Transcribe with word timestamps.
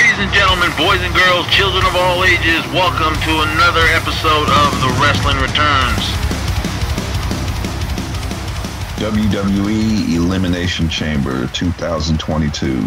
Ladies 0.00 0.18
and 0.18 0.32
gentlemen, 0.32 0.70
boys 0.78 0.98
and 1.02 1.14
girls, 1.14 1.46
children 1.48 1.84
of 1.84 1.94
all 1.94 2.24
ages, 2.24 2.64
welcome 2.72 3.12
to 3.20 3.32
another 3.52 3.84
episode 3.92 4.48
of 4.48 4.80
The 4.80 4.88
Wrestling 4.98 5.36
Returns. 5.36 6.00
WWE 8.96 10.14
Elimination 10.16 10.88
Chamber 10.88 11.48
2022, 11.48 12.82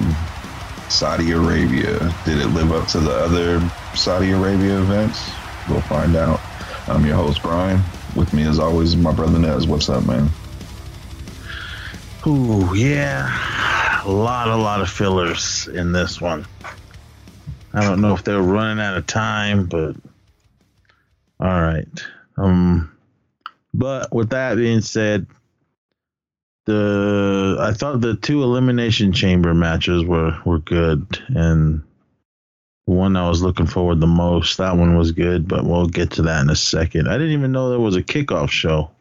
Saudi 0.90 1.34
Arabia. 1.34 2.00
Did 2.26 2.40
it 2.40 2.48
live 2.48 2.72
up 2.72 2.88
to 2.88 3.00
the 3.00 3.12
other 3.12 3.60
Saudi 3.94 4.32
Arabia 4.32 4.80
events? 4.80 5.30
We'll 5.70 5.82
find 5.82 6.16
out. 6.16 6.42
I'm 6.88 7.06
your 7.06 7.16
host, 7.16 7.44
Brian. 7.44 7.80
With 8.16 8.34
me, 8.34 8.42
as 8.42 8.58
always, 8.58 8.96
my 8.96 9.12
brother 9.12 9.38
Nez. 9.38 9.68
What's 9.68 9.88
up, 9.88 10.04
man? 10.08 10.32
Ooh, 12.26 12.74
yeah. 12.74 14.02
A 14.04 14.10
lot, 14.10 14.48
a 14.48 14.56
lot 14.56 14.82
of 14.82 14.90
fillers 14.90 15.68
in 15.68 15.92
this 15.92 16.20
one. 16.20 16.48
I 17.74 17.82
don't 17.82 18.02
know 18.02 18.14
if 18.14 18.24
they're 18.24 18.42
running 18.42 18.84
out 18.84 18.98
of 18.98 19.08
time, 19.08 19.66
but 19.66 19.96
all 21.40 21.62
right. 21.62 21.88
Um, 22.38 22.96
but 23.74 24.14
with 24.14 24.30
that 24.30 24.56
being 24.56 24.82
said, 24.82 25.26
the 26.66 27.58
I 27.60 27.74
thought 27.74 28.02
the 28.02 28.16
two 28.16 28.44
elimination 28.44 29.12
chamber 29.12 29.54
matches 29.54 30.06
were 30.06 30.40
were 30.46 30.60
good, 30.60 31.20
and 31.30 31.84
the 32.88 32.94
one 32.94 33.18
I 33.18 33.28
was 33.28 33.42
looking 33.42 33.66
forward 33.66 34.00
the 34.00 34.08
most 34.08 34.58
that 34.58 34.78
one 34.78 34.98
was 34.98 35.12
good, 35.12 35.48
but 35.48 35.66
we'll 35.66 35.88
get 35.88 36.12
to 36.12 36.22
that 36.24 36.42
in 36.42 36.50
a 36.50 36.56
second. 36.56 37.10
I 37.10 37.14
didn't 37.14 37.34
even 37.34 37.52
know 37.52 37.70
there 37.70 37.80
was 37.80 37.96
a 37.96 38.04
kickoff 38.04 38.50
show. 38.50 38.92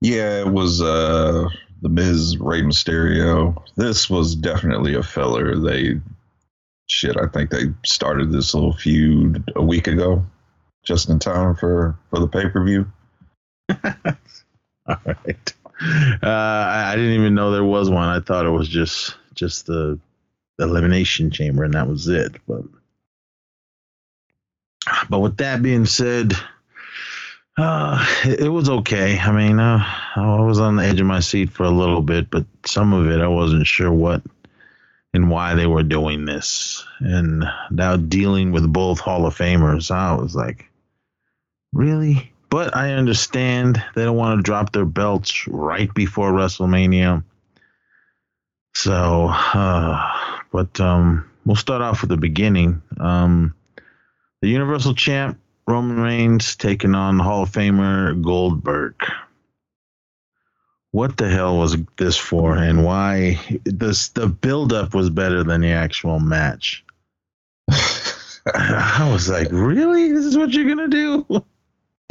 Yeah, 0.00 0.40
it 0.40 0.48
was 0.48 0.80
uh 0.80 1.48
the 1.80 1.88
Miz 1.88 2.38
Rey 2.38 2.62
Mysterio. 2.62 3.60
This 3.76 4.08
was 4.08 4.36
definitely 4.36 4.94
a 4.94 5.02
filler. 5.02 5.56
They 5.56 6.00
shit, 6.92 7.16
I 7.16 7.26
think 7.26 7.50
they 7.50 7.72
started 7.84 8.30
this 8.30 8.54
little 8.54 8.74
feud 8.74 9.50
a 9.56 9.62
week 9.62 9.86
ago, 9.86 10.24
just 10.84 11.08
in 11.08 11.18
time 11.18 11.56
for 11.56 11.98
for 12.10 12.20
the 12.20 12.28
pay 12.28 12.48
per 12.48 12.62
view. 12.64 12.92
All 14.86 14.96
right. 15.04 15.54
Uh, 16.22 16.28
I, 16.28 16.94
didn't 16.94 17.14
even 17.14 17.34
know 17.34 17.50
there 17.50 17.64
was 17.64 17.90
one. 17.90 18.08
I 18.08 18.20
thought 18.20 18.46
it 18.46 18.50
was 18.50 18.68
just 18.68 19.16
just 19.34 19.66
the, 19.66 19.98
the 20.58 20.64
elimination 20.64 21.30
chamber, 21.30 21.64
and 21.64 21.74
that 21.74 21.88
was 21.88 22.06
it. 22.06 22.36
But 22.46 22.62
but 25.08 25.20
with 25.20 25.38
that 25.38 25.62
being 25.62 25.86
said, 25.86 26.34
uh, 27.56 28.04
it, 28.24 28.40
it 28.40 28.48
was 28.48 28.68
okay. 28.68 29.18
I 29.18 29.32
mean, 29.32 29.58
uh, 29.58 29.82
I 30.14 30.40
was 30.42 30.60
on 30.60 30.76
the 30.76 30.84
edge 30.84 31.00
of 31.00 31.06
my 31.06 31.20
seat 31.20 31.50
for 31.50 31.64
a 31.64 31.70
little 31.70 32.02
bit, 32.02 32.30
but 32.30 32.44
some 32.64 32.92
of 32.92 33.10
it 33.10 33.20
I 33.20 33.28
wasn't 33.28 33.66
sure 33.66 33.90
what 33.90 34.22
and 35.14 35.30
why 35.30 35.54
they 35.54 35.66
were 35.66 35.82
doing 35.82 36.24
this. 36.24 36.84
And 37.00 37.44
now 37.70 37.96
dealing 37.96 38.52
with 38.52 38.72
both 38.72 39.00
Hall 39.00 39.26
of 39.26 39.36
Famers, 39.36 39.90
I 39.90 40.14
was 40.14 40.34
like, 40.34 40.70
really? 41.72 42.32
But 42.48 42.76
I 42.76 42.92
understand 42.92 43.82
they 43.94 44.04
don't 44.04 44.16
want 44.16 44.38
to 44.38 44.42
drop 44.42 44.72
their 44.72 44.84
belts 44.84 45.46
right 45.48 45.92
before 45.92 46.32
WrestleMania. 46.32 47.24
So, 48.74 49.28
uh, 49.30 50.40
but 50.50 50.80
um, 50.80 51.30
we'll 51.44 51.56
start 51.56 51.82
off 51.82 52.00
with 52.00 52.10
the 52.10 52.16
beginning. 52.16 52.82
Um, 52.98 53.54
the 54.40 54.48
Universal 54.48 54.94
Champ 54.94 55.38
Roman 55.66 56.00
Reigns 56.00 56.56
taking 56.56 56.94
on 56.94 57.18
Hall 57.18 57.42
of 57.42 57.52
Famer 57.52 58.20
Goldberg. 58.20 58.94
What 60.92 61.16
the 61.16 61.28
hell 61.28 61.58
was 61.58 61.76
this 61.96 62.16
for, 62.16 62.56
and 62.56 62.84
why? 62.84 63.40
This 63.64 64.08
the 64.08 64.26
build-up 64.26 64.94
was 64.94 65.10
better 65.10 65.42
than 65.42 65.62
the 65.62 65.72
actual 65.72 66.20
match. 66.20 66.84
I 68.54 69.08
was 69.10 69.28
like, 69.28 69.48
really? 69.50 70.12
This 70.12 70.24
is 70.24 70.36
what 70.36 70.52
you're 70.52 70.68
gonna 70.68 70.88
do? 70.88 71.44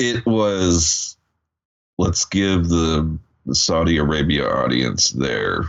it 0.01 0.25
was 0.25 1.17
let's 1.97 2.25
give 2.25 2.69
the, 2.69 3.17
the 3.45 3.55
Saudi 3.55 3.97
Arabia 3.97 4.47
audience 4.47 5.11
their 5.11 5.65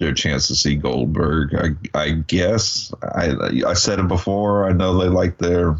their 0.00 0.14
chance 0.14 0.46
to 0.48 0.56
see 0.56 0.76
Goldberg. 0.76 1.54
I 1.54 2.00
I 2.00 2.10
guess 2.12 2.92
I 3.02 3.34
I 3.66 3.74
said 3.74 3.98
it 3.98 4.08
before. 4.08 4.68
I 4.68 4.72
know 4.72 4.96
they 4.96 5.08
like 5.08 5.38
their 5.38 5.76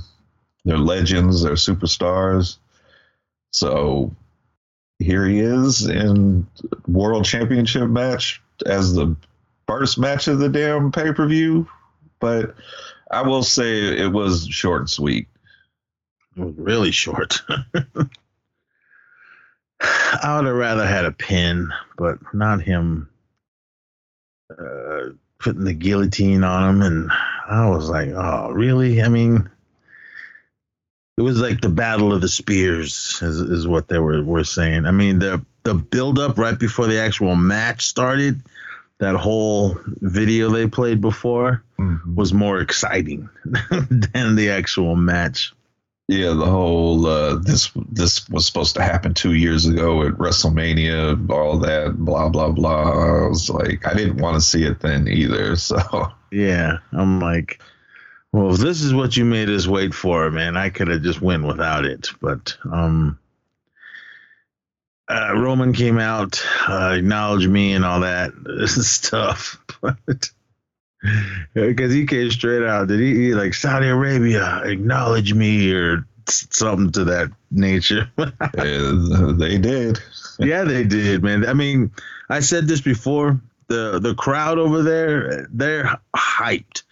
their 0.64 0.78
legends, 0.78 1.43
their 1.43 1.54
superstars. 1.54 2.59
So 3.53 4.14
here 4.98 5.26
he 5.26 5.41
is 5.41 5.86
in 5.86 6.47
world 6.86 7.25
championship 7.25 7.88
match 7.88 8.42
as 8.66 8.94
the 8.94 9.16
first 9.66 9.98
match 9.98 10.28
of 10.28 10.38
the 10.38 10.48
damn 10.48 10.91
pay 10.91 11.12
per 11.12 11.26
view. 11.26 11.69
But 12.20 12.56
I 13.10 13.22
will 13.22 13.42
say 13.42 13.97
it 13.97 14.12
was 14.12 14.47
short 14.48 14.81
and 14.82 14.91
sweet. 14.91 15.28
It 16.37 16.42
was 16.42 16.54
really 16.56 16.91
short. 16.91 17.42
I 19.81 20.37
would 20.37 20.47
have 20.47 20.56
rather 20.56 20.87
had 20.87 21.04
a 21.04 21.12
pin, 21.12 21.70
but 21.97 22.19
not 22.34 22.62
him 22.62 23.08
uh, 24.50 25.10
putting 25.38 25.64
the 25.64 25.75
guillotine 25.75 26.42
on 26.42 26.69
him. 26.69 26.82
And 26.82 27.10
I 27.48 27.69
was 27.69 27.88
like, 27.88 28.08
oh, 28.08 28.50
really? 28.50 29.00
I 29.03 29.08
mean, 29.08 29.48
it 31.19 31.23
was 31.23 31.41
like 31.41 31.61
the 31.61 31.69
battle 31.69 32.12
of 32.12 32.21
the 32.21 32.29
spears, 32.29 33.19
is, 33.21 33.41
is 33.41 33.67
what 33.67 33.89
they 33.89 33.99
were, 33.99 34.23
were 34.23 34.45
saying. 34.45 34.87
I 34.87 34.93
mean, 34.93 35.19
the 35.19 35.45
the 35.65 35.75
build 35.75 36.19
up 36.19 36.39
right 36.39 36.59
before 36.59 36.87
the 36.87 37.01
actual 37.01 37.34
match 37.37 37.84
started, 37.87 38.41
that 39.01 39.17
whole 39.17 39.77
video 40.01 40.49
they 40.51 40.67
played 40.69 41.01
before 41.01 41.62
Mm-hmm. 41.81 42.17
was 42.17 42.33
more 42.34 42.61
exciting 42.61 43.29
than 43.71 44.34
the 44.34 44.51
actual 44.51 44.97
match. 44.97 45.53
Yeah, 46.09 46.33
the 46.33 46.47
whole 46.47 47.06
uh, 47.06 47.37
this 47.37 47.71
this 47.93 48.29
was 48.31 48.47
supposed 48.47 48.75
to 48.77 48.83
happen 48.83 49.15
two 49.15 49.35
years 49.35 49.67
ago 49.67 50.03
at 50.03 50.15
WrestleMania, 50.15 51.31
all 51.31 51.59
that 51.59 51.95
blah 51.99 52.29
blah 52.31 52.50
blah. 52.50 53.25
I 53.25 53.29
was 53.29 53.49
like, 53.50 53.87
I 53.87 53.95
didn't 53.95 54.17
want 54.21 54.35
to 54.37 54.41
see 54.41 54.65
it 54.65 54.81
then 54.81 55.06
either. 55.06 55.55
So 55.69 55.79
Yeah, 56.33 56.79
I'm 56.93 57.21
like, 57.21 57.61
well, 58.33 58.55
if 58.55 58.61
this 58.61 58.83
is 58.83 58.94
what 58.94 59.16
you 59.16 59.25
made 59.25 59.49
us 59.49 59.66
wait 59.66 59.94
for, 59.94 60.31
man, 60.31 60.56
I 60.56 60.71
could 60.71 60.89
have 60.89 61.03
just 61.03 61.21
went 61.21 61.47
without 61.47 61.84
it. 61.84 62.09
But 62.21 62.56
um, 62.71 63.19
uh, 65.09 65.33
Roman 65.34 65.72
came 65.72 65.99
out, 65.99 66.44
uh, 66.69 66.94
acknowledged 66.99 67.49
me 67.49 67.72
and 67.72 67.84
all 67.84 68.00
that 68.00 68.33
stuff, 68.67 69.59
but 69.81 70.31
because 71.55 71.93
he 71.93 72.06
came 72.06 72.31
straight 72.31 72.65
out, 72.65 72.88
did 72.88 73.00
he, 73.00 73.15
he 73.15 73.34
like 73.34 73.55
Saudi 73.55 73.88
Arabia 73.88 74.62
acknowledge 74.65 75.33
me 75.33 75.72
or 75.72 76.06
something 76.28 76.93
to 76.93 77.05
that 77.05 77.31
nature? 77.50 78.11
uh, 78.19 79.33
they 79.33 79.56
did. 79.56 79.99
yeah, 80.38 80.65
they 80.65 80.84
did, 80.84 81.22
man. 81.22 81.47
I 81.47 81.55
mean, 81.55 81.91
I 82.28 82.41
said 82.41 82.69
this 82.69 82.81
before. 82.81 83.41
The 83.69 83.99
the 83.99 84.15
crowd 84.15 84.59
over 84.59 84.83
there, 84.83 85.47
they're 85.50 85.99
hyped. 86.17 86.84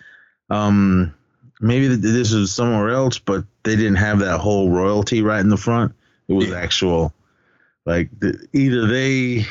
Um, 0.51 1.15
maybe 1.61 1.89
this 1.95 2.33
is 2.33 2.53
somewhere 2.53 2.91
else, 2.91 3.19
but 3.19 3.45
they 3.63 3.77
didn't 3.77 3.97
have 3.97 4.19
that 4.21 4.39
whole 4.39 4.71
royalty 4.71 5.23
right 5.23 5.41
in 5.41 5.49
the 5.49 5.57
front. 5.57 5.95
It 6.29 6.33
was 6.35 6.49
Yeah. 6.49 6.59
actual, 6.59 7.13
like 7.85 8.11
the, 8.19 8.47
either 8.53 8.87
they 8.87 9.47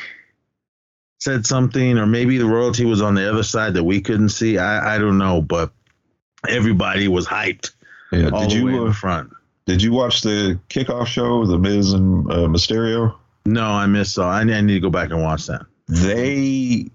said 1.18 1.46
something, 1.46 1.98
or 1.98 2.06
maybe 2.06 2.38
the 2.38 2.46
royalty 2.46 2.84
was 2.84 3.00
on 3.02 3.14
the 3.14 3.28
other 3.30 3.42
side 3.42 3.74
that 3.74 3.84
we 3.84 4.00
couldn't 4.00 4.28
see. 4.30 4.58
I 4.58 4.96
I 4.96 4.98
don't 4.98 5.18
know, 5.18 5.40
but 5.40 5.72
everybody 6.48 7.08
was 7.08 7.26
hyped 7.26 7.70
Yeah. 8.12 8.30
Did 8.30 8.52
you 8.52 8.68
in 8.68 8.78
uh, 8.78 8.84
the 8.84 8.92
front. 8.94 9.30
did 9.66 9.82
you 9.82 9.92
watch 9.92 10.22
the 10.22 10.58
kickoff 10.68 11.06
show, 11.06 11.44
the 11.46 11.58
Miz 11.58 11.92
and 11.92 12.30
uh, 12.30 12.46
Mysterio? 12.46 13.14
No, 13.46 13.64
I 13.64 13.86
missed. 13.86 14.12
So 14.14 14.24
I, 14.24 14.40
I 14.40 14.60
need 14.60 14.74
to 14.74 14.80
go 14.80 14.90
back 14.90 15.10
and 15.10 15.22
watch 15.22 15.46
that. 15.46 15.66
They 15.88 16.86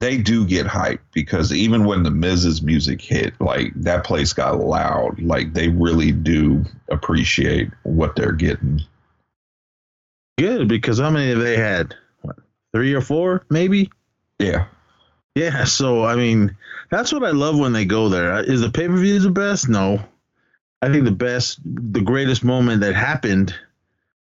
they 0.00 0.16
do 0.18 0.46
get 0.46 0.66
hyped 0.66 1.00
because 1.12 1.52
even 1.52 1.84
when 1.84 2.02
the 2.02 2.10
Miz's 2.10 2.62
music 2.62 3.00
hit, 3.00 3.38
like 3.40 3.72
that 3.74 4.04
place 4.04 4.32
got 4.32 4.60
loud. 4.60 5.20
Like 5.20 5.54
they 5.54 5.68
really 5.68 6.12
do 6.12 6.64
appreciate 6.88 7.70
what 7.82 8.14
they're 8.14 8.32
getting. 8.32 8.80
Good 10.38 10.68
because 10.68 11.00
how 11.00 11.10
many 11.10 11.30
have 11.30 11.40
they 11.40 11.56
had? 11.56 11.96
What 12.22 12.36
three 12.72 12.94
or 12.94 13.00
four, 13.00 13.44
maybe? 13.50 13.90
Yeah. 14.38 14.66
Yeah. 15.34 15.64
So 15.64 16.04
I 16.04 16.14
mean, 16.14 16.56
that's 16.90 17.12
what 17.12 17.24
I 17.24 17.30
love 17.30 17.58
when 17.58 17.72
they 17.72 17.84
go 17.84 18.08
there. 18.08 18.32
Uh, 18.34 18.42
is 18.42 18.60
the 18.60 18.70
pay 18.70 18.86
per 18.86 18.96
view 18.96 19.18
the 19.18 19.30
best? 19.30 19.68
No. 19.68 20.00
I 20.80 20.92
think 20.92 21.04
the 21.04 21.10
best, 21.10 21.58
the 21.64 22.00
greatest 22.00 22.44
moment 22.44 22.82
that 22.82 22.94
happened 22.94 23.52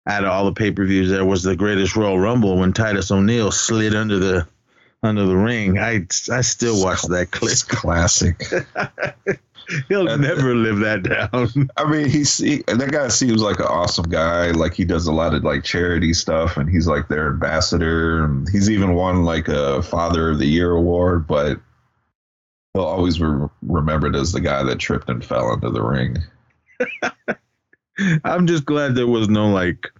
out 0.06 0.24
of 0.24 0.30
all 0.30 0.46
the 0.46 0.52
pay 0.52 0.70
per 0.70 0.86
views 0.86 1.10
there 1.10 1.26
was 1.26 1.42
the 1.42 1.54
greatest 1.54 1.94
Royal 1.94 2.18
Rumble 2.18 2.56
when 2.56 2.72
Titus 2.72 3.10
O'Neil 3.10 3.52
slid 3.52 3.94
under 3.94 4.18
the 4.18 4.48
under 5.02 5.24
the 5.26 5.36
ring. 5.36 5.78
I 5.78 6.06
I 6.30 6.40
still 6.42 6.82
watch 6.82 7.02
that 7.02 7.30
clip. 7.30 7.52
It's 7.52 7.62
classic. 7.62 8.42
He'll 9.88 10.08
Uh, 10.08 10.16
never 10.16 10.54
live 10.54 10.78
that 10.78 11.02
down. 11.02 11.68
I 11.76 11.84
mean, 11.90 12.08
he's 12.08 12.38
he, 12.38 12.62
that 12.66 12.90
guy 12.90 13.08
seems 13.08 13.42
like 13.42 13.58
an 13.58 13.66
awesome 13.66 14.08
guy. 14.08 14.50
Like 14.52 14.72
he 14.72 14.84
does 14.84 15.06
a 15.06 15.12
lot 15.12 15.34
of 15.34 15.44
like 15.44 15.62
charity 15.62 16.14
stuff, 16.14 16.56
and 16.56 16.70
he's 16.70 16.86
like 16.86 17.08
their 17.08 17.28
ambassador. 17.28 18.24
And 18.24 18.48
he's 18.48 18.70
even 18.70 18.94
won 18.94 19.24
like 19.24 19.48
a 19.48 19.82
Father 19.82 20.30
of 20.30 20.38
the 20.38 20.46
Year 20.46 20.72
award. 20.72 21.26
But 21.26 21.60
He'll 22.74 22.84
always 22.84 23.18
be 23.18 23.24
remembered 23.62 24.14
as 24.14 24.32
the 24.32 24.40
guy 24.42 24.62
that 24.62 24.78
tripped 24.78 25.08
and 25.08 25.24
fell 25.24 25.52
into 25.52 25.70
the 25.70 25.82
ring. 25.82 26.18
I'm 28.24 28.46
just 28.46 28.64
glad 28.64 28.94
there 28.94 29.06
was 29.06 29.28
no 29.28 29.48
like 29.50 29.90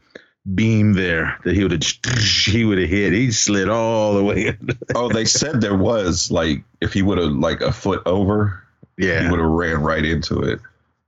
beam 0.55 0.95
there 0.95 1.39
that 1.45 1.55
he 1.55 1.63
would 1.63 1.73
have 1.73 2.19
he 2.45 2.65
would 2.65 2.79
have 2.79 2.89
hit. 2.89 3.13
He 3.13 3.31
slid 3.31 3.69
all 3.69 4.15
the 4.15 4.25
way. 4.25 4.57
oh, 4.95 5.09
they 5.09 5.25
said 5.25 5.61
there 5.61 5.77
was 5.77 6.31
like 6.31 6.63
if 6.81 6.93
he 6.93 7.03
would 7.03 7.19
have 7.19 7.33
like 7.33 7.61
a 7.61 7.73
foot 7.73 8.03
over, 8.07 8.63
yeah, 8.97 9.23
he 9.23 9.31
would 9.31 9.41
have 9.41 9.49
ran 9.49 9.83
right 9.83 10.05
into 10.05 10.41
it. 10.41 10.61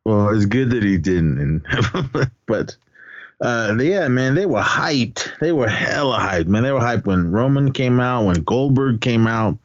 Well, 0.05 0.35
it's 0.35 0.47
good 0.47 0.71
that 0.71 0.83
he 0.83 0.99
didn't. 0.99 1.39
And 1.39 2.31
but 2.47 2.77
uh, 3.41 3.77
yeah, 3.81 4.09
man, 4.09 4.35
they 4.35 4.47
were 4.47 4.63
hyped. 4.63 5.39
They 5.41 5.53
were 5.53 5.69
hella 5.69 6.19
hyped, 6.19 6.47
man. 6.47 6.63
They 6.63 6.73
were 6.73 6.81
hyped 6.81 7.07
when 7.07 7.31
Roman 7.31 7.73
came 7.73 8.01
out, 8.01 8.27
when 8.27 8.43
Goldberg 8.43 9.01
came 9.01 9.27
out. 9.27 9.59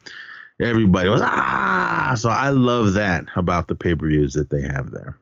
Everybody 0.60 1.10
was 1.10 1.20
ah. 1.22 2.14
So 2.16 2.30
I 2.30 2.48
love 2.48 2.94
that 2.94 3.26
about 3.36 3.68
the 3.68 3.74
pay 3.74 3.94
per 3.94 4.08
views 4.08 4.32
that 4.34 4.50
they 4.50 4.62
have 4.62 4.90
there. 4.90 5.18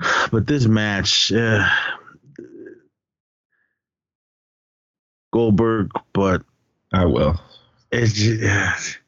But 0.30 0.46
this 0.46 0.66
match, 0.66 1.32
uh, 1.32 1.66
Goldberg, 5.34 5.90
but 6.12 6.42
I 6.92 7.06
will. 7.06 7.40
It's 7.90 8.12
just, 8.12 8.98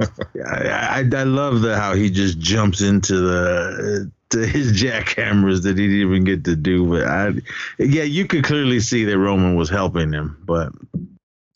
I, 0.00 0.68
I, 0.68 0.98
I 1.00 1.22
love 1.24 1.60
the 1.60 1.76
how 1.76 1.92
he 1.92 2.08
just 2.08 2.38
jumps 2.38 2.80
into 2.80 3.20
the 3.20 4.10
to 4.30 4.38
his 4.38 4.72
jackhammers 4.72 5.64
that 5.64 5.76
he 5.76 5.86
didn't 5.86 6.00
even 6.00 6.24
get 6.24 6.44
to 6.44 6.56
do. 6.56 6.88
But 6.88 7.06
I, 7.06 7.32
yeah, 7.78 8.04
you 8.04 8.26
could 8.26 8.42
clearly 8.42 8.80
see 8.80 9.04
that 9.04 9.18
Roman 9.18 9.54
was 9.54 9.68
helping 9.68 10.14
him. 10.14 10.42
But 10.46 10.72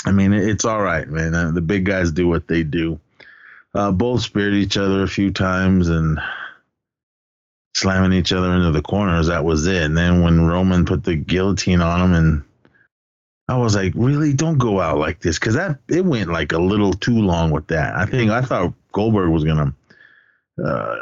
I 0.04 0.12
mean, 0.12 0.34
it's 0.34 0.66
all 0.66 0.82
right, 0.82 1.08
man. 1.08 1.34
Uh, 1.34 1.52
the 1.52 1.62
big 1.62 1.86
guys 1.86 2.12
do 2.12 2.28
what 2.28 2.46
they 2.46 2.62
do. 2.62 3.00
Uh, 3.74 3.90
both 3.90 4.20
speared 4.20 4.52
each 4.52 4.76
other 4.76 5.02
a 5.02 5.08
few 5.08 5.32
times 5.32 5.88
and 5.88 6.18
slamming 7.74 8.12
each 8.12 8.34
other 8.34 8.52
into 8.52 8.70
the 8.70 8.82
corners. 8.82 9.28
That 9.28 9.44
was 9.44 9.66
it. 9.66 9.82
And 9.82 9.96
then 9.96 10.20
when 10.20 10.46
Roman 10.46 10.84
put 10.84 11.04
the 11.04 11.16
guillotine 11.16 11.80
on 11.80 12.02
him 12.02 12.12
and 12.12 12.44
I 13.48 13.56
was 13.56 13.74
like, 13.74 13.92
really, 13.94 14.32
don't 14.32 14.58
go 14.58 14.80
out 14.80 14.98
like 14.98 15.20
this. 15.20 15.38
Because 15.38 15.54
that 15.54 15.78
it 15.88 16.04
went 16.04 16.30
like 16.30 16.52
a 16.52 16.58
little 16.58 16.92
too 16.92 17.18
long 17.18 17.50
with 17.50 17.66
that. 17.68 17.94
I 17.94 18.06
think 18.06 18.30
I 18.30 18.40
thought 18.40 18.72
Goldberg 18.92 19.30
was 19.30 19.44
gonna 19.44 19.74
uh, 20.64 20.96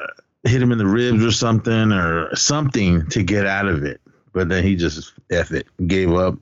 hit 0.45 0.63
him 0.63 0.73
in 0.73 0.79
the 0.79 0.87
ribs 0.87 1.25
or 1.25 1.31
something 1.31 1.93
or 1.93 2.35
something 2.35 3.07
to 3.09 3.23
get 3.23 3.47
out 3.47 3.69
of 3.69 3.85
it, 3.85 4.01
but 4.33 4.49
then 4.49 4.65
he 4.65 4.75
just 4.75 5.13
f 5.31 5.53
it, 5.53 5.67
gave 5.87 6.13
up, 6.13 6.37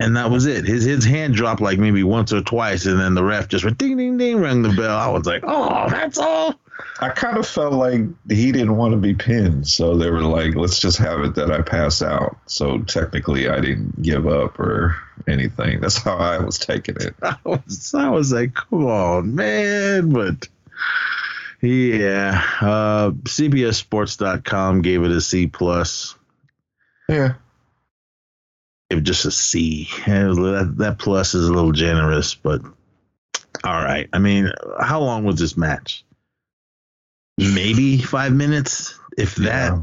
and 0.00 0.16
that 0.16 0.30
was 0.30 0.46
it. 0.46 0.64
His 0.64 0.84
his 0.84 1.04
hand 1.04 1.34
dropped 1.34 1.60
like 1.60 1.78
maybe 1.78 2.02
once 2.02 2.32
or 2.32 2.42
twice, 2.42 2.86
and 2.86 2.98
then 2.98 3.14
the 3.14 3.24
ref 3.24 3.48
just 3.48 3.64
went 3.64 3.78
ding 3.78 3.96
ding 3.96 4.16
ding, 4.18 4.40
rang 4.40 4.62
the 4.62 4.70
bell. 4.70 4.98
I 4.98 5.08
was 5.08 5.26
like, 5.26 5.42
oh, 5.46 5.88
that's 5.88 6.18
all. 6.18 6.54
I 7.00 7.10
kind 7.10 7.36
of 7.36 7.46
felt 7.46 7.74
like 7.74 8.00
he 8.28 8.52
didn't 8.52 8.76
want 8.76 8.92
to 8.92 8.98
be 8.98 9.14
pinned, 9.14 9.66
so 9.68 9.96
they 9.96 10.10
were 10.10 10.22
like, 10.22 10.54
"Let's 10.54 10.78
just 10.78 10.98
have 10.98 11.20
it 11.20 11.34
that 11.34 11.50
I 11.50 11.62
pass 11.62 12.02
out." 12.02 12.36
So 12.46 12.78
technically, 12.78 13.48
I 13.48 13.60
didn't 13.60 14.02
give 14.02 14.26
up 14.26 14.58
or 14.58 14.96
anything. 15.28 15.80
That's 15.80 15.98
how 15.98 16.16
I 16.16 16.38
was 16.38 16.58
taking 16.58 16.96
it. 16.96 17.14
I 17.22 17.36
was, 17.44 17.94
I 17.94 18.08
was 18.08 18.32
like, 18.32 18.54
"Come 18.54 18.86
on, 18.86 19.34
man!" 19.34 20.10
But 20.10 20.48
yeah, 21.60 22.42
uh, 22.60 23.10
CBSSports.com 23.10 24.82
gave 24.82 25.02
it 25.02 25.10
a 25.10 25.20
C 25.20 25.46
plus. 25.46 26.16
Yeah, 27.08 27.34
Gave 28.92 29.04
just 29.04 29.24
a 29.24 29.30
C. 29.30 29.88
That, 30.06 30.74
that 30.78 30.98
plus 30.98 31.34
is 31.34 31.48
a 31.48 31.52
little 31.52 31.72
generous, 31.72 32.34
but 32.34 32.62
all 33.64 33.82
right. 33.82 34.08
I 34.12 34.18
mean, 34.18 34.50
how 34.80 35.00
long 35.00 35.24
was 35.24 35.38
this 35.38 35.56
match? 35.56 36.04
maybe 37.38 37.98
five 37.98 38.32
minutes, 38.32 38.98
if 39.16 39.36
that. 39.36 39.72
Yeah. 39.72 39.82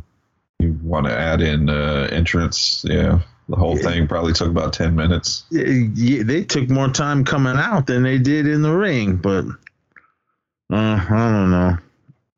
You 0.60 0.78
want 0.84 1.08
to 1.08 1.18
add 1.18 1.42
in 1.42 1.70
uh, 1.70 2.10
entrance? 2.12 2.84
Yeah, 2.88 3.22
the 3.48 3.56
whole 3.56 3.78
yeah. 3.78 3.84
thing 3.84 4.08
probably 4.08 4.34
took 4.34 4.50
about 4.50 4.74
ten 4.74 4.96
minutes. 4.96 5.46
Yeah, 5.50 6.24
they 6.24 6.44
took 6.44 6.70
more 6.70 6.90
time 6.90 7.24
coming 7.24 7.56
out 7.56 7.88
than 7.88 8.04
they 8.04 8.18
did 8.18 8.46
in 8.46 8.62
the 8.62 8.76
ring, 8.76 9.16
but 9.16 9.46
uh, 10.72 11.06
I 11.10 11.32
don't 11.32 11.52
know. 11.52 11.78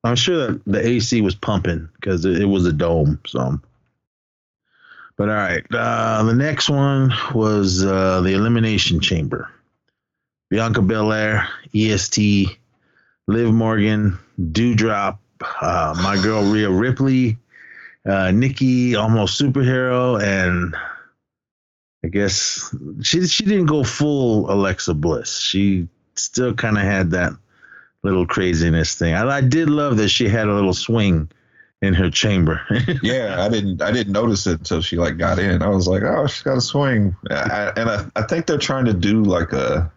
I'm 0.03 0.15
sure 0.15 0.47
that 0.47 0.65
the 0.65 0.87
AC 0.87 1.21
was 1.21 1.35
pumping 1.35 1.89
because 1.95 2.25
it, 2.25 2.41
it 2.41 2.45
was 2.45 2.65
a 2.65 2.73
dome. 2.73 3.19
So, 3.25 3.59
but 5.21 5.29
all 5.29 5.35
right, 5.35 5.63
uh, 5.71 6.23
the 6.23 6.33
next 6.33 6.67
one 6.67 7.13
was 7.35 7.85
uh, 7.85 8.21
the 8.21 8.33
Elimination 8.33 8.99
Chamber. 8.99 9.51
Bianca 10.49 10.81
Belair, 10.81 11.47
EST, 11.75 12.57
Liv 13.27 13.53
Morgan, 13.53 14.17
Doudrop, 14.39 15.19
uh, 15.61 15.93
my 16.01 16.19
girl 16.23 16.41
Rhea 16.51 16.71
Ripley, 16.71 17.37
uh, 18.03 18.31
Nikki, 18.31 18.95
almost 18.95 19.39
superhero, 19.39 20.19
and 20.19 20.75
I 22.03 22.07
guess 22.07 22.75
she 23.03 23.27
she 23.27 23.45
didn't 23.45 23.67
go 23.67 23.83
full 23.83 24.51
Alexa 24.51 24.95
Bliss. 24.95 25.37
She 25.37 25.87
still 26.15 26.55
kind 26.55 26.79
of 26.79 26.83
had 26.83 27.11
that 27.11 27.33
little 28.01 28.25
craziness 28.25 28.95
thing. 28.95 29.13
I, 29.13 29.29
I 29.29 29.41
did 29.41 29.69
love 29.69 29.97
that 29.97 30.09
she 30.09 30.27
had 30.27 30.47
a 30.47 30.55
little 30.55 30.73
swing 30.73 31.29
in 31.81 31.93
her 31.93 32.09
chamber. 32.09 32.61
yeah, 33.03 33.43
I 33.43 33.49
didn't 33.49 33.81
I 33.81 33.91
didn't 33.91 34.13
notice 34.13 34.45
it 34.47 34.59
until 34.59 34.81
she 34.81 34.97
like 34.97 35.17
got 35.17 35.39
in. 35.39 35.61
I 35.61 35.69
was 35.69 35.87
like, 35.87 36.03
oh, 36.03 36.27
she's 36.27 36.43
got 36.43 36.57
a 36.57 36.61
swing, 36.61 37.15
I, 37.29 37.71
and 37.75 37.89
I 37.89 38.05
I 38.15 38.21
think 38.23 38.45
they're 38.45 38.57
trying 38.57 38.85
to 38.85 38.93
do 38.93 39.23
like 39.23 39.53
a 39.53 39.91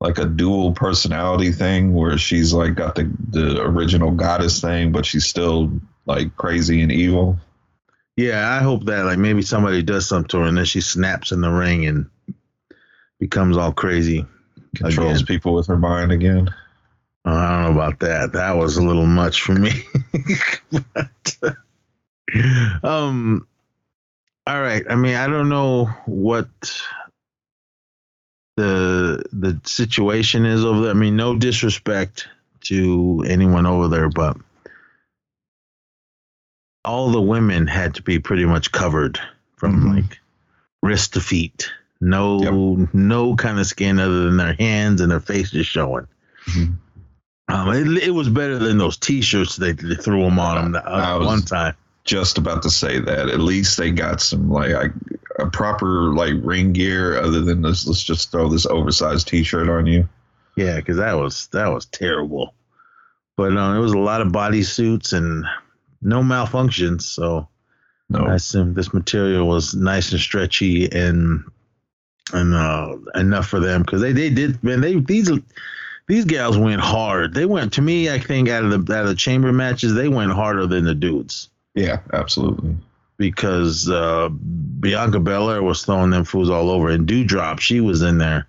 like 0.00 0.18
a 0.18 0.26
dual 0.26 0.72
personality 0.72 1.52
thing 1.52 1.94
where 1.94 2.18
she's 2.18 2.52
like 2.52 2.74
got 2.74 2.96
the 2.96 3.10
the 3.30 3.62
original 3.62 4.10
goddess 4.10 4.60
thing, 4.60 4.92
but 4.92 5.06
she's 5.06 5.26
still 5.26 5.72
like 6.04 6.36
crazy 6.36 6.82
and 6.82 6.92
evil. 6.92 7.38
Yeah, 8.16 8.50
I 8.50 8.62
hope 8.62 8.84
that 8.86 9.04
like 9.04 9.18
maybe 9.18 9.42
somebody 9.42 9.82
does 9.82 10.08
something 10.08 10.28
to 10.28 10.38
her 10.38 10.46
and 10.46 10.56
then 10.56 10.64
she 10.64 10.80
snaps 10.80 11.32
in 11.32 11.42
the 11.42 11.50
ring 11.50 11.86
and 11.86 12.06
becomes 13.20 13.56
all 13.56 13.72
crazy. 13.72 14.26
Controls 14.74 15.22
again. 15.22 15.26
people 15.26 15.54
with 15.54 15.66
her 15.68 15.78
mind 15.78 16.12
again. 16.12 16.50
I 17.26 17.64
don't 17.64 17.74
know 17.74 17.80
about 17.80 17.98
that. 18.00 18.32
That 18.32 18.56
was 18.56 18.76
a 18.76 18.82
little 18.82 19.06
much 19.06 19.42
for 19.42 19.54
me. 19.54 19.72
but, 20.72 21.36
um 22.82 23.46
all 24.46 24.60
right. 24.60 24.84
I 24.88 24.94
mean, 24.94 25.16
I 25.16 25.26
don't 25.26 25.48
know 25.48 25.86
what 26.06 26.48
the 28.56 29.24
the 29.32 29.60
situation 29.64 30.46
is 30.46 30.64
over 30.64 30.82
there. 30.82 30.90
I 30.90 30.94
mean, 30.94 31.16
no 31.16 31.36
disrespect 31.36 32.28
to 32.62 33.24
anyone 33.26 33.66
over 33.66 33.88
there, 33.88 34.08
but 34.08 34.36
all 36.84 37.10
the 37.10 37.20
women 37.20 37.66
had 37.66 37.96
to 37.96 38.02
be 38.02 38.20
pretty 38.20 38.44
much 38.44 38.70
covered 38.70 39.18
from 39.56 39.80
mm-hmm. 39.80 39.96
like 39.96 40.20
wrist 40.80 41.14
to 41.14 41.20
feet. 41.20 41.68
No, 42.00 42.76
yep. 42.76 42.94
no 42.94 43.34
kind 43.34 43.58
of 43.58 43.66
skin 43.66 43.98
other 43.98 44.24
than 44.24 44.36
their 44.36 44.52
hands 44.52 45.00
and 45.00 45.10
their 45.10 45.20
faces 45.20 45.66
showing. 45.66 46.06
Mm-hmm. 46.46 46.74
Um, 47.48 47.72
it, 47.72 48.02
it, 48.02 48.10
was 48.10 48.28
better 48.28 48.58
than 48.58 48.78
those 48.78 48.96
T-shirts 48.96 49.56
they, 49.56 49.72
they 49.72 49.94
threw 49.94 50.22
them 50.22 50.38
on 50.38 50.72
them 50.72 50.82
uh, 50.84 51.24
one 51.24 51.42
time. 51.42 51.76
Just 52.04 52.38
about 52.38 52.62
to 52.62 52.70
say 52.70 52.98
that. 52.98 53.28
At 53.28 53.40
least 53.40 53.76
they 53.76 53.90
got 53.90 54.20
some 54.20 54.50
like 54.50 54.72
I, 54.72 54.86
a 55.38 55.48
proper 55.48 56.12
like 56.14 56.34
ring 56.42 56.72
gear 56.72 57.20
other 57.20 57.40
than 57.40 57.62
this. 57.62 57.86
Let's 57.86 58.02
just 58.02 58.30
throw 58.30 58.48
this 58.48 58.66
oversized 58.66 59.28
T-shirt 59.28 59.68
on 59.68 59.86
you. 59.86 60.08
Yeah, 60.56 60.76
because 60.76 60.96
that 60.96 61.14
was 61.14 61.48
that 61.48 61.68
was 61.68 61.86
terrible. 61.86 62.54
But 63.36 63.56
um, 63.56 63.76
it 63.76 63.80
was 63.80 63.92
a 63.92 63.98
lot 63.98 64.22
of 64.22 64.32
body 64.32 64.62
suits 64.62 65.12
and 65.12 65.44
no 66.02 66.22
malfunctions. 66.22 67.02
So 67.02 67.48
no. 68.08 68.26
I 68.26 68.34
assume 68.34 68.74
this 68.74 68.94
material 68.94 69.46
was 69.46 69.74
nice 69.74 70.10
and 70.12 70.20
stretchy 70.20 70.90
and 70.90 71.44
and 72.32 72.54
uh, 72.54 72.96
enough 73.14 73.46
for 73.48 73.60
them 73.60 73.82
because 73.82 74.00
they 74.00 74.12
they 74.12 74.30
did 74.30 74.62
man 74.64 74.80
they 74.80 74.94
these 74.94 75.30
these 76.08 76.24
gals 76.24 76.56
went 76.56 76.80
hard. 76.80 77.34
They 77.34 77.46
went 77.46 77.72
to 77.74 77.82
me. 77.82 78.10
I 78.10 78.18
think 78.18 78.48
out 78.48 78.64
of 78.64 78.70
the 78.70 78.94
out 78.94 79.02
of 79.02 79.08
the 79.08 79.14
chamber 79.14 79.52
matches, 79.52 79.94
they 79.94 80.08
went 80.08 80.32
harder 80.32 80.66
than 80.66 80.84
the 80.84 80.94
dudes. 80.94 81.48
Yeah, 81.74 82.00
absolutely 82.12 82.76
because 83.18 83.88
uh, 83.88 84.28
Bianca 84.28 85.20
Belair 85.20 85.62
was 85.62 85.84
throwing 85.84 86.10
them 86.10 86.24
fools 86.24 86.50
all 86.50 86.70
over, 86.70 86.90
and 86.90 87.08
Doudrop, 87.08 87.60
she 87.60 87.80
was 87.80 88.02
in 88.02 88.18
there 88.18 88.46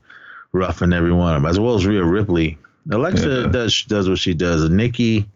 roughing 0.52 0.94
every 0.94 1.14
one 1.14 1.36
of 1.36 1.42
them, 1.42 1.50
as 1.50 1.60
well 1.60 1.76
as 1.76 1.86
Rhea 1.86 2.04
Ripley. 2.04 2.58
Alexa 2.92 3.42
yeah. 3.42 3.48
does 3.48 3.84
does 3.84 4.10
what 4.10 4.20
she 4.20 4.34
does, 4.34 4.64
and 4.64 4.78
Nikki, 4.78 5.30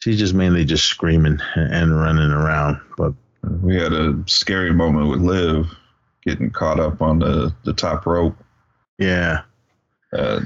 she's 0.00 0.18
just 0.18 0.34
mainly 0.34 0.64
just 0.64 0.86
screaming 0.86 1.38
and 1.54 1.98
running 1.98 2.30
around. 2.30 2.80
But 2.96 3.14
we 3.62 3.76
had 3.76 3.92
a 3.92 4.22
scary 4.26 4.72
moment 4.72 5.10
with 5.10 5.20
Liv 5.20 5.66
getting 6.24 6.50
caught 6.50 6.80
up 6.80 7.02
on 7.02 7.18
the 7.18 7.54
the 7.64 7.72
top 7.72 8.06
rope. 8.06 8.36
Yeah. 8.98 9.42
Uh, 10.12 10.40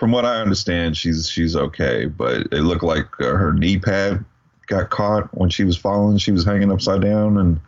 from 0.00 0.12
what 0.12 0.24
I 0.24 0.36
understand, 0.40 0.96
she's 0.96 1.28
she's 1.28 1.54
okay, 1.54 2.06
but 2.06 2.48
it 2.50 2.62
looked 2.62 2.82
like 2.82 3.06
uh, 3.20 3.26
her 3.36 3.52
knee 3.52 3.78
pad 3.78 4.24
got 4.66 4.88
caught 4.88 5.28
when 5.36 5.50
she 5.50 5.62
was 5.62 5.76
falling. 5.76 6.16
She 6.16 6.32
was 6.32 6.42
hanging 6.42 6.72
upside 6.72 7.02
down, 7.02 7.36
and 7.36 7.60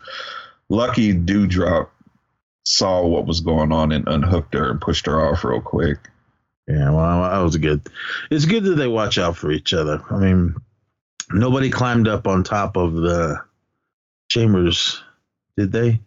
lucky 0.71 1.13
Doudrop 1.13 1.89
saw 2.65 3.07
what 3.07 3.27
was 3.27 3.41
going 3.41 3.71
on 3.71 3.93
and 3.93 4.09
unhooked 4.09 4.55
her 4.55 4.71
and 4.71 4.81
pushed 4.81 5.05
her 5.05 5.21
off 5.21 5.45
real 5.45 5.61
quick. 5.61 5.99
Yeah, 6.67 6.91
well, 6.91 7.29
that 7.31 7.45
was 7.45 7.57
good. 7.59 7.83
It's 8.31 8.47
good 8.47 8.65
that 8.65 8.77
they 8.77 8.89
watch 8.89 9.19
out 9.19 9.37
for 9.37 9.51
each 9.51 9.75
other. 9.75 10.03
I 10.11 10.17
mean, 10.17 10.55
nobody 11.33 11.69
climbed 11.69 12.09
up 12.09 12.27
on 12.27 12.45
top 12.45 12.79
of 12.79 12.95
the 12.95 13.43
chambers, 14.31 15.03
did 15.59 15.71
they? 15.71 16.01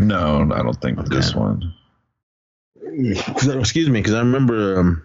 No, 0.00 0.50
I 0.52 0.62
don't 0.62 0.80
think 0.80 0.98
Okay. 0.98 1.14
this 1.14 1.32
one. 1.32 1.74
Excuse 2.82 3.88
me, 3.88 4.00
because 4.00 4.14
I 4.14 4.20
remember 4.20 4.80
um, 4.80 5.04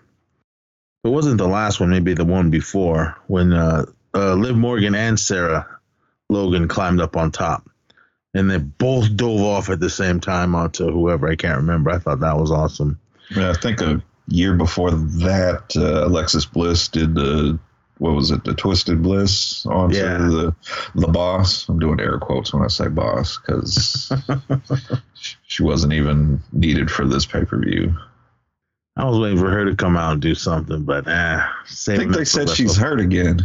it 1.06 1.10
wasn't 1.10 1.38
the 1.38 1.48
last 1.48 1.80
one, 1.80 1.90
maybe 1.90 2.14
the 2.14 2.26
one 2.26 2.50
before 2.50 3.16
when 3.28 3.54
uh, 3.54 3.86
uh, 4.14 4.34
Liv 4.34 4.56
Morgan 4.58 4.96
and 4.96 5.20
Sarah 5.20 5.68
Logan 6.30 6.68
climbed 6.68 7.00
up 7.00 7.16
on 7.16 7.32
top, 7.32 7.70
and 8.34 8.50
they 8.50 8.58
both 8.58 9.16
dove 9.16 9.42
off 9.42 9.70
at 9.70 9.80
the 9.80 9.90
same 9.90 10.20
time 10.20 10.56
onto 10.56 10.92
whoever 10.92 11.30
I 11.30 11.36
can't 11.36 11.58
remember. 11.58 11.92
I 11.92 12.00
thought 12.00 12.22
that 12.22 12.38
was 12.38 12.52
awesome. 12.52 13.00
I, 13.32 13.36
mean, 13.36 13.46
I 13.46 13.54
think 13.54 13.82
a 13.82 14.02
year 14.28 14.56
before 14.56 14.92
that, 14.92 15.74
uh, 15.76 16.08
Alexis 16.08 16.46
Bliss 16.46 16.88
did 16.88 17.14
the 17.16 17.60
what 17.98 18.14
was 18.14 18.30
it, 18.32 18.44
the 18.44 18.54
Twisted 18.54 19.02
Bliss 19.02 19.66
onto 19.68 19.96
Yeah. 19.98 20.18
the 20.18 20.56
the 20.96 21.08
boss. 21.08 21.70
I'm 21.70 21.80
doing 21.80 22.00
air 22.00 22.18
quotes 22.20 22.54
when 22.54 22.64
I 22.64 22.68
say 22.68 22.88
boss 22.88 23.38
because 23.38 24.12
she 25.44 25.64
wasn't 25.64 25.94
even 25.94 26.42
needed 26.52 26.92
for 26.92 27.06
this 27.06 27.26
pay 27.26 27.46
per 27.46 27.58
view. 27.60 27.96
I 28.98 29.06
was 29.06 29.20
waiting 29.20 29.40
for 29.40 29.50
her 29.50 29.66
to 29.66 29.76
come 29.76 29.98
out 29.98 30.14
and 30.14 30.22
do 30.22 30.36
something, 30.36 30.84
but 30.84 31.08
eh, 31.08 31.12
I 31.42 31.54
think 31.68 32.14
they 32.14 32.24
said 32.24 32.50
she's 32.50 32.78
hurt 32.78 33.02
again. 33.02 33.42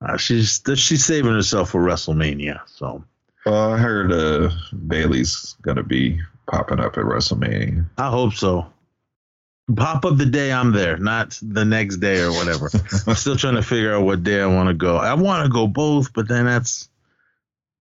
Uh, 0.00 0.16
she's 0.16 0.62
she's 0.76 1.04
saving 1.04 1.32
herself 1.32 1.70
for 1.70 1.82
WrestleMania. 1.82 2.60
So 2.66 3.02
Well, 3.44 3.72
I 3.72 3.78
heard 3.78 4.12
uh, 4.12 4.50
Bayley's 4.86 5.56
gonna 5.62 5.82
be 5.82 6.20
popping 6.46 6.78
up 6.78 6.96
at 6.96 7.04
WrestleMania. 7.04 7.86
I 7.98 8.08
hope 8.08 8.34
so. 8.34 8.66
Pop 9.74 10.04
up 10.04 10.16
the 10.16 10.26
day 10.26 10.52
I'm 10.52 10.72
there, 10.72 10.96
not 10.96 11.38
the 11.42 11.64
next 11.64 11.96
day 11.96 12.22
or 12.22 12.30
whatever. 12.30 12.70
I'm 13.06 13.14
still 13.16 13.36
trying 13.36 13.56
to 13.56 13.62
figure 13.62 13.94
out 13.94 14.04
what 14.04 14.22
day 14.22 14.40
I 14.40 14.46
want 14.46 14.68
to 14.68 14.74
go. 14.74 14.96
I 14.96 15.14
want 15.14 15.44
to 15.44 15.52
go 15.52 15.66
both, 15.66 16.12
but 16.14 16.28
then 16.28 16.46
that's 16.46 16.88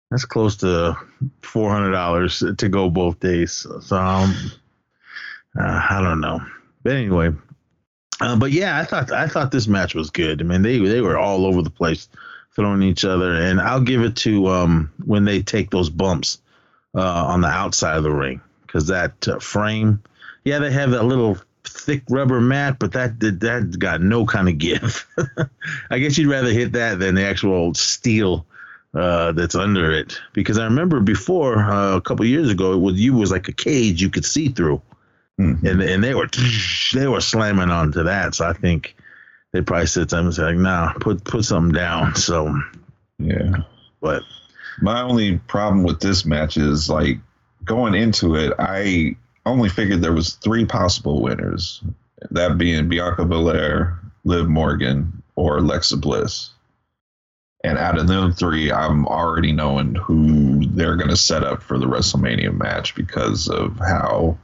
that's 0.09 0.25
close 0.25 0.55
to 0.57 0.97
four 1.41 1.69
hundred 1.69 1.91
dollars 1.91 2.41
to 2.57 2.69
go 2.69 2.89
both 2.89 3.19
days. 3.19 3.67
So 3.81 3.97
um, 3.97 4.33
uh, 5.59 5.87
I 5.89 5.99
don't 6.01 6.21
know. 6.21 6.39
But 6.87 6.95
anyway, 6.95 7.33
uh, 8.21 8.37
but 8.37 8.53
yeah, 8.53 8.79
I 8.79 8.85
thought 8.85 9.11
I 9.11 9.27
thought 9.27 9.51
this 9.51 9.67
match 9.67 9.93
was 9.93 10.09
good. 10.09 10.39
I 10.39 10.45
mean, 10.45 10.61
they 10.61 10.79
they 10.79 11.01
were 11.01 11.17
all 11.17 11.45
over 11.45 11.61
the 11.61 11.69
place, 11.69 12.07
throwing 12.55 12.81
each 12.81 13.03
other, 13.03 13.33
and 13.33 13.59
I'll 13.59 13.81
give 13.81 14.03
it 14.03 14.15
to 14.17 14.47
um 14.47 14.93
when 15.03 15.25
they 15.25 15.41
take 15.41 15.69
those 15.69 15.89
bumps 15.89 16.39
uh, 16.95 17.25
on 17.25 17.41
the 17.41 17.49
outside 17.49 17.97
of 17.97 18.03
the 18.03 18.11
ring 18.13 18.39
because 18.61 18.87
that 18.87 19.27
uh, 19.27 19.39
frame, 19.39 20.01
yeah, 20.45 20.59
they 20.59 20.71
have 20.71 20.91
that 20.91 21.03
little 21.03 21.37
thick 21.65 22.03
rubber 22.09 22.39
mat, 22.39 22.77
but 22.79 22.93
that 22.93 23.19
did 23.19 23.41
that 23.41 23.77
got 23.77 23.99
no 23.99 24.25
kind 24.25 24.47
of 24.47 24.57
give. 24.57 25.05
I 25.89 25.99
guess 25.99 26.17
you'd 26.17 26.31
rather 26.31 26.53
hit 26.53 26.71
that 26.71 26.99
than 26.99 27.15
the 27.15 27.25
actual 27.25 27.73
steel 27.73 28.45
uh, 28.93 29.33
that's 29.33 29.55
under 29.55 29.91
it 29.91 30.21
because 30.31 30.57
I 30.57 30.63
remember 30.63 31.01
before 31.01 31.57
uh, 31.57 31.97
a 31.97 32.01
couple 32.01 32.25
years 32.25 32.49
ago 32.49 32.71
it 32.71 32.77
was 32.79 32.95
you 32.95 33.13
was 33.13 33.29
like 33.29 33.49
a 33.49 33.51
cage 33.51 34.01
you 34.01 34.09
could 34.09 34.23
see 34.23 34.47
through 34.47 34.81
Mhm. 35.39 35.63
and 35.63 35.81
and 35.81 36.03
they 36.03 36.15
were 36.15 36.27
they 36.93 37.07
were 37.07 37.21
slamming 37.21 37.69
onto 37.69 38.03
that. 38.03 38.35
So 38.35 38.45
I 38.45 38.53
think 38.53 38.95
they 39.53 39.61
probably 39.61 39.87
said 39.87 40.09
something 40.09 40.43
like, 40.43 40.55
"Nah, 40.55 40.93
put 40.93 41.23
put 41.23 41.45
something 41.45 41.73
down." 41.73 42.15
So, 42.15 42.53
Yeah. 43.19 43.57
but 44.01 44.23
My 44.81 45.01
only 45.01 45.37
problem 45.47 45.83
with 45.83 45.99
this 45.99 46.25
match 46.25 46.55
is 46.57 46.89
like 46.89 47.19
going 47.65 47.95
into 47.95 48.35
it, 48.35 48.53
I 48.59 49.15
only 49.45 49.69
figured 49.69 50.01
there 50.01 50.13
was 50.13 50.35
three 50.35 50.65
possible 50.65 51.21
winners, 51.21 51.81
that 52.31 52.57
being 52.59 52.87
Bianca 52.87 53.25
Belair, 53.25 53.99
Liv 54.23 54.47
Morgan, 54.47 55.23
or 55.35 55.57
Alexa 55.57 55.97
Bliss. 55.97 56.51
And 57.63 57.77
out 57.79 57.97
of 57.97 58.07
them 58.07 58.33
three, 58.33 58.71
I'm 58.71 59.07
already 59.07 59.51
knowing 59.51 59.95
who 59.95 60.63
they're 60.67 60.95
going 60.95 61.09
to 61.09 61.17
set 61.17 61.43
up 61.43 61.63
for 61.63 61.79
the 61.79 61.87
WrestleMania 61.87 62.55
match 62.55 62.93
because 62.93 63.47
of 63.49 63.77
how 63.79 64.37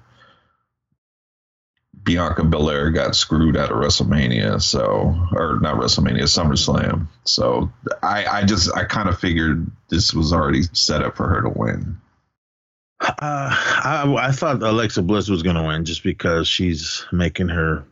Bianca 2.04 2.44
Belair 2.44 2.90
got 2.92 3.16
screwed 3.16 3.56
out 3.56 3.72
of 3.72 3.78
WrestleMania. 3.78 4.62
So, 4.62 5.16
or 5.34 5.60
not 5.62 5.76
WrestleMania, 5.76 6.24
SummerSlam. 6.24 7.08
So 7.26 7.72
I, 8.02 8.26
I 8.26 8.44
just, 8.44 8.76
I 8.76 8.84
kind 8.86 9.10
of 9.10 9.20
figured 9.20 9.70
this 9.90 10.14
was 10.14 10.34
already 10.34 10.64
set 10.74 11.04
up 11.04 11.16
for 11.16 11.28
her 11.28 11.42
to 11.42 11.50
win. 11.50 11.98
uh, 13.02 13.16
I 13.22 14.16
I 14.18 14.32
thought 14.32 14.64
Alexa 14.64 15.02
Bliss 15.02 15.30
was 15.30 15.44
going 15.44 15.56
to 15.58 15.64
win 15.64 15.86
just 15.86 16.04
because 16.04 16.48
she's 16.48 17.06
making 17.12 17.50
her 17.50 17.86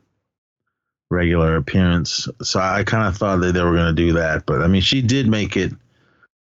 regular 1.10 1.58
appearance. 1.58 2.30
So 2.42 2.60
I 2.60 2.84
kind 2.84 3.08
of 3.08 3.18
thought 3.18 3.42
that 3.42 3.54
they 3.54 3.62
were 3.62 3.76
going 3.76 3.94
to 3.94 4.02
do 4.02 4.14
that, 4.14 4.46
but 4.46 4.62
I 4.62 4.68
mean, 4.68 4.82
she 4.82 5.02
did 5.02 5.28
make 5.28 5.58
it 5.58 5.74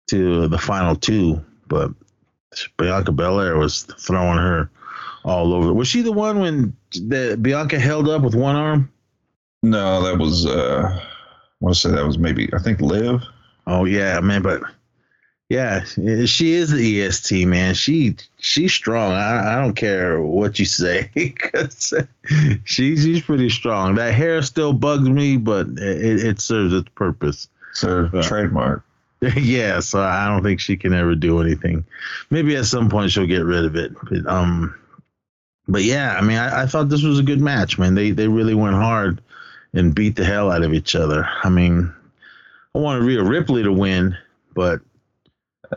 to 0.09 0.49
the 0.49 0.59
final 0.59 0.97
two, 0.97 1.45
but 1.69 1.93
Bianca 2.77 3.13
Belair 3.13 3.57
was 3.57 3.83
throwing 3.83 4.39
her 4.39 4.71
all 5.25 5.53
over. 5.53 5.73
Was 5.73 5.89
she 5.89 6.03
the 6.03 6.13
one 6.13 6.41
when 6.41 6.77
the 7.01 7.39
Bianca 7.41 7.79
held 7.79 8.09
up 8.09 8.23
with 8.23 8.35
one 8.35 8.57
arm? 8.57 8.91
No, 9.63 10.03
that 10.05 10.19
was, 10.19 10.47
uh, 10.47 10.89
I 11.01 11.03
want 11.61 11.75
to 11.75 11.81
say 11.81 11.91
that 11.91 12.07
was 12.07 12.19
maybe, 12.19 12.49
I 12.55 12.59
think 12.59 12.81
Liv. 12.81 13.23
Oh 13.67 13.85
yeah, 13.85 14.21
man, 14.21 14.43
but 14.43 14.63
yeah, 15.49 15.85
she 15.85 16.53
is 16.55 16.71
the 16.71 17.03
EST 17.03 17.47
man. 17.47 17.75
She 17.75 18.17
she's 18.39 18.73
strong. 18.73 19.13
I, 19.13 19.55
I 19.57 19.61
don't 19.63 19.75
care 19.75 20.21
what 20.21 20.59
you 20.59 20.65
say, 20.65 21.09
'cause 21.39 21.95
she 22.65 22.97
she's 22.97 23.23
pretty 23.23 23.51
strong. 23.51 23.95
That 23.97 24.15
hair 24.15 24.43
still 24.43 24.73
bugs 24.73 25.09
me, 25.09 25.37
but 25.37 25.67
it, 25.79 26.25
it 26.25 26.41
serves 26.41 26.73
its 26.73 26.89
purpose. 26.95 27.49
Her 27.81 28.11
Yeah. 28.13 28.23
trademark. 28.23 28.83
yeah, 29.37 29.81
so 29.81 30.01
I 30.01 30.27
don't 30.29 30.43
think 30.43 30.61
she 30.61 30.77
can 30.77 30.93
ever 30.93 31.15
do 31.15 31.41
anything. 31.41 31.85
Maybe 32.31 32.55
at 32.57 32.67
some 32.67 32.89
point 32.91 33.11
she'll 33.13 33.27
get 33.27 33.45
rid 33.45 33.65
of 33.65 33.75
it. 33.77 33.93
But, 34.11 34.27
um, 34.27 34.75
but 35.69 35.85
yeah, 35.85 36.17
I 36.17 36.21
mean, 36.21 36.39
I, 36.39 36.63
I 36.63 36.67
thought 36.67 36.89
this 36.89 37.03
was 37.03 37.19
a 37.19 37.25
good 37.25 37.41
match, 37.41 37.79
man. 37.79 37.95
They 37.95 38.11
they 38.11 38.29
really 38.29 38.55
went 38.55 38.77
hard 38.77 39.21
and 39.73 39.95
beat 39.95 40.17
the 40.17 40.25
hell 40.25 40.51
out 40.51 40.63
of 40.63 40.73
each 40.73 40.95
other. 40.95 41.29
I 41.43 41.49
mean, 41.49 41.93
I 42.75 42.79
wanted 42.79 43.05
Rhea 43.05 43.23
Ripley 43.23 43.63
to 43.63 43.73
win, 43.73 44.17
but 44.55 44.81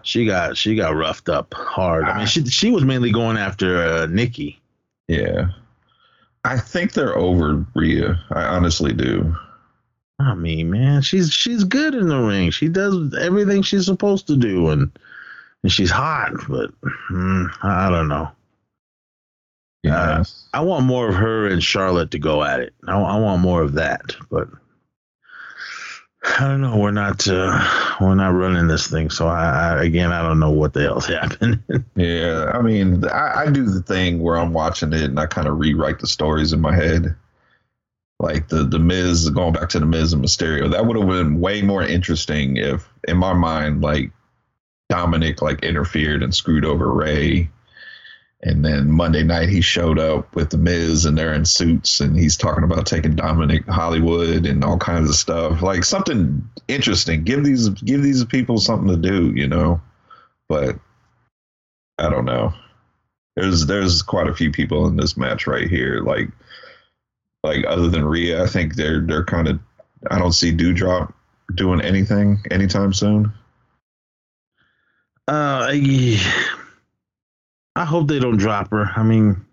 she 0.03 0.25
got 0.25 0.57
she 0.57 0.75
got 0.75 0.95
roughed 0.95 1.29
up 1.29 1.53
hard. 1.53 2.05
I 2.05 2.17
mean, 2.17 2.27
she 2.27 2.45
she 2.45 2.71
was 2.71 2.85
mainly 2.85 3.11
going 3.11 3.37
after 3.37 3.81
uh, 3.81 4.05
Nikki. 4.07 4.59
Yeah. 5.07 5.49
I 6.45 6.57
think 6.57 6.93
they're 6.93 7.17
over 7.17 7.65
Rhea. 7.75 8.19
I 8.31 8.43
honestly 8.43 8.93
do. 8.93 9.35
I 10.19 10.35
mean, 10.35 10.69
man, 10.69 11.01
she's 11.01 11.31
she's 11.31 11.63
good 11.63 11.95
in 11.95 12.07
the 12.07 12.19
ring. 12.19 12.51
She 12.51 12.67
does 12.67 13.13
everything 13.15 13.61
she's 13.61 13.85
supposed 13.85 14.27
to 14.27 14.35
do, 14.35 14.69
and 14.69 14.91
and 15.63 15.71
she's 15.71 15.91
hot. 15.91 16.31
But 16.47 16.71
mm, 17.09 17.49
I 17.63 17.89
don't 17.89 18.07
know. 18.07 18.29
Yeah. 19.83 20.23
I 20.53 20.61
want 20.61 20.85
more 20.85 21.07
of 21.09 21.15
her 21.15 21.47
and 21.47 21.63
Charlotte 21.63 22.11
to 22.11 22.19
go 22.19 22.43
at 22.43 22.59
it. 22.59 22.73
I, 22.87 22.99
I 22.99 23.19
want 23.19 23.41
more 23.41 23.61
of 23.61 23.73
that, 23.73 24.15
but 24.29 24.49
I 26.37 26.47
don't 26.47 26.61
know. 26.61 26.77
We're 26.77 26.91
not 26.91 27.25
uh, 27.27 27.95
we're 28.01 28.15
not 28.15 28.33
running 28.33 28.67
this 28.67 28.87
thing, 28.87 29.09
so 29.09 29.27
I, 29.27 29.77
I 29.77 29.83
again 29.83 30.11
I 30.11 30.21
don't 30.21 30.39
know 30.39 30.51
what 30.51 30.73
the 30.73 30.81
hell's 30.81 31.05
happening. 31.07 31.63
Yeah, 31.95 32.51
I 32.53 32.61
mean, 32.61 33.05
I, 33.05 33.43
I 33.43 33.51
do 33.51 33.63
the 33.65 33.81
thing 33.81 34.19
where 34.19 34.37
I'm 34.37 34.51
watching 34.53 34.91
it 34.91 35.03
and 35.03 35.19
I 35.19 35.27
kind 35.27 35.47
of 35.47 35.57
rewrite 35.57 35.99
the 35.99 36.07
stories 36.07 36.51
in 36.51 36.59
my 36.59 36.75
head. 36.75 37.15
Like 38.19 38.49
the 38.49 38.65
the 38.65 38.79
Miz 38.79 39.29
going 39.29 39.53
back 39.53 39.69
to 39.69 39.79
the 39.79 39.85
Miz 39.85 40.11
and 40.11 40.23
Mysterio, 40.23 40.69
that 40.71 40.85
would 40.85 40.97
have 40.97 41.07
been 41.07 41.39
way 41.39 41.61
more 41.61 41.83
interesting 41.83 42.57
if, 42.57 42.85
in 43.07 43.15
my 43.15 43.31
mind, 43.31 43.81
like 43.81 44.11
Dominic 44.89 45.41
like 45.41 45.63
interfered 45.63 46.21
and 46.21 46.35
screwed 46.35 46.65
over 46.65 46.91
Rey, 46.91 47.49
and 48.41 48.63
then 48.63 48.89
Monday 48.89 49.23
night 49.23 49.49
he 49.49 49.59
showed 49.59 49.99
up 49.99 50.33
with 50.33 50.49
the 50.49 50.57
Miz 50.57 51.05
and 51.05 51.17
they're 51.17 51.33
in 51.33 51.43
suits 51.43 51.99
and 51.99 52.17
he's 52.17 52.37
talking 52.37 52.63
about 52.63 52.85
taking 52.85 53.15
Dominic 53.15 53.67
Hollywood 53.67 54.45
and 54.45 54.63
all 54.63 54.77
kinds 54.77 55.09
of 55.09 55.15
stuff. 55.15 55.61
Like 55.61 55.83
something 55.83 56.47
interesting. 56.67 57.23
Give 57.23 57.43
these 57.43 57.67
give 57.69 58.01
these 58.01 58.23
people 58.25 58.57
something 58.57 58.87
to 58.87 58.95
do, 58.95 59.33
you 59.35 59.47
know. 59.47 59.81
But 60.47 60.79
I 61.97 62.09
don't 62.09 62.25
know. 62.25 62.53
There's 63.35 63.65
there's 63.65 64.01
quite 64.01 64.27
a 64.27 64.35
few 64.35 64.51
people 64.51 64.87
in 64.87 64.95
this 64.95 65.17
match 65.17 65.45
right 65.45 65.67
here. 65.67 66.01
Like 66.01 66.29
like 67.43 67.65
other 67.67 67.89
than 67.89 68.05
Rhea, 68.05 68.41
I 68.41 68.47
think 68.47 68.75
they're 68.75 69.01
they're 69.01 69.25
kind 69.25 69.49
of 69.49 69.59
I 70.09 70.17
don't 70.17 70.31
see 70.31 70.55
Doudrop 70.55 71.13
doing 71.53 71.81
anything 71.81 72.39
anytime 72.49 72.93
soon. 72.93 73.33
Uh, 75.27 75.67
I, 75.71 76.19
I 77.79 77.85
hope 77.85 78.09
they 78.09 78.19
don't 78.19 78.35
drop 78.35 78.71
her. 78.71 78.91
I 78.93 79.03
mean, 79.03 79.45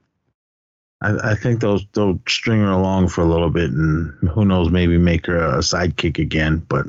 I, 1.00 1.30
I 1.30 1.34
think 1.36 1.60
they'll 1.60 1.78
they'll 1.92 2.18
string 2.26 2.60
her 2.60 2.72
along 2.72 3.06
for 3.08 3.20
a 3.20 3.24
little 3.24 3.50
bit, 3.50 3.70
and 3.70 4.12
who 4.30 4.44
knows, 4.44 4.68
maybe 4.68 4.98
make 4.98 5.26
her 5.26 5.38
a 5.38 5.58
sidekick 5.58 6.18
again. 6.18 6.58
But 6.68 6.86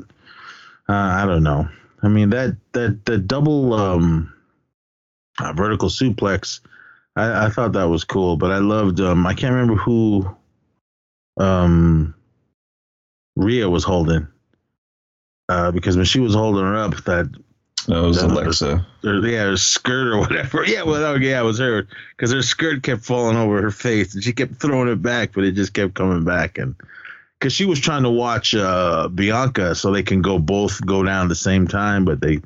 uh, 0.88 0.92
I 1.20 1.26
don't 1.26 1.44
know. 1.44 1.68
I 2.02 2.08
mean 2.08 2.30
that 2.30 2.56
that 2.72 3.04
the 3.04 3.18
double 3.18 3.72
um, 3.72 4.34
uh, 5.38 5.52
vertical 5.52 5.88
suplex, 5.88 6.58
I, 7.14 7.46
I 7.46 7.50
thought 7.50 7.70
that 7.74 7.88
was 7.88 8.02
cool. 8.02 8.36
But 8.36 8.50
I 8.50 8.58
loved 8.58 8.98
um, 8.98 9.24
I 9.24 9.32
can't 9.32 9.54
remember 9.54 9.80
who 9.80 10.28
um, 11.38 12.16
Rhea 13.36 13.70
was 13.70 13.84
holding. 13.84 14.26
Uh, 15.48 15.70
because 15.70 15.96
when 15.96 16.04
she 16.04 16.18
was 16.18 16.34
holding 16.34 16.64
her 16.64 16.76
up, 16.76 16.96
that 17.04 17.32
No, 17.88 18.04
it 18.04 18.08
was. 18.08 18.22
Alexa. 18.22 18.86
yeah, 19.02 19.44
her 19.44 19.56
skirt 19.56 20.08
or 20.08 20.18
whatever. 20.18 20.64
Yeah, 20.66 20.82
well, 20.82 21.02
oh, 21.02 21.14
yeah, 21.14 21.40
it 21.40 21.44
was 21.44 21.58
her 21.58 21.88
because 22.16 22.30
her 22.32 22.42
skirt 22.42 22.82
kept 22.82 23.04
falling 23.04 23.36
over 23.36 23.62
her 23.62 23.70
face, 23.70 24.14
and 24.14 24.22
she 24.22 24.34
kept 24.34 24.60
throwing 24.60 24.88
it 24.88 25.00
back, 25.00 25.32
but 25.32 25.44
it 25.44 25.52
just 25.52 25.72
kept 25.72 25.94
coming 25.94 26.24
back, 26.24 26.58
and 26.58 26.74
because 27.38 27.54
she 27.54 27.64
was 27.64 27.80
trying 27.80 28.02
to 28.02 28.10
watch 28.10 28.54
uh, 28.54 29.08
Bianca 29.08 29.74
so 29.74 29.90
they 29.90 30.02
can 30.02 30.20
go 30.20 30.38
both 30.38 30.84
go 30.84 31.02
down 31.02 31.26
at 31.26 31.28
the 31.28 31.34
same 31.34 31.66
time, 31.66 32.04
but 32.04 32.20
they 32.20 32.40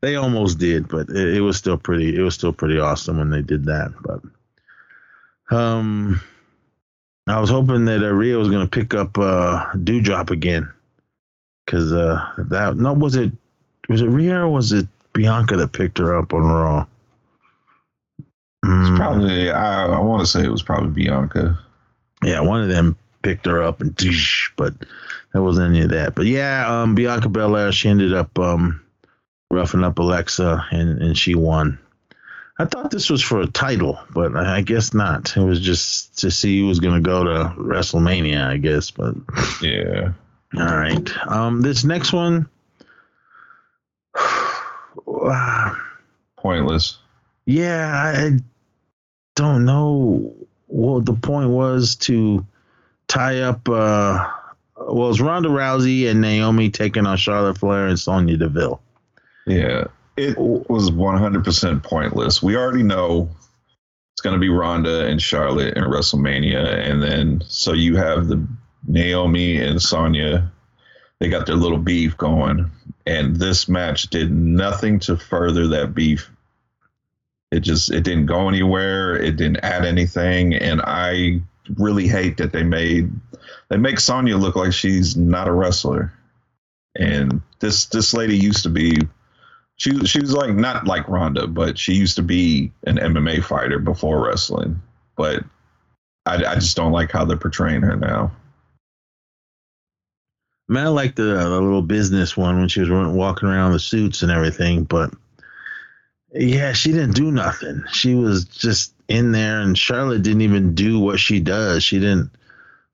they 0.00 0.16
almost 0.16 0.58
did, 0.58 0.88
but 0.88 1.08
it, 1.08 1.36
it 1.36 1.40
was 1.40 1.56
still 1.56 1.78
pretty. 1.78 2.16
It 2.16 2.22
was 2.22 2.34
still 2.34 2.52
pretty 2.52 2.80
awesome 2.80 3.18
when 3.18 3.30
they 3.30 3.42
did 3.42 3.66
that, 3.66 3.92
but 4.02 5.56
um. 5.56 6.20
I 7.26 7.38
was 7.38 7.50
hoping 7.50 7.84
that 7.84 8.02
uh, 8.02 8.12
Rhea 8.12 8.36
was 8.36 8.48
going 8.48 8.66
to 8.66 8.70
pick 8.70 8.92
up 8.92 9.16
uh, 9.16 9.66
Doudrop 9.74 10.30
again, 10.30 10.72
because 11.64 11.92
uh, 11.92 12.18
that 12.38 12.76
no 12.76 12.92
was 12.92 13.14
it 13.14 13.30
was 13.90 14.00
it 14.00 14.06
Rhea 14.08 14.38
or 14.40 14.48
was 14.48 14.72
it 14.72 14.86
Bianca 15.12 15.56
that 15.56 15.72
picked 15.72 15.98
her 15.98 16.16
up 16.16 16.32
on 16.32 16.42
Raw? 16.42 16.86
Mm, 18.64 18.88
It's 18.90 18.98
probably 18.98 19.50
I, 19.50 19.86
I 19.86 20.00
want 20.00 20.20
to 20.20 20.26
say 20.26 20.42
it 20.44 20.50
was 20.50 20.62
probably 20.62 20.90
Bianca. 20.90 21.58
yeah, 22.22 22.40
one 22.40 22.62
of 22.62 22.68
them 22.68 22.96
picked 23.22 23.46
her 23.46 23.62
up 23.62 23.80
and 23.80 23.94
but 24.56 24.74
that 25.32 25.42
wasn't 25.42 25.68
any 25.74 25.82
of 25.82 25.90
that. 25.90 26.14
But 26.14 26.26
yeah, 26.26 26.82
um, 26.82 26.94
Bianca 26.94 27.28
Belair 27.28 27.72
she 27.72 27.88
ended 27.88 28.12
up 28.14 28.38
um, 28.38 28.80
roughing 29.50 29.84
up 29.84 29.98
Alexa 29.98 30.66
and 30.70 31.02
and 31.02 31.16
she 31.18 31.34
won. 31.34 31.78
I 32.58 32.66
thought 32.66 32.90
this 32.90 33.08
was 33.08 33.22
for 33.22 33.40
a 33.40 33.46
title, 33.46 33.98
but 34.12 34.36
I 34.36 34.56
I 34.58 34.60
guess 34.60 34.92
not. 34.92 35.34
It 35.36 35.42
was 35.42 35.60
just 35.60 36.18
to 36.18 36.30
see 36.30 36.60
who 36.60 36.66
was 36.66 36.80
going 36.80 36.94
to 36.94 37.00
go 37.00 37.24
to 37.24 37.54
WrestleMania, 37.56 38.44
I 38.46 38.58
guess. 38.58 38.90
But 38.90 39.14
Yeah. 39.62 40.12
all 40.58 40.66
right, 40.76 41.26
um, 41.26 41.62
this 41.62 41.84
next 41.84 42.12
one. 42.12 42.46
Pointless. 46.36 46.98
Yeah, 47.46 47.92
I 47.92 48.38
don't 49.34 49.64
know 49.64 50.34
what 50.66 51.06
the 51.06 51.14
point 51.14 51.50
was 51.50 51.96
to 51.96 52.46
tie 53.08 53.40
up. 53.40 53.68
Uh, 53.68 54.26
well, 54.76 55.10
it's 55.10 55.20
Ronda 55.20 55.48
Rousey 55.48 56.08
and 56.08 56.20
Naomi 56.20 56.70
taking 56.70 57.06
on 57.06 57.16
Charlotte 57.16 57.58
Flair 57.58 57.86
and 57.86 57.98
Sonya 57.98 58.36
Deville. 58.36 58.80
Yeah. 59.46 59.84
It 60.16 60.36
was 60.38 60.90
100% 60.90 61.82
pointless. 61.82 62.42
We 62.42 62.56
already 62.56 62.82
know 62.82 63.28
it's 64.12 64.20
going 64.22 64.34
to 64.34 64.40
be 64.40 64.48
Ronda 64.48 65.06
and 65.06 65.20
Charlotte 65.20 65.76
in 65.76 65.84
WrestleMania. 65.84 66.90
And 66.90 67.02
then, 67.02 67.42
so 67.46 67.72
you 67.72 67.96
have 67.96 68.28
the 68.28 68.46
Naomi 68.86 69.58
and 69.58 69.80
Sonya. 69.80 70.50
They 71.20 71.28
got 71.28 71.46
their 71.46 71.56
little 71.56 71.78
beef 71.78 72.16
going. 72.16 72.70
And 73.06 73.36
this 73.36 73.68
match 73.68 74.04
did 74.04 74.30
nothing 74.30 74.98
to 75.00 75.16
further 75.16 75.68
that 75.68 75.94
beef. 75.94 76.30
It 77.50 77.60
just, 77.60 77.90
it 77.92 78.04
didn't 78.04 78.26
go 78.26 78.48
anywhere. 78.48 79.16
It 79.16 79.36
didn't 79.36 79.58
add 79.58 79.84
anything. 79.84 80.54
And 80.54 80.80
I 80.82 81.40
really 81.76 82.08
hate 82.08 82.36
that 82.38 82.52
they 82.52 82.62
made, 82.62 83.10
they 83.68 83.76
make 83.76 84.00
Sonya 84.00 84.36
look 84.36 84.56
like 84.56 84.72
she's 84.72 85.16
not 85.16 85.48
a 85.48 85.52
wrestler. 85.52 86.12
And 86.96 87.42
this, 87.58 87.86
this 87.86 88.14
lady 88.14 88.36
used 88.36 88.62
to 88.62 88.70
be 88.70 88.96
she 89.80 89.98
she 90.04 90.20
was 90.20 90.34
like 90.34 90.54
not 90.54 90.86
like 90.86 91.08
Ronda, 91.08 91.46
but 91.46 91.78
she 91.78 91.94
used 91.94 92.16
to 92.16 92.22
be 92.22 92.70
an 92.86 92.98
MMA 92.98 93.42
fighter 93.42 93.78
before 93.78 94.22
wrestling. 94.22 94.82
But 95.16 95.42
I, 96.26 96.44
I 96.44 96.54
just 96.56 96.76
don't 96.76 96.92
like 96.92 97.10
how 97.10 97.24
they're 97.24 97.38
portraying 97.38 97.80
her 97.80 97.96
now. 97.96 98.30
Mean, 100.70 100.84
I 100.84 100.88
like 100.88 101.16
the, 101.16 101.22
the 101.22 101.60
little 101.60 101.82
business 101.82 102.36
one 102.36 102.60
when 102.60 102.68
she 102.68 102.80
was 102.80 102.88
walking 102.90 103.48
around 103.48 103.72
the 103.72 103.80
suits 103.80 104.22
and 104.22 104.30
everything, 104.30 104.84
but 104.84 105.12
yeah, 106.32 106.74
she 106.74 106.92
didn't 106.92 107.16
do 107.16 107.32
nothing. 107.32 107.82
She 107.92 108.14
was 108.14 108.44
just 108.44 108.94
in 109.08 109.32
there, 109.32 109.60
and 109.60 109.76
Charlotte 109.76 110.22
didn't 110.22 110.42
even 110.42 110.76
do 110.76 111.00
what 111.00 111.18
she 111.18 111.40
does. 111.40 111.82
She 111.82 111.98
didn't 111.98 112.30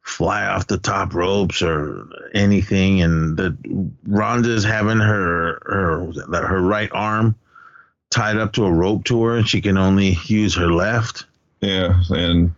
fly 0.00 0.46
off 0.46 0.68
the 0.68 0.78
top 0.78 1.12
ropes 1.12 1.60
or 1.60 2.06
anything. 2.32 3.02
And 3.02 3.36
the 3.36 3.54
Ronda's 4.06 4.64
having 4.64 5.00
her 5.00 5.60
her 5.66 6.46
her 6.46 6.62
right 6.62 6.90
arm 6.92 7.34
tied 8.08 8.38
up 8.38 8.54
to 8.54 8.64
a 8.64 8.72
rope 8.72 9.04
to 9.04 9.22
her, 9.24 9.36
and 9.36 9.46
she 9.46 9.60
can 9.60 9.76
only 9.76 10.16
use 10.24 10.54
her 10.54 10.72
left. 10.72 11.26
Yeah, 11.60 12.02
and 12.08 12.54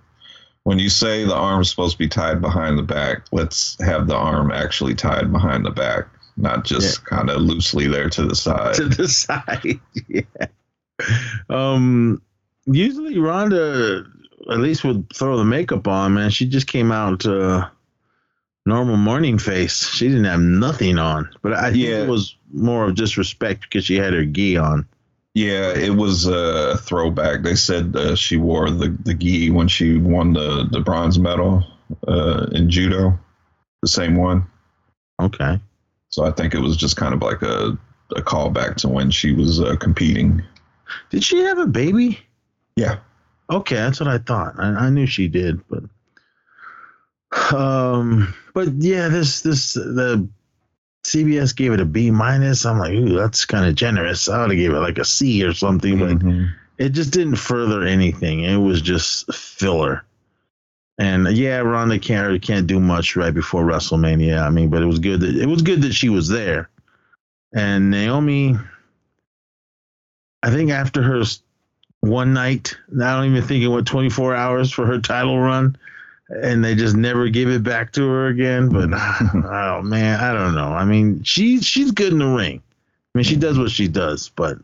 when 0.68 0.78
you 0.78 0.90
say 0.90 1.24
the 1.24 1.34
arm's 1.34 1.70
supposed 1.70 1.92
to 1.94 1.98
be 1.98 2.08
tied 2.08 2.42
behind 2.42 2.76
the 2.76 2.82
back, 2.82 3.22
let's 3.32 3.74
have 3.82 4.06
the 4.06 4.14
arm 4.14 4.50
actually 4.50 4.94
tied 4.94 5.32
behind 5.32 5.64
the 5.64 5.70
back, 5.70 6.06
not 6.36 6.66
just 6.66 7.06
kind 7.06 7.30
of 7.30 7.40
loosely 7.40 7.86
there 7.88 8.10
to 8.10 8.26
the 8.26 8.36
side. 8.36 8.74
to 8.74 8.84
the 8.84 9.08
side. 9.24 9.80
yeah. 10.08 10.20
Um. 11.48 12.20
Usually, 12.66 13.18
Ronda 13.18 14.04
at 14.50 14.58
least 14.58 14.84
would 14.84 15.10
throw 15.14 15.38
the 15.38 15.44
makeup 15.44 15.88
on. 15.88 16.12
Man, 16.12 16.28
she 16.28 16.46
just 16.46 16.66
came 16.66 16.92
out 16.92 17.24
uh, 17.24 17.66
normal 18.66 18.98
morning 18.98 19.38
face. 19.38 19.88
She 19.88 20.06
didn't 20.08 20.24
have 20.24 20.40
nothing 20.40 20.98
on, 20.98 21.30
but 21.40 21.54
I 21.54 21.70
think 21.72 21.84
Yeah. 21.84 22.02
it 22.02 22.08
was 22.10 22.36
more 22.52 22.84
of 22.84 22.94
just 22.94 23.16
respect 23.16 23.62
because 23.62 23.86
she 23.86 23.96
had 23.96 24.12
her 24.12 24.26
gi 24.26 24.58
on. 24.58 24.86
Yeah, 25.34 25.72
it 25.72 25.94
was 25.94 26.26
a 26.26 26.76
throwback. 26.78 27.42
They 27.42 27.54
said 27.54 27.94
uh, 27.94 28.16
she 28.16 28.36
wore 28.36 28.70
the 28.70 28.96
the 29.04 29.14
gi 29.14 29.50
when 29.50 29.68
she 29.68 29.96
won 29.96 30.32
the 30.32 30.66
the 30.70 30.80
bronze 30.80 31.18
medal 31.18 31.64
uh, 32.06 32.46
in 32.52 32.70
judo, 32.70 33.18
the 33.82 33.88
same 33.88 34.16
one. 34.16 34.46
Okay. 35.20 35.60
So 36.08 36.24
I 36.24 36.30
think 36.30 36.54
it 36.54 36.60
was 36.60 36.76
just 36.76 36.96
kind 36.96 37.14
of 37.14 37.22
like 37.22 37.42
a 37.42 37.78
a 38.16 38.22
callback 38.22 38.76
to 38.76 38.88
when 38.88 39.10
she 39.10 39.32
was 39.32 39.60
uh, 39.60 39.76
competing. 39.76 40.42
Did 41.10 41.22
she 41.22 41.40
have 41.40 41.58
a 41.58 41.66
baby? 41.66 42.18
Yeah. 42.76 42.98
Okay, 43.50 43.76
that's 43.76 44.00
what 44.00 44.08
I 44.08 44.18
thought. 44.18 44.54
I, 44.58 44.68
I 44.68 44.90
knew 44.90 45.06
she 45.06 45.28
did, 45.28 45.60
but 45.68 45.84
um, 47.54 48.34
but 48.54 48.68
yeah, 48.78 49.08
this 49.08 49.42
this 49.42 49.74
the 49.74 50.28
CBS 51.04 51.54
gave 51.56 51.72
it 51.72 51.80
a 51.80 51.84
B 51.84 52.10
minus. 52.10 52.66
I'm 52.66 52.78
like, 52.78 52.92
ooh, 52.92 53.16
that's 53.16 53.44
kind 53.44 53.66
of 53.66 53.74
generous. 53.74 54.28
I 54.28 54.40
would 54.40 54.50
have 54.50 54.58
gave 54.58 54.72
it 54.72 54.80
like 54.80 54.98
a 54.98 55.04
C 55.04 55.44
or 55.44 55.52
something, 55.54 55.98
but 55.98 56.18
Mhm. 56.18 56.50
it 56.76 56.90
just 56.90 57.12
didn't 57.12 57.36
further 57.36 57.82
anything. 57.82 58.40
It 58.40 58.56
was 58.56 58.82
just 58.82 59.32
filler. 59.32 60.04
And 60.98 61.28
yeah, 61.36 61.58
Ronda 61.58 61.98
can't 61.98 62.42
can't 62.42 62.66
do 62.66 62.80
much 62.80 63.14
right 63.16 63.32
before 63.32 63.64
WrestleMania. 63.64 64.42
I 64.42 64.50
mean, 64.50 64.68
but 64.68 64.82
it 64.82 64.86
was 64.86 64.98
good 64.98 65.20
that 65.20 65.36
it 65.36 65.46
was 65.46 65.62
good 65.62 65.82
that 65.82 65.94
she 65.94 66.08
was 66.08 66.28
there. 66.28 66.68
And 67.54 67.90
Naomi, 67.90 68.56
I 70.42 70.50
think 70.50 70.70
after 70.70 71.02
her 71.02 71.22
one 72.00 72.32
night, 72.34 72.76
I 73.00 73.12
don't 73.16 73.30
even 73.30 73.42
think 73.42 73.62
it 73.62 73.68
went 73.68 73.86
24 73.86 74.34
hours 74.34 74.72
for 74.72 74.86
her 74.86 75.00
title 75.00 75.38
run, 75.38 75.76
and 76.28 76.64
they 76.64 76.74
just 76.74 76.96
never 76.96 77.28
give 77.28 77.48
it 77.48 77.62
back 77.62 77.92
to 77.92 78.08
her 78.08 78.26
again. 78.26 78.68
But 78.68 78.90
oh 79.34 79.82
man, 79.82 80.20
I 80.20 80.32
don't 80.32 80.54
know. 80.54 80.68
I 80.72 80.84
mean, 80.84 81.22
she's 81.22 81.66
she's 81.66 81.90
good 81.92 82.12
in 82.12 82.18
the 82.18 82.26
ring. 82.26 82.62
I 83.14 83.18
mean, 83.18 83.24
she 83.24 83.36
does 83.36 83.58
what 83.58 83.70
she 83.70 83.88
does, 83.88 84.28
but 84.28 84.58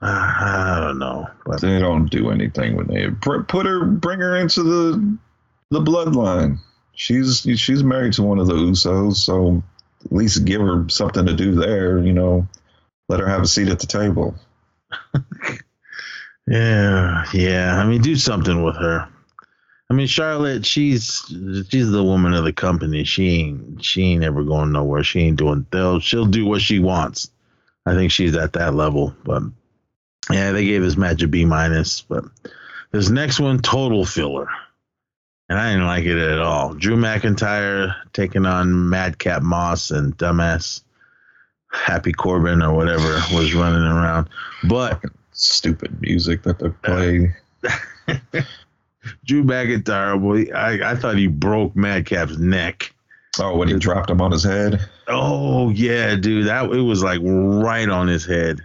uh, 0.00 0.06
I 0.06 0.80
don't 0.80 0.98
know. 0.98 1.26
But 1.46 1.60
They 1.60 1.78
don't 1.78 2.10
do 2.10 2.30
anything 2.30 2.76
when 2.76 2.86
they 2.86 3.08
put 3.10 3.66
her, 3.66 3.84
bring 3.84 4.20
her 4.20 4.36
into 4.36 4.62
the 4.62 5.18
the 5.70 5.80
bloodline. 5.80 6.58
She's 6.94 7.46
she's 7.56 7.82
married 7.82 8.14
to 8.14 8.22
one 8.22 8.38
of 8.38 8.46
the 8.46 8.54
Usos, 8.54 9.16
so 9.16 9.62
at 10.04 10.12
least 10.12 10.44
give 10.44 10.60
her 10.60 10.88
something 10.88 11.26
to 11.26 11.34
do 11.34 11.54
there. 11.54 11.98
You 11.98 12.12
know, 12.12 12.48
let 13.08 13.20
her 13.20 13.26
have 13.26 13.42
a 13.42 13.46
seat 13.46 13.68
at 13.68 13.80
the 13.80 13.86
table. 13.86 14.34
Yeah, 16.46 17.24
yeah. 17.32 17.76
I 17.80 17.86
mean, 17.86 18.02
do 18.02 18.16
something 18.16 18.62
with 18.62 18.76
her. 18.76 19.08
I 19.90 19.94
mean, 19.94 20.06
Charlotte, 20.06 20.64
she's 20.64 21.22
she's 21.68 21.90
the 21.90 22.02
woman 22.02 22.32
of 22.32 22.44
the 22.44 22.52
company. 22.52 23.04
She 23.04 23.40
ain't 23.40 23.84
she 23.84 24.02
ain't 24.02 24.24
ever 24.24 24.42
going 24.42 24.72
nowhere. 24.72 25.02
She 25.02 25.20
ain't 25.20 25.36
doing. 25.36 25.66
They'll 25.70 26.00
she'll 26.00 26.26
do 26.26 26.46
what 26.46 26.62
she 26.62 26.78
wants. 26.78 27.30
I 27.86 27.94
think 27.94 28.10
she's 28.10 28.34
at 28.34 28.54
that 28.54 28.74
level. 28.74 29.14
But 29.24 29.42
yeah, 30.30 30.52
they 30.52 30.64
gave 30.64 30.82
this 30.82 30.96
match 30.96 31.22
a 31.22 31.28
B 31.28 31.44
minus. 31.44 32.00
But 32.00 32.24
this 32.92 33.10
next 33.10 33.40
one, 33.40 33.58
total 33.58 34.06
filler, 34.06 34.48
and 35.50 35.58
I 35.58 35.72
didn't 35.72 35.86
like 35.86 36.04
it 36.04 36.18
at 36.18 36.38
all. 36.38 36.72
Drew 36.72 36.96
McIntyre 36.96 37.94
taking 38.14 38.46
on 38.46 38.88
Madcap 38.88 39.42
Moss 39.42 39.90
and 39.90 40.16
dumbass 40.16 40.80
Happy 41.70 42.12
Corbin 42.12 42.62
or 42.62 42.72
whatever 42.72 43.20
was 43.34 43.54
running 43.54 43.82
around, 43.82 44.30
but. 44.68 45.02
Stupid 45.36 46.00
music 46.00 46.44
that 46.44 46.60
they 46.60 46.68
play. 46.84 47.34
Drew 49.24 49.42
McIntyre, 49.44 50.20
boy, 50.20 50.52
I, 50.54 50.92
I 50.92 50.94
thought 50.96 51.16
he 51.16 51.26
broke 51.26 51.74
Madcap's 51.74 52.38
neck. 52.38 52.92
Oh, 53.40 53.56
when 53.56 53.68
he 53.68 53.74
dropped 53.78 54.10
him 54.10 54.20
on 54.20 54.30
his 54.30 54.44
head. 54.44 54.80
Oh 55.08 55.68
yeah, 55.70 56.14
dude, 56.14 56.46
that 56.46 56.70
it 56.70 56.80
was 56.80 57.02
like 57.02 57.20
right 57.22 57.88
on 57.88 58.06
his 58.06 58.24
head, 58.24 58.60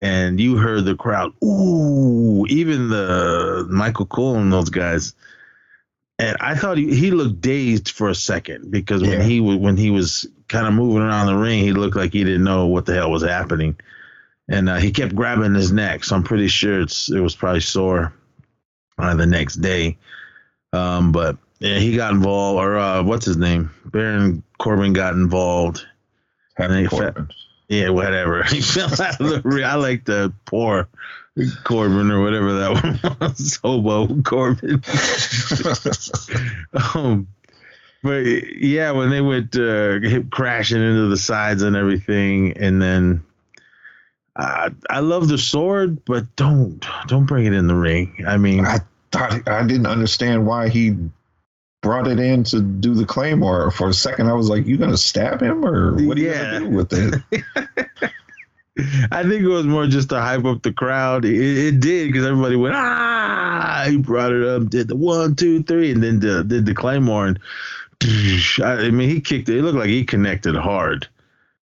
and 0.00 0.38
you 0.38 0.56
heard 0.56 0.84
the 0.84 0.94
crowd. 0.94 1.32
Ooh, 1.42 2.46
even 2.48 2.88
the 2.88 3.66
Michael 3.68 4.06
Cole 4.06 4.36
and 4.36 4.52
those 4.52 4.70
guys. 4.70 5.12
and 6.20 6.36
I 6.40 6.54
thought 6.54 6.78
he, 6.78 6.94
he 6.94 7.10
looked 7.10 7.40
dazed 7.40 7.90
for 7.90 8.08
a 8.08 8.14
second 8.14 8.70
because 8.70 9.02
when 9.02 9.10
Yeah. 9.20 9.22
he 9.24 9.40
when 9.40 9.76
he 9.76 9.90
was 9.90 10.24
kind 10.48 10.68
of 10.68 10.74
moving 10.74 11.02
around 11.02 11.26
the 11.26 11.36
ring, 11.36 11.58
he 11.64 11.72
looked 11.72 11.96
like 11.96 12.12
he 12.12 12.22
didn't 12.22 12.44
know 12.44 12.66
what 12.66 12.86
the 12.86 12.94
hell 12.94 13.10
was 13.10 13.24
happening, 13.24 13.76
and 14.48 14.68
uh, 14.68 14.76
he 14.76 14.92
kept 14.92 15.16
grabbing 15.16 15.54
his 15.54 15.72
neck. 15.72 16.04
So 16.04 16.14
I'm 16.14 16.22
pretty 16.22 16.46
sure 16.48 16.80
it's 16.80 17.10
it 17.10 17.18
was 17.18 17.34
probably 17.34 17.60
sore 17.60 18.12
uh, 18.98 19.14
the 19.14 19.26
next 19.26 19.56
day. 19.56 19.96
Um, 20.72 21.12
but 21.12 21.36
yeah, 21.60 21.78
he 21.78 21.96
got 21.96 22.12
involved, 22.12 22.58
or 22.58 22.76
uh, 22.76 23.02
what's 23.02 23.26
his 23.26 23.36
name? 23.36 23.70
Baron 23.86 24.42
Corbin 24.58 24.92
got 24.92 25.14
involved. 25.14 25.86
Happy 26.56 26.82
they 26.82 26.86
fa- 26.86 27.28
Yeah, 27.68 27.90
whatever. 27.90 28.42
He 28.48 28.60
fell 28.60 28.90
out 29.00 29.20
of 29.20 29.28
the 29.28 29.40
ring. 29.44 29.64
I 29.64 29.74
like 29.74 30.04
the 30.04 30.32
poor 30.46 30.88
Corbin 31.64 32.10
or 32.10 32.22
whatever 32.22 32.52
that 32.54 32.72
one 32.72 33.16
was. 33.20 33.58
Hobo 33.62 34.22
Corbin. 34.22 34.82
um, 36.94 37.28
but 38.02 38.20
yeah, 38.20 38.90
when 38.90 39.10
they 39.10 39.20
went 39.20 39.56
uh, 39.56 40.22
crashing 40.30 40.82
into 40.82 41.08
the 41.08 41.16
sides 41.16 41.62
and 41.62 41.74
everything, 41.74 42.56
and 42.58 42.80
then 42.80 43.24
uh, 44.36 44.70
I 44.90 45.00
love 45.00 45.28
the 45.28 45.38
sword, 45.38 46.04
but 46.04 46.34
don't 46.36 46.84
don't 47.06 47.26
bring 47.26 47.46
it 47.46 47.52
in 47.52 47.66
the 47.66 47.74
ring. 47.74 48.24
I 48.26 48.36
mean, 48.36 48.64
I 48.66 48.78
thought 49.12 49.48
I 49.48 49.66
didn't 49.66 49.86
understand 49.86 50.46
why 50.46 50.68
he 50.68 50.96
brought 51.82 52.08
it 52.08 52.18
in 52.18 52.42
to 52.44 52.60
do 52.60 52.94
the 52.94 53.04
claymore. 53.04 53.70
For 53.70 53.88
a 53.90 53.94
second, 53.94 54.28
I 54.28 54.32
was 54.32 54.48
like, 54.48 54.66
"You 54.66 54.76
gonna 54.76 54.96
stab 54.96 55.40
him, 55.40 55.64
or 55.64 55.92
what 56.04 56.16
are 56.16 56.20
you 56.20 56.30
Yeah. 56.30 56.52
gonna 56.52 56.58
do 56.60 56.68
with 56.68 56.92
it?" 56.92 57.42
I 59.12 59.22
think 59.22 59.42
it 59.42 59.48
was 59.48 59.66
more 59.66 59.86
just 59.86 60.08
to 60.08 60.20
hype 60.20 60.44
up 60.44 60.62
the 60.62 60.72
crowd. 60.72 61.24
It, 61.24 61.36
it 61.38 61.80
did 61.80 62.08
because 62.08 62.26
everybody 62.26 62.56
went 62.56 62.74
ah. 62.74 63.84
He 63.88 63.96
brought 63.98 64.32
it 64.32 64.42
up, 64.42 64.68
did 64.68 64.88
the 64.88 64.96
one, 64.96 65.36
two, 65.36 65.62
three, 65.62 65.92
and 65.92 66.02
then 66.02 66.18
the, 66.20 66.42
did 66.42 66.66
the 66.66 66.74
claymore. 66.74 67.26
And 67.28 67.38
I 68.64 68.90
mean, 68.90 69.08
he 69.08 69.20
kicked 69.20 69.48
it. 69.48 69.58
It 69.58 69.62
looked 69.62 69.78
like 69.78 69.88
he 69.90 70.04
connected 70.04 70.56
hard 70.56 71.06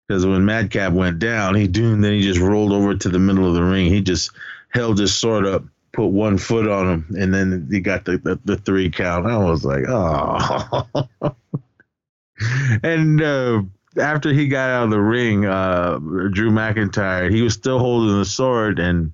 because 0.08 0.24
when 0.24 0.44
Madcap 0.44 0.92
went 0.94 1.18
down, 1.18 1.54
he 1.54 1.68
doomed. 1.68 2.02
Then 2.02 2.14
he 2.14 2.22
just 2.22 2.40
rolled 2.40 2.72
over 2.72 2.94
to 2.94 3.08
the 3.08 3.18
middle 3.18 3.46
of 3.46 3.54
the 3.54 3.62
ring. 3.62 3.86
He 3.86 4.00
just 4.00 4.30
held 4.70 4.98
his 4.98 5.14
sword 5.14 5.46
up, 5.46 5.64
put 5.92 6.06
one 6.06 6.38
foot 6.38 6.66
on 6.66 6.88
him, 6.88 7.16
and 7.18 7.32
then 7.34 7.68
he 7.70 7.80
got 7.80 8.06
the 8.06 8.16
the, 8.16 8.38
the 8.44 8.56
three 8.56 8.90
count. 8.90 9.26
I 9.26 9.36
was 9.36 9.64
like, 9.64 9.84
oh. 9.86 10.88
and 12.82 13.22
uh, 13.22 13.62
after 13.98 14.32
he 14.32 14.48
got 14.48 14.70
out 14.70 14.84
of 14.84 14.90
the 14.90 15.00
ring, 15.00 15.44
uh, 15.44 15.98
Drew 15.98 16.50
McIntyre, 16.50 17.30
he 17.30 17.42
was 17.42 17.52
still 17.52 17.78
holding 17.78 18.18
the 18.18 18.24
sword 18.24 18.78
and 18.78 19.12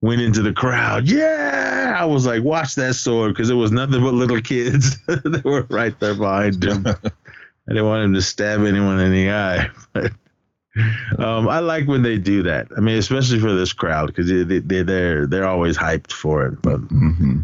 went 0.00 0.22
into 0.22 0.42
the 0.42 0.52
crowd. 0.52 1.06
Yeah, 1.06 1.94
I 1.96 2.04
was 2.04 2.26
like, 2.26 2.42
watch 2.42 2.74
that 2.76 2.94
sword 2.94 3.34
because 3.34 3.50
it 3.50 3.54
was 3.54 3.70
nothing 3.70 4.02
but 4.02 4.14
little 4.14 4.40
kids. 4.40 4.98
that 5.06 5.42
were 5.44 5.66
right 5.70 5.98
there 6.00 6.14
behind 6.14 6.64
him. 6.64 6.84
I 7.70 7.74
didn't 7.74 7.86
want 7.88 8.04
him 8.04 8.14
to 8.14 8.22
stab 8.22 8.62
anyone 8.64 8.98
in 8.98 9.12
the 9.12 9.30
eye. 9.30 9.70
But 11.14 11.26
um, 11.26 11.48
I 11.48 11.58
like 11.58 11.88
when 11.88 12.02
they 12.02 12.16
do 12.16 12.44
that. 12.44 12.68
I 12.76 12.80
mean, 12.80 12.96
especially 12.96 13.40
for 13.40 13.52
this 13.52 13.72
crowd 13.72 14.06
because 14.06 14.28
they, 14.28 14.44
they, 14.44 14.82
they're 14.82 15.26
they're 15.26 15.48
always 15.48 15.76
hyped 15.76 16.12
for 16.12 16.46
it. 16.46 16.62
But 16.62 16.76
hmm 16.76 17.40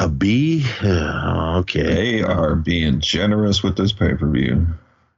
a 0.00 0.08
B, 0.08 0.64
Uh, 0.82 1.56
okay. 1.60 1.82
They 1.82 2.22
are 2.22 2.54
being 2.54 3.00
generous 3.00 3.62
with 3.62 3.76
this 3.76 3.92
pay 3.92 4.14
per 4.14 4.28
view. 4.30 4.66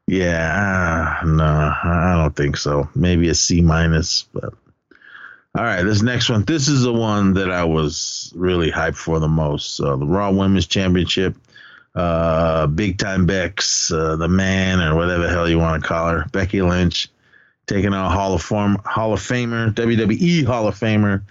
Yeah, 0.06 1.20
uh, 1.22 1.26
no, 1.26 1.44
I 1.44 2.14
don't 2.22 2.36
think 2.36 2.56
so. 2.56 2.88
Maybe 2.94 3.28
a 3.28 3.34
C 3.34 3.62
minus, 3.62 4.24
but 4.34 4.52
all 5.56 5.64
right. 5.64 5.82
This 5.82 6.02
next 6.02 6.28
one, 6.28 6.44
this 6.44 6.68
is 6.68 6.82
the 6.82 6.92
one 6.92 7.34
that 7.34 7.50
I 7.50 7.64
was 7.64 8.32
really 8.36 8.70
hyped 8.70 8.96
for 8.96 9.18
the 9.18 9.28
most. 9.28 9.76
So 9.76 9.96
the 9.96 10.06
Raw 10.06 10.30
Women's 10.30 10.66
Championship, 10.66 11.36
uh, 11.94 12.66
Big 12.66 12.98
Time 12.98 13.26
Bex, 13.26 13.92
uh, 13.92 14.16
the 14.16 14.28
man 14.28 14.80
or 14.80 14.94
whatever 14.94 15.24
the 15.24 15.28
hell 15.30 15.48
you 15.48 15.58
want 15.58 15.82
to 15.82 15.88
call 15.88 16.08
her, 16.08 16.26
Becky 16.32 16.62
Lynch, 16.62 17.08
taking 17.66 17.94
on 17.94 18.10
Hall 18.10 18.34
of 18.34 18.42
Form, 18.42 18.78
Hall 18.84 19.12
of 19.12 19.20
Famer, 19.20 19.72
WWE 19.72 20.44
Hall 20.44 20.66
of 20.66 20.78
Famer, 20.78 21.22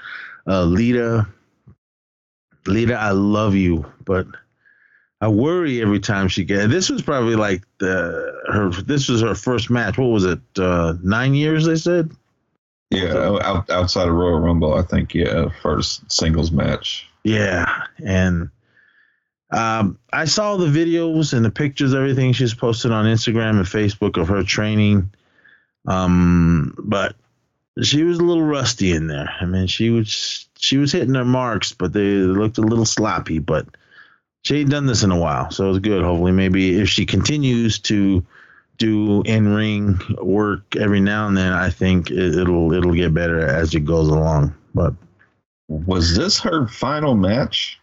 uh, 0.48 0.64
Lita. 0.64 1.28
Lita, 2.66 2.96
I 2.96 3.12
love 3.12 3.56
you, 3.56 3.86
but 4.06 4.26
I 5.20 5.28
worry 5.28 5.82
every 5.82 6.00
time 6.00 6.28
she 6.28 6.44
gets. 6.46 6.72
This 6.72 6.90
was 6.90 7.02
probably 7.02 7.36
like 7.36 7.64
the 7.80 8.42
her. 8.48 8.70
This 8.70 9.10
was 9.10 9.22
her 9.22 9.36
first 9.36 9.70
match. 9.70 9.98
What 9.98 10.08
was 10.08 10.24
it? 10.24 10.40
Uh, 10.58 10.96
nine 11.04 11.34
years 11.34 11.66
they 11.66 11.76
said. 11.76 12.12
Yeah, 12.90 13.40
out, 13.42 13.70
outside 13.70 14.08
of 14.08 14.14
Royal 14.14 14.40
Rumble, 14.40 14.76
I 14.76 14.84
think 14.84 15.14
yeah, 15.14 15.50
first 15.62 16.10
singles 16.12 16.52
match. 16.52 17.10
Yeah, 17.24 17.86
and 18.06 18.50
um, 19.54 20.00
I 20.12 20.26
saw 20.26 20.58
the 20.58 20.68
videos 20.68 21.34
and 21.34 21.46
the 21.46 21.52
pictures, 21.52 21.94
everything 21.94 22.34
she's 22.34 22.54
posted 22.54 22.92
on 22.92 23.06
Instagram 23.06 23.58
and 23.58 23.66
Facebook 23.66 24.20
of 24.20 24.28
her 24.28 24.44
training. 24.44 25.12
Um, 25.88 26.74
but 26.78 27.16
she 27.84 28.04
was 28.04 28.20
a 28.20 28.24
little 28.24 28.44
rusty 28.44 28.92
in 28.92 29.08
there. 29.08 29.30
I 29.40 29.46
mean, 29.46 29.68
she 29.68 29.90
was 29.90 30.48
she 30.58 30.78
was 30.78 30.92
hitting 30.92 31.16
her 31.16 31.26
marks, 31.26 31.72
but 31.72 31.94
they 31.94 32.02
looked 32.02 32.58
a 32.58 32.62
little 32.62 32.86
sloppy. 32.86 33.40
But 33.40 33.68
she 34.44 34.60
ain't 34.60 34.70
done 34.72 34.88
this 34.88 35.04
in 35.04 35.12
a 35.12 35.20
while, 35.20 35.52
so 35.52 35.70
it's 35.70 35.80
good. 35.80 36.04
Hopefully, 36.04 36.32
maybe 36.32 36.80
if 36.80 36.90
she 36.90 37.06
continues 37.06 37.80
to 37.80 38.26
do 38.80 39.22
in 39.22 39.54
ring 39.54 40.00
work 40.20 40.76
every 40.76 41.00
now 41.00 41.28
and 41.28 41.38
then, 41.38 41.54
I 41.54 41.70
think 41.70 42.10
it, 42.10 42.36
it'll 42.36 42.74
it'll 42.74 42.94
get 42.96 43.14
better 43.14 43.40
as 43.40 43.76
it 43.76 43.82
goes 43.82 44.08
along. 44.08 44.56
But 44.74 44.96
Was 45.70 46.16
this 46.16 46.40
her 46.40 46.68
final 46.68 47.16
match? 47.16 47.80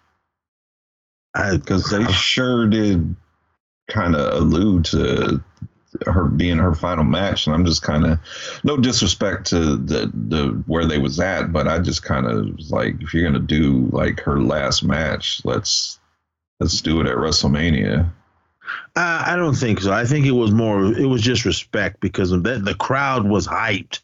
Because 1.34 1.88
they 1.90 2.04
sure 2.12 2.66
did 2.68 3.14
kind 3.88 4.16
of 4.16 4.42
allude 4.42 4.84
to 4.86 5.42
her 6.06 6.24
being 6.24 6.58
her 6.58 6.74
final 6.74 7.04
match, 7.04 7.46
and 7.46 7.54
I'm 7.54 7.64
just 7.64 7.82
kind 7.82 8.06
of 8.06 8.18
no 8.64 8.76
disrespect 8.76 9.46
to 9.48 9.76
the 9.76 10.10
the 10.28 10.62
where 10.66 10.86
they 10.86 10.98
was 10.98 11.18
at, 11.20 11.52
but 11.52 11.68
I 11.68 11.78
just 11.80 12.02
kind 12.02 12.26
of 12.26 12.56
was 12.56 12.70
like, 12.70 13.00
if 13.00 13.12
you're 13.12 13.24
gonna 13.24 13.38
do 13.38 13.88
like 13.92 14.20
her 14.20 14.40
last 14.40 14.82
match, 14.82 15.40
let's 15.44 15.98
let's 16.58 16.80
do 16.80 17.00
it 17.00 17.06
at 17.06 17.16
WrestleMania. 17.16 18.10
Uh, 18.96 19.24
I 19.26 19.36
don't 19.36 19.54
think 19.54 19.80
so. 19.80 19.92
I 19.92 20.04
think 20.04 20.26
it 20.26 20.32
was 20.32 20.52
more. 20.52 20.84
It 20.96 21.06
was 21.06 21.22
just 21.22 21.44
respect 21.44 22.00
because 22.00 22.30
that. 22.30 22.64
The 22.64 22.74
crowd 22.74 23.26
was 23.26 23.46
hyped 23.46 24.00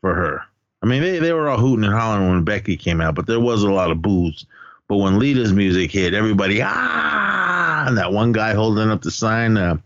for 0.00 0.14
her. 0.14 0.42
I 0.82 0.86
mean, 0.86 1.02
they, 1.02 1.18
they 1.18 1.32
were 1.32 1.48
all 1.48 1.58
hooting 1.58 1.84
and 1.84 1.94
hollering 1.94 2.28
when 2.28 2.44
Becky 2.44 2.76
came 2.76 3.00
out, 3.00 3.14
but 3.14 3.26
there 3.26 3.40
was 3.40 3.62
a 3.62 3.72
lot 3.72 3.90
of 3.90 4.02
boos. 4.02 4.44
But 4.88 4.98
when 4.98 5.18
Lita's 5.18 5.52
music 5.52 5.90
hit, 5.90 6.14
everybody 6.14 6.60
ah, 6.62 7.84
and 7.86 7.96
that 7.98 8.12
one 8.12 8.32
guy 8.32 8.54
holding 8.54 8.90
up 8.90 9.02
the 9.02 9.10
sign. 9.10 9.56
Uh, 9.56 9.76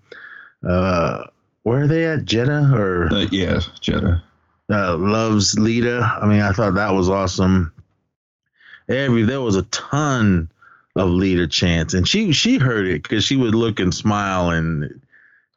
uh, 0.67 1.25
where 1.63 1.83
are 1.83 1.87
they 1.87 2.05
at? 2.07 2.25
Jeddah 2.25 2.71
or 2.75 3.09
Uh, 3.13 3.27
yeah, 3.31 3.61
Jeddah. 3.81 4.23
uh, 4.71 4.97
loves 4.97 5.59
Lita. 5.59 6.01
I 6.21 6.27
mean, 6.27 6.41
I 6.41 6.53
thought 6.53 6.75
that 6.75 6.95
was 6.95 7.09
awesome. 7.09 7.73
Every 8.89 9.23
there 9.23 9.41
was 9.41 9.57
a 9.57 9.63
ton 9.65 10.51
of 10.97 11.11
Lita 11.11 11.47
chants, 11.47 11.95
and 11.95 12.09
she 12.09 12.33
she 12.33 12.59
heard 12.59 12.87
it 12.87 13.03
because 13.03 13.25
she 13.25 13.37
would 13.37 13.55
look 13.55 13.79
and 13.81 13.95
smile, 13.95 14.51
and 14.51 15.01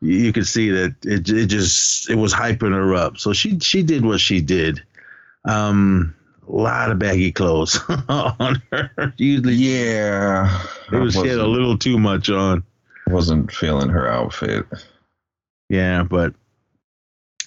you 0.01 0.33
could 0.33 0.45
see 0.47 0.69
that 0.69 0.95
it 1.03 1.29
it 1.29 1.45
just 1.47 2.09
it 2.09 2.15
was 2.15 2.33
hyping 2.33 2.73
her 2.73 2.93
up. 2.93 3.17
So 3.17 3.33
she 3.33 3.57
she 3.59 3.81
did 3.83 4.05
what 4.05 4.19
she 4.19 4.41
did. 4.41 4.83
Um, 5.45 6.13
a 6.51 6.55
lot 6.55 6.91
of 6.91 6.99
baggy 6.99 7.31
clothes 7.31 7.79
on 8.09 8.61
her. 8.71 9.13
Usually, 9.17 9.53
Yeah, 9.53 10.61
it 10.91 10.97
was 10.97 11.13
she 11.13 11.27
had 11.27 11.39
a 11.39 11.47
little 11.47 11.77
too 11.77 11.97
much 11.97 12.29
on. 12.29 12.63
wasn't 13.07 13.51
feeling 13.51 13.89
her 13.89 14.07
outfit. 14.09 14.65
Yeah, 15.69 16.03
but 16.03 16.33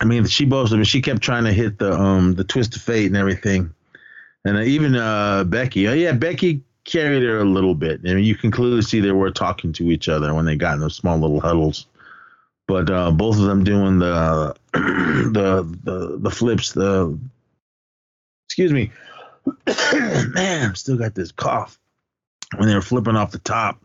I 0.01 0.07
mean, 0.07 0.25
she 0.27 0.45
boasted. 0.47 0.77
I 0.77 0.79
mean, 0.79 0.85
she 0.85 1.03
kept 1.03 1.21
trying 1.21 1.45
to 1.45 1.53
hit 1.53 1.79
the 1.79 1.93
um 1.93 2.35
the 2.35 2.45
twist 2.45 2.77
of 2.77 2.83
fate 2.83 3.07
and 3.07 3.17
everything, 3.17 3.75
and 4.45 4.57
uh, 4.57 4.63
even 4.63 4.95
uh 4.97 5.45
Becky. 5.45 5.87
Oh 5.89 5.93
yeah, 5.93 6.13
Becky 6.13 6.63
carried 6.85 7.23
her 7.23 7.39
a 7.39 7.45
little 7.45 7.75
bit. 7.75 8.01
I 8.07 8.15
mean, 8.15 8.25
you 8.25 8.35
can 8.35 8.51
clearly 8.51 8.83
see 8.83 9.01
they 9.01 9.13
were 9.13 9.31
talking 9.31 9.73
to 9.75 9.91
each 9.91 10.09
other 10.09 10.35
when 10.35 10.45
they 10.47 10.57
got 10.57 10.75
in 10.75 10.81
those 10.81 10.97
small 10.97 11.19
little 11.19 11.41
huddles. 11.41 11.87
But 12.67 12.89
uh, 12.91 13.11
both 13.11 13.37
of 13.37 13.43
them 13.45 13.63
doing 13.65 13.99
the 13.99 14.57
the 14.73 15.79
the 15.85 16.17
the 16.19 16.31
flips. 16.31 16.73
The 16.73 17.19
excuse 18.55 18.73
me, 18.73 18.93
man, 20.33 20.71
I've 20.71 20.79
still 20.79 20.97
got 20.97 21.13
this 21.13 21.33
cough. 21.33 21.77
When 22.57 22.69
they 22.69 22.75
were 22.77 22.83
flipping 22.83 23.17
off 23.17 23.33
the 23.33 23.41
top, 23.41 23.83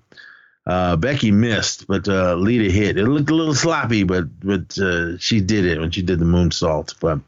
uh, 0.67 0.95
Becky 0.95 1.31
missed, 1.31 1.87
but 1.87 2.07
uh, 2.07 2.35
Lita 2.35 2.71
hit. 2.71 2.99
It 2.99 3.05
looked 3.05 3.31
a 3.31 3.35
little 3.35 3.55
sloppy, 3.55 4.03
but 4.03 4.25
but 4.39 4.77
uh, 4.77 5.17
she 5.17 5.41
did 5.41 5.65
it 5.65 5.79
when 5.79 5.89
she 5.89 6.03
did 6.03 6.19
the 6.19 6.25
moonsault. 6.25 6.99
But 6.99 7.19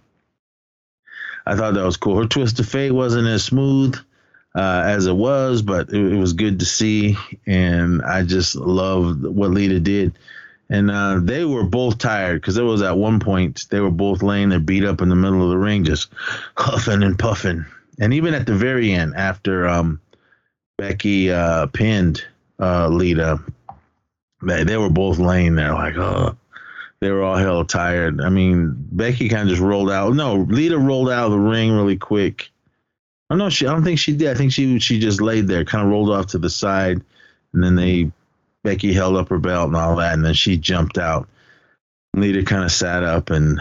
I 1.47 1.55
thought 1.55 1.73
that 1.73 1.83
was 1.83 1.97
cool. 1.97 2.21
Her 2.21 2.27
twist 2.27 2.59
of 2.59 2.69
fate 2.69 2.91
wasn't 2.91 3.27
as 3.27 3.43
smooth 3.43 3.95
uh, 4.53 4.83
as 4.85 5.07
it 5.07 5.15
was, 5.15 5.63
but 5.63 5.89
it, 5.89 6.13
it 6.13 6.17
was 6.19 6.33
good 6.33 6.59
to 6.59 6.65
see, 6.65 7.17
and 7.47 8.03
I 8.03 8.21
just 8.21 8.53
loved 8.53 9.25
what 9.25 9.49
Lita 9.49 9.79
did. 9.79 10.19
And 10.71 10.89
uh, 10.89 11.19
they 11.21 11.45
were 11.45 11.63
both 11.63 11.99
tired 11.99 12.41
because 12.41 12.57
it 12.57 12.63
was 12.63 12.81
at 12.81 12.97
one 12.97 13.19
point 13.19 13.67
they 13.69 13.81
were 13.81 13.91
both 13.91 14.23
laying 14.23 14.49
there 14.49 14.59
beat 14.59 14.85
up 14.85 15.01
in 15.01 15.09
the 15.09 15.15
middle 15.15 15.43
of 15.43 15.49
the 15.49 15.57
ring, 15.57 15.83
just 15.83 16.09
huffing 16.57 17.03
and 17.03 17.19
puffing. 17.19 17.65
And 17.99 18.13
even 18.13 18.33
at 18.33 18.47
the 18.47 18.55
very 18.55 18.91
end, 18.91 19.13
after 19.15 19.67
um, 19.67 20.01
Becky 20.77 21.31
uh, 21.31 21.67
pinned 21.67 22.25
uh, 22.61 22.87
Lita. 22.87 23.39
They 24.43 24.63
they 24.63 24.77
were 24.77 24.89
both 24.89 25.19
laying 25.19 25.55
there 25.55 25.73
like, 25.73 25.95
oh, 25.97 26.37
they 26.99 27.11
were 27.11 27.23
all 27.23 27.37
hell 27.37 27.65
tired. 27.65 28.21
I 28.21 28.29
mean, 28.29 28.75
Becky 28.91 29.27
kind 29.29 29.43
of 29.43 29.49
just 29.49 29.61
rolled 29.61 29.91
out. 29.91 30.13
No, 30.13 30.35
Lita 30.35 30.77
rolled 30.77 31.09
out 31.09 31.25
of 31.25 31.31
the 31.31 31.39
ring 31.39 31.71
really 31.71 31.97
quick. 31.97 32.49
Oh 33.29 33.35
no, 33.35 33.49
she. 33.49 33.67
I 33.67 33.73
don't 33.73 33.83
think 33.83 33.99
she 33.99 34.15
did. 34.15 34.29
I 34.29 34.35
think 34.35 34.51
she 34.51 34.79
she 34.79 34.99
just 34.99 35.21
laid 35.21 35.47
there, 35.47 35.65
kind 35.65 35.85
of 35.85 35.91
rolled 35.91 36.09
off 36.09 36.27
to 36.27 36.37
the 36.37 36.49
side, 36.49 37.01
and 37.53 37.63
then 37.63 37.75
they 37.75 38.11
Becky 38.63 38.93
held 38.93 39.17
up 39.17 39.29
her 39.29 39.39
belt 39.39 39.67
and 39.67 39.75
all 39.75 39.95
that, 39.97 40.13
and 40.13 40.23
then 40.23 40.33
she 40.33 40.57
jumped 40.57 40.97
out. 40.97 41.27
Lita 42.15 42.43
kind 42.43 42.63
of 42.63 42.71
sat 42.71 43.03
up 43.03 43.29
and 43.29 43.59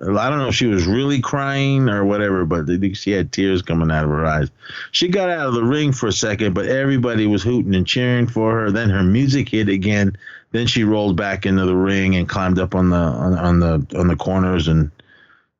I 0.00 0.28
don't 0.28 0.38
know 0.38 0.48
if 0.48 0.54
she 0.54 0.66
was 0.66 0.86
really 0.86 1.20
crying 1.20 1.88
or 1.88 2.04
whatever, 2.04 2.44
but 2.44 2.66
she 2.94 3.12
had 3.12 3.32
tears 3.32 3.62
coming 3.62 3.90
out 3.90 4.04
of 4.04 4.10
her 4.10 4.26
eyes. 4.26 4.50
She 4.92 5.08
got 5.08 5.30
out 5.30 5.48
of 5.48 5.54
the 5.54 5.64
ring 5.64 5.92
for 5.92 6.06
a 6.06 6.12
second, 6.12 6.54
but 6.54 6.66
everybody 6.66 7.26
was 7.26 7.42
hooting 7.42 7.74
and 7.74 7.86
cheering 7.86 8.26
for 8.26 8.52
her. 8.52 8.70
Then 8.70 8.90
her 8.90 9.02
music 9.02 9.48
hit 9.48 9.68
again. 9.68 10.16
Then 10.52 10.66
she 10.66 10.84
rolled 10.84 11.16
back 11.16 11.46
into 11.46 11.64
the 11.64 11.76
ring 11.76 12.14
and 12.14 12.28
climbed 12.28 12.58
up 12.58 12.74
on 12.74 12.90
the 12.90 12.96
on, 12.96 13.38
on 13.38 13.60
the 13.60 13.98
on 13.98 14.08
the 14.08 14.16
corners 14.16 14.68
and 14.68 14.90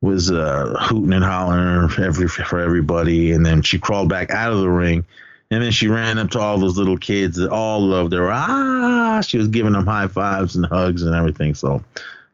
was 0.02 0.30
uh, 0.30 0.74
hooting 0.80 1.14
and 1.14 1.24
hollering 1.24 1.90
every 1.98 2.28
for 2.28 2.60
everybody. 2.60 3.32
And 3.32 3.44
then 3.44 3.62
she 3.62 3.78
crawled 3.78 4.10
back 4.10 4.30
out 4.30 4.52
of 4.52 4.60
the 4.60 4.70
ring. 4.70 5.04
And 5.50 5.62
then 5.62 5.70
she 5.70 5.88
ran 5.88 6.18
up 6.18 6.30
to 6.30 6.40
all 6.40 6.58
those 6.58 6.76
little 6.76 6.98
kids 6.98 7.36
that 7.36 7.50
all 7.50 7.80
loved 7.80 8.12
her. 8.12 8.30
Ah, 8.30 9.20
she 9.20 9.38
was 9.38 9.48
giving 9.48 9.72
them 9.72 9.86
high 9.86 10.08
fives 10.08 10.56
and 10.56 10.66
hugs 10.66 11.02
and 11.02 11.14
everything. 11.14 11.54
So 11.54 11.84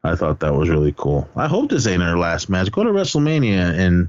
I 0.03 0.17
thought 0.17 0.41
that 0.41 0.55
was 0.55 0.69
really 0.69 0.95
cool. 0.97 1.29
I 1.37 1.47
hope 1.47 1.71
this 1.71 1.87
ain't 1.87 2.03
her 2.03 2.17
last 2.17 2.49
match. 2.49 2.73
Go 2.73 2.85
to 2.85 2.91
WrestleMania 2.91 3.79
and 3.79 4.09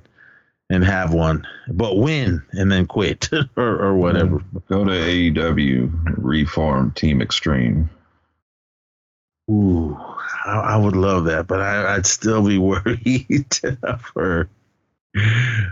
and 0.70 0.84
have 0.84 1.14
one, 1.14 1.46
but 1.68 1.98
win 1.98 2.42
and 2.54 2.72
then 2.72 2.88
quit 2.88 3.30
or, 3.58 3.82
or 3.82 3.96
whatever. 3.96 4.42
Go 4.70 4.84
to 4.86 4.92
AEW, 4.92 6.16
reform 6.18 6.92
Team 6.94 7.22
Extreme. 7.22 7.90
Ooh, 9.52 9.98
I, 10.46 10.52
I 10.52 10.78
would 10.78 10.96
love 10.96 11.26
that, 11.26 11.48
but 11.48 11.60
I, 11.62 11.96
would 11.96 12.06
still 12.06 12.48
be 12.48 12.58
worried 12.60 13.60
for. 14.00 14.50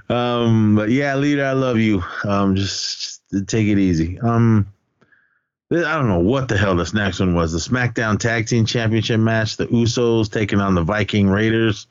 Um, 0.10 0.76
but 0.76 0.90
yeah, 0.90 1.16
Lita, 1.16 1.44
I 1.44 1.54
love 1.54 1.78
you. 1.78 2.04
Um, 2.26 2.56
just, 2.56 3.02
just 3.02 3.21
take 3.48 3.68
it 3.68 3.78
easy. 3.78 4.20
Um, 4.20 4.68
I 5.72 5.96
don't 5.96 6.10
know 6.10 6.20
what 6.20 6.50
the 6.50 6.58
hell 6.58 6.76
this 6.76 6.94
next 6.94 7.20
one 7.20 7.34
was. 7.34 7.54
The 7.54 7.60
SmackDown 7.60 8.20
Tag 8.20 8.48
Team 8.48 8.66
Championship 8.66 9.20
match. 9.20 9.56
The 9.56 9.68
Usos 9.68 10.30
taking 10.30 10.60
on 10.60 10.76
the 10.76 10.84
Viking 10.84 11.30
Raiders. 11.30 11.88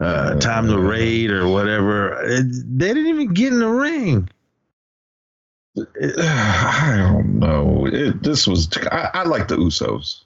Uh, 0.00 0.36
time 0.36 0.68
to 0.68 0.78
raid 0.78 1.30
or 1.30 1.48
whatever. 1.48 2.22
It, 2.22 2.46
they 2.78 2.88
didn't 2.88 3.08
even 3.08 3.34
get 3.34 3.52
in 3.52 3.58
the 3.58 3.68
ring. 3.68 4.28
I 5.78 7.10
don't 7.12 7.38
know. 7.38 7.86
It, 7.86 8.22
this 8.22 8.46
was. 8.46 8.68
I, 8.90 9.10
I, 9.12 9.22
like 9.24 9.48
the 9.48 9.56
Usos. 9.56 10.24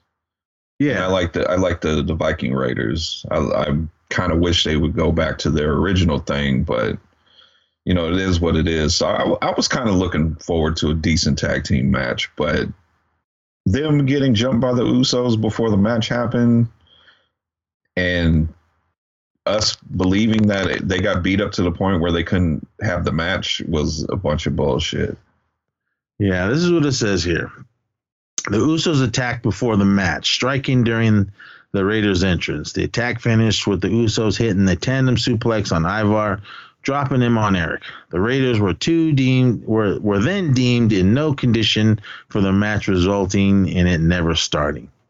Yeah, 0.79 1.03
I 1.03 1.07
like 1.07 1.33
the. 1.33 1.49
I 1.49 1.55
like 1.55 1.81
the 1.81 2.03
the 2.03 2.13
Viking 2.13 2.53
Raiders. 2.53 3.25
I, 3.31 3.37
I 3.37 3.77
kind 4.09 4.31
of 4.31 4.39
wish 4.39 4.63
they 4.63 4.77
would 4.77 4.95
go 4.95 5.11
back 5.11 5.39
to 5.39 5.49
their 5.49 5.73
original 5.73 6.19
thing, 6.19 6.63
but 6.63 6.97
you 7.85 7.93
know 7.93 8.09
it 8.09 8.17
is 8.17 8.39
what 8.39 8.55
it 8.55 8.67
is. 8.67 8.95
So 8.95 9.07
I, 9.07 9.49
I 9.49 9.53
was 9.55 9.67
kind 9.67 9.89
of 9.89 9.95
looking 9.95 10.35
forward 10.35 10.77
to 10.77 10.89
a 10.89 10.93
decent 10.93 11.39
tag 11.39 11.63
team 11.63 11.91
match, 11.91 12.29
but 12.35 12.67
them 13.65 14.05
getting 14.05 14.33
jumped 14.33 14.61
by 14.61 14.73
the 14.73 14.83
Usos 14.83 15.39
before 15.39 15.69
the 15.69 15.77
match 15.77 16.07
happened 16.07 16.67
and 17.95 18.53
us 19.45 19.75
believing 19.75 20.47
that 20.47 20.87
they 20.87 20.99
got 20.99 21.23
beat 21.23 21.41
up 21.41 21.51
to 21.53 21.63
the 21.63 21.71
point 21.71 22.01
where 22.01 22.11
they 22.11 22.23
couldn't 22.23 22.67
have 22.81 23.03
the 23.03 23.11
match 23.11 23.61
was 23.67 24.05
a 24.09 24.15
bunch 24.15 24.47
of 24.47 24.55
bullshit. 24.55 25.17
Yeah, 26.19 26.47
this 26.47 26.59
is 26.59 26.71
what 26.71 26.85
it 26.85 26.93
says 26.93 27.23
here. 27.23 27.51
The 28.49 28.57
Usos 28.57 29.05
attacked 29.05 29.43
before 29.43 29.77
the 29.77 29.85
match, 29.85 30.33
striking 30.33 30.83
during 30.83 31.31
the 31.71 31.83
Raiders' 31.83 32.23
entrance. 32.23 32.73
The 32.73 32.83
attack 32.83 33.19
finished 33.19 33.67
with 33.67 33.81
the 33.81 33.87
Usos 33.87 34.37
hitting 34.37 34.65
the 34.65 34.75
tandem 34.75 35.15
suplex 35.15 35.71
on 35.71 35.85
Ivar, 35.85 36.41
dropping 36.83 37.21
him 37.21 37.37
on 37.37 37.55
Erik. 37.55 37.81
The 38.09 38.19
Raiders 38.19 38.59
were 38.59 38.73
two 38.73 39.13
deemed 39.13 39.65
were 39.65 39.99
were 39.99 40.19
then 40.19 40.53
deemed 40.53 40.93
in 40.93 41.13
no 41.13 41.33
condition 41.33 41.99
for 42.29 42.41
the 42.41 42.53
match, 42.53 42.87
resulting 42.87 43.67
in 43.67 43.87
it 43.87 44.01
never 44.01 44.35
starting. 44.35 44.91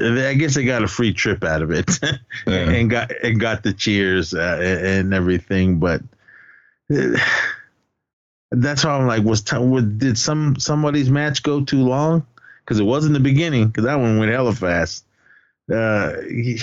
I 0.00 0.34
guess 0.34 0.54
they 0.54 0.66
got 0.66 0.84
a 0.84 0.88
free 0.88 1.14
trip 1.14 1.42
out 1.42 1.62
of 1.62 1.70
it, 1.70 1.90
yeah. 2.46 2.70
and 2.70 2.90
got 2.90 3.10
and 3.24 3.40
got 3.40 3.62
the 3.62 3.72
cheers 3.72 4.34
uh, 4.34 4.58
and 4.60 5.14
everything. 5.14 5.78
But 5.78 6.02
that's 8.50 8.84
why 8.84 8.90
I'm 8.90 9.06
like, 9.06 9.24
was 9.24 9.40
t- 9.40 9.80
did 9.96 10.18
some 10.18 10.56
somebody's 10.58 11.10
match 11.10 11.42
go 11.42 11.64
too 11.64 11.82
long? 11.82 12.26
Because 12.60 12.78
it 12.78 12.84
wasn't 12.84 13.14
the 13.14 13.20
beginning. 13.20 13.68
Because 13.68 13.84
that 13.84 13.98
one 13.98 14.18
went 14.18 14.30
hella 14.30 14.52
fast. 14.52 15.06
Uh, 15.72 16.20
he, 16.28 16.60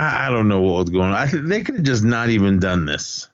I, 0.00 0.26
I 0.26 0.30
don't 0.30 0.48
know 0.48 0.62
what 0.62 0.84
was 0.84 0.90
going 0.90 1.10
on. 1.10 1.14
I, 1.14 1.26
they 1.26 1.62
could 1.62 1.76
have 1.76 1.84
just 1.84 2.02
not 2.02 2.30
even 2.30 2.58
done 2.58 2.86
this. 2.86 3.28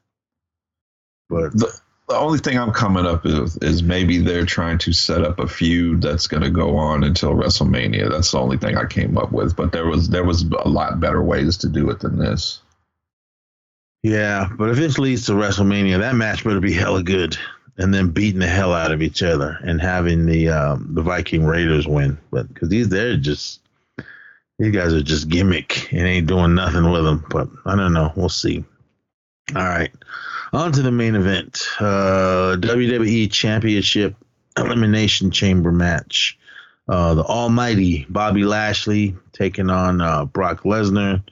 But 1.28 1.52
the, 1.52 1.72
the 2.08 2.16
only 2.16 2.38
thing 2.38 2.58
I'm 2.58 2.72
coming 2.72 3.06
up 3.06 3.24
with 3.24 3.62
is 3.62 3.82
maybe 3.82 4.18
they're 4.18 4.44
trying 4.44 4.78
to 4.78 4.92
set 4.92 5.22
up 5.22 5.38
a 5.38 5.46
feud 5.46 6.02
that's 6.02 6.26
going 6.26 6.42
to 6.42 6.50
go 6.50 6.76
on 6.76 7.04
until 7.04 7.34
WrestleMania. 7.34 8.10
That's 8.10 8.30
the 8.30 8.38
only 8.38 8.58
thing 8.58 8.76
I 8.76 8.84
came 8.84 9.16
up 9.16 9.32
with. 9.32 9.56
But 9.56 9.72
there 9.72 9.86
was 9.86 10.08
there 10.08 10.24
was 10.24 10.42
a 10.42 10.68
lot 10.68 11.00
better 11.00 11.22
ways 11.22 11.56
to 11.58 11.68
do 11.68 11.88
it 11.90 12.00
than 12.00 12.18
this. 12.18 12.60
Yeah, 14.02 14.48
but 14.56 14.70
if 14.70 14.76
this 14.76 14.98
leads 14.98 15.26
to 15.26 15.32
WrestleMania, 15.32 15.98
that 15.98 16.14
match 16.14 16.44
better 16.44 16.60
be 16.60 16.72
hella 16.72 17.02
good, 17.02 17.36
and 17.76 17.92
then 17.92 18.10
beating 18.10 18.40
the 18.40 18.46
hell 18.46 18.72
out 18.72 18.92
of 18.92 19.02
each 19.02 19.22
other 19.22 19.58
and 19.64 19.80
having 19.80 20.26
the 20.26 20.48
um, 20.48 20.88
the 20.94 21.02
Viking 21.02 21.44
Raiders 21.44 21.88
win. 21.88 22.18
But 22.30 22.46
because 22.48 22.68
these 22.68 22.88
they're 22.88 23.16
just 23.16 23.65
these 24.58 24.72
guys 24.72 24.92
are 24.92 25.02
just 25.02 25.28
gimmick 25.28 25.92
and 25.92 26.06
ain't 26.06 26.26
doing 26.26 26.54
nothing 26.54 26.90
with 26.90 27.04
them. 27.04 27.24
But 27.30 27.48
I 27.64 27.76
don't 27.76 27.92
know. 27.92 28.12
We'll 28.16 28.28
see. 28.28 28.64
All 29.54 29.62
right. 29.62 29.92
On 30.52 30.72
to 30.72 30.82
the 30.82 30.92
main 30.92 31.14
event 31.14 31.66
uh, 31.78 32.56
WWE 32.58 33.30
Championship 33.30 34.14
Elimination 34.56 35.30
Chamber 35.30 35.70
match. 35.70 36.38
Uh, 36.88 37.14
the 37.14 37.24
Almighty 37.24 38.06
Bobby 38.08 38.44
Lashley 38.44 39.16
taking 39.32 39.70
on 39.70 40.00
uh, 40.00 40.24
Brock 40.24 40.62
Lesnar 40.62 41.22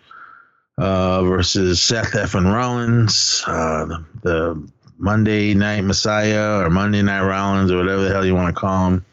uh, 0.79 1.23
versus 1.23 1.81
Seth 1.81 2.13
Effin 2.13 2.53
Rollins, 2.53 3.43
uh, 3.47 3.87
the, 3.87 4.05
the, 4.23 4.75
Monday 4.97 5.55
Night 5.55 5.83
Messiah 5.83 6.61
or 6.61 6.71
Monday 6.71 7.03
Night 7.03 7.27
Rollins 7.27 7.71
or 7.71 7.79
whatever 7.79 8.03
the 8.03 8.13
hell 8.13 8.25
you 8.25 8.35
want 8.35 8.55
to 8.55 8.61
call 8.61 8.89
him. 8.89 9.05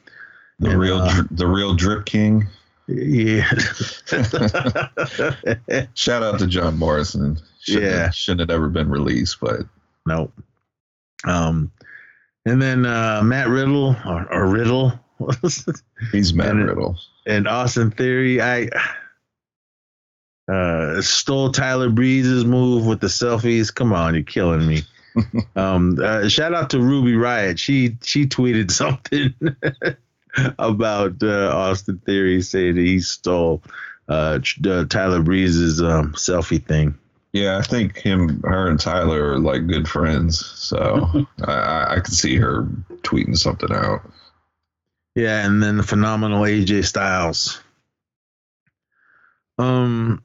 The 0.60 0.72
and, 0.72 0.80
real, 0.80 0.98
uh, 0.98 1.24
the 1.32 1.48
real 1.48 1.74
Drip 1.74 2.06
King. 2.06 2.48
Yeah. 2.94 3.48
Shout 5.94 6.24
out 6.24 6.40
to 6.40 6.48
John 6.48 6.78
Morrison. 6.78 7.40
Shouldn't 7.62 7.86
yeah. 7.86 8.04
Have, 8.04 8.16
shouldn't 8.16 8.42
have 8.42 8.50
ever 8.50 8.70
been 8.70 8.90
released, 8.90 9.40
but 9.40 9.62
nope. 10.06 10.34
Um, 11.24 11.72
and 12.46 12.62
then 12.62 12.86
uh, 12.86 13.22
Matt 13.24 13.48
Riddle 13.48 13.96
or, 14.06 14.32
or 14.32 14.48
Riddle. 14.48 14.94
He's 16.12 16.34
Matt 16.34 16.50
and, 16.50 16.68
Riddle. 16.68 16.98
And 17.26 17.48
Austin 17.48 17.92
Theory, 17.92 18.42
I 18.42 18.68
uh, 20.52 21.02
stole 21.02 21.52
Tyler 21.52 21.90
Breeze's 21.90 22.46
move 22.46 22.86
with 22.86 23.00
the 23.00 23.08
selfies. 23.08 23.74
Come 23.74 23.94
on, 23.94 24.16
you're 24.16 24.24
killing 24.24 24.68
me. 24.68 24.82
um, 25.56 25.98
uh, 26.02 26.28
shout 26.28 26.54
out 26.54 26.70
to 26.72 26.80
Ruby 26.80 27.14
Riott. 27.14 27.60
She 27.60 27.98
she 28.02 28.26
tweeted 28.26 28.72
something 28.72 29.34
about 30.60 31.22
uh, 31.24 31.52
Austin 31.54 32.02
Theory 32.06 32.42
saying 32.42 32.76
he 32.78 33.00
stole 33.00 33.64
uh, 34.08 34.40
uh, 34.68 34.86
Tyler 34.86 35.22
Breeze's 35.22 35.82
um, 35.82 36.14
selfie 36.14 36.66
thing. 36.66 36.98
Yeah, 37.34 37.58
I 37.58 37.62
think 37.62 37.98
him, 37.98 38.42
her, 38.44 38.68
and 38.68 38.80
Tyler 38.80 39.34
are 39.34 39.40
like 39.40 39.68
good 39.68 39.88
friends. 39.88 40.46
So 40.46 41.26
I, 41.44 41.96
I 41.96 42.00
can 42.02 42.14
see 42.14 42.36
her 42.36 42.64
tweeting 43.04 43.38
something 43.38 43.72
out. 43.72 44.02
Yeah, 45.16 45.46
and 45.46 45.62
then 45.62 45.78
the 45.78 45.84
phenomenal 45.84 46.44
AJ 46.44 46.86
Styles. 46.86 47.62
Um, 49.58 50.24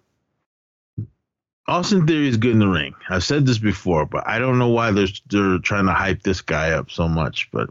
Austin 1.68 2.06
Theory 2.06 2.28
is 2.28 2.36
good 2.36 2.52
in 2.52 2.60
the 2.60 2.68
ring. 2.68 2.94
I've 3.08 3.24
said 3.24 3.44
this 3.44 3.58
before, 3.58 4.06
but 4.06 4.26
I 4.26 4.38
don't 4.38 4.58
know 4.58 4.68
why 4.68 4.92
they're 4.92 5.08
they're 5.28 5.58
trying 5.58 5.86
to 5.86 5.92
hype 5.92 6.22
this 6.22 6.40
guy 6.40 6.70
up 6.70 6.90
so 6.90 7.08
much. 7.08 7.50
But 7.52 7.70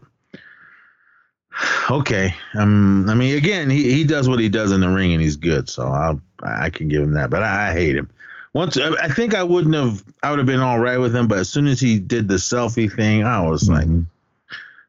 okay. 1.90 2.34
Um, 2.54 3.10
I 3.10 3.16
mean, 3.16 3.38
again, 3.38 3.70
he, 3.70 3.92
he 3.94 4.04
does 4.04 4.28
what 4.28 4.40
he 4.40 4.50
does 4.50 4.72
in 4.72 4.82
the 4.82 4.90
ring, 4.90 5.14
and 5.14 5.22
he's 5.22 5.36
good. 5.36 5.70
So 5.70 5.88
I 5.88 6.16
I 6.44 6.70
can 6.70 6.88
give 6.88 7.02
him 7.02 7.14
that. 7.14 7.30
But 7.30 7.44
I, 7.44 7.70
I 7.70 7.74
hate 7.74 7.96
him. 7.96 8.10
Once 8.54 8.78
I 8.78 9.10
think 9.10 9.36
I 9.36 9.44
wouldn't 9.44 9.76
have. 9.76 10.04
I 10.24 10.30
would 10.30 10.40
have 10.40 10.48
been 10.48 10.62
all 10.62 10.80
right 10.80 10.98
with 10.98 11.16
him. 11.16 11.28
But 11.28 11.40
as 11.40 11.50
soon 11.50 11.68
as 11.68 11.80
he 11.80 12.00
did 12.00 12.28
the 12.28 12.36
selfie 12.36 12.92
thing, 12.92 13.24
I 13.24 13.48
was 13.48 13.64
mm-hmm. 13.64 13.98
like, 13.98 14.06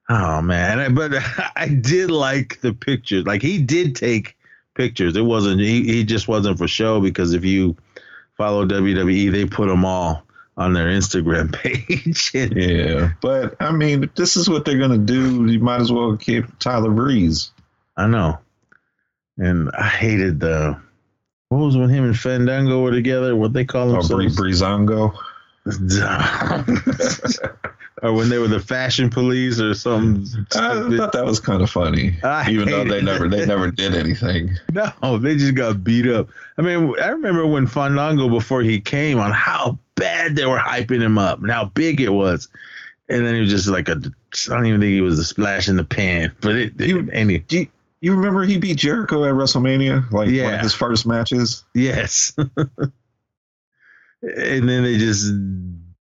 oh 0.08 0.42
man. 0.42 0.94
But 0.94 1.12
I 1.56 1.68
did 1.68 2.10
like 2.10 2.60
the 2.60 2.72
pictures. 2.72 3.26
Like 3.26 3.42
he 3.42 3.60
did 3.60 3.96
take 3.96 4.36
pictures. 4.74 5.16
It 5.16 5.22
wasn't. 5.22 5.60
He 5.60 5.82
he 5.84 6.04
just 6.04 6.28
wasn't 6.28 6.58
for 6.58 6.68
show 6.68 7.00
because 7.00 7.32
if 7.32 7.44
you 7.44 7.76
follow 8.36 8.66
WWE, 8.66 9.32
they 9.32 9.46
put 9.46 9.68
them 9.68 9.84
all 9.84 10.25
on 10.56 10.72
their 10.72 10.86
Instagram 10.86 11.52
page. 11.62 12.32
yeah, 12.34 13.12
but 13.20 13.56
I 13.60 13.72
mean, 13.72 14.04
if 14.04 14.14
this 14.14 14.36
is 14.36 14.48
what 14.48 14.64
they're 14.64 14.78
gonna 14.78 14.98
do, 14.98 15.46
you 15.46 15.60
might 15.60 15.80
as 15.80 15.92
well 15.92 16.16
keep 16.16 16.58
Tyler 16.58 16.90
Breeze. 16.90 17.50
I 17.96 18.06
know, 18.06 18.38
and 19.38 19.70
I 19.70 19.88
hated 19.88 20.40
the 20.40 20.80
what 21.48 21.58
was 21.58 21.76
when 21.76 21.90
him 21.90 22.04
and 22.04 22.18
Fandango 22.18 22.82
were 22.82 22.90
together? 22.90 23.36
What 23.36 23.52
they 23.52 23.64
call 23.64 23.90
oh, 23.90 24.02
Bree 24.06 24.28
themselves? 24.28 24.60
Breezango. 24.62 25.16
or 28.02 28.12
when 28.12 28.28
they 28.28 28.38
were 28.38 28.46
the 28.46 28.60
fashion 28.60 29.10
police 29.10 29.60
or 29.60 29.74
something. 29.74 30.46
I 30.54 30.96
thought 30.96 31.12
that 31.12 31.24
was 31.24 31.40
kind 31.40 31.62
of 31.62 31.70
funny, 31.70 32.18
I 32.22 32.48
even 32.50 32.68
though 32.68 32.84
they 32.84 33.00
hated 33.00 33.04
never 33.04 33.28
they 33.28 33.46
never 33.46 33.70
did 33.70 33.94
anything. 33.94 34.56
No, 34.72 35.18
they 35.18 35.36
just 35.36 35.54
got 35.54 35.82
beat 35.82 36.06
up. 36.06 36.28
I 36.58 36.62
mean, 36.62 36.94
I 37.00 37.08
remember 37.08 37.46
when 37.46 37.66
Fandango 37.66 38.28
before 38.28 38.62
he 38.62 38.80
came 38.80 39.18
on 39.18 39.32
how 39.32 39.78
bad 39.96 40.36
they 40.36 40.46
were 40.46 40.58
hyping 40.58 41.00
him 41.00 41.18
up 41.18 41.40
and 41.40 41.50
how 41.50 41.66
big 41.66 42.00
it 42.00 42.10
was. 42.10 42.48
And 43.08 43.24
then 43.24 43.34
he 43.34 43.40
was 43.40 43.50
just 43.50 43.68
like 43.68 43.88
a 43.88 43.92
I 43.92 44.54
don't 44.54 44.66
even 44.66 44.80
think 44.80 44.92
he 44.92 45.00
was 45.00 45.18
a 45.18 45.24
splash 45.24 45.68
in 45.68 45.76
the 45.76 45.84
pan. 45.84 46.32
But 46.40 46.56
it, 46.56 46.80
it 46.80 47.08
any 47.12 47.38
Do 47.38 47.60
you, 47.60 47.68
you 48.00 48.14
remember 48.14 48.42
he 48.44 48.58
beat 48.58 48.78
Jericho 48.78 49.24
at 49.24 49.32
WrestleMania, 49.32 50.02
like 50.12 50.26
one 50.26 50.34
Yeah. 50.34 50.54
of 50.56 50.60
his 50.60 50.74
first 50.74 51.06
matches? 51.06 51.64
yes. 51.74 52.32
and 54.22 54.68
then 54.68 54.82
they 54.82 54.98
just 54.98 55.32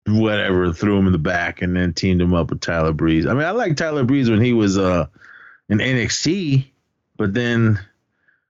whatever 0.08 0.72
threw 0.72 0.98
him 0.98 1.08
in 1.08 1.12
the 1.14 1.18
back 1.18 1.62
and 1.62 1.76
then 1.76 1.94
teamed 1.94 2.22
him 2.22 2.34
up 2.34 2.50
with 2.50 2.62
Tyler 2.62 2.94
Breeze. 2.94 3.26
I 3.26 3.34
mean, 3.34 3.44
I 3.44 3.52
like 3.52 3.76
Tyler 3.76 4.04
Breeze 4.04 4.30
when 4.30 4.42
he 4.42 4.54
was 4.54 4.78
uh 4.78 5.08
in 5.70 5.80
NXT, 5.80 6.66
but 7.18 7.34
then 7.34 7.80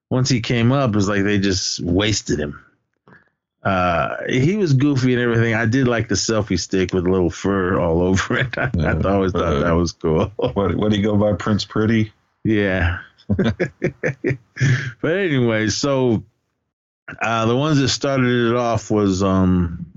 once 0.09 0.29
he 0.29 0.41
came 0.41 0.71
up, 0.71 0.91
it 0.91 0.95
was 0.95 1.09
like 1.09 1.23
they 1.23 1.39
just 1.39 1.79
wasted 1.81 2.39
him. 2.39 2.63
Uh, 3.65 4.17
he 4.29 4.55
was 4.57 4.73
goofy 4.73 5.13
and 5.13 5.21
everything. 5.21 5.55
I 5.55 5.65
did 5.65 5.87
like 5.87 6.07
the 6.07 6.13
selfie 6.15 6.59
stick 6.59 6.93
with 6.93 7.07
a 7.07 7.09
little 7.09 7.31
fur 7.31 7.79
all 7.79 8.01
over 8.03 8.37
it. 8.37 8.55
I, 8.57 8.69
Yeah, 8.75 8.93
I 9.03 9.09
always 9.09 9.31
thought 9.31 9.41
uh, 9.43 9.59
that 9.61 9.71
was 9.71 9.91
cool. 9.91 10.31
What 10.37 10.75
what 10.75 10.91
do 10.91 10.97
you 10.97 11.03
go 11.03 11.17
by, 11.17 11.33
Prince 11.33 11.65
Pretty? 11.65 12.13
Yeah. 12.43 12.99
but 13.27 14.37
anyway, 15.03 15.67
so 15.69 16.23
uh, 17.21 17.45
the 17.47 17.55
ones 17.55 17.79
that 17.79 17.89
started 17.89 18.51
it 18.51 18.55
off 18.55 18.91
was 18.91 19.23
um 19.23 19.87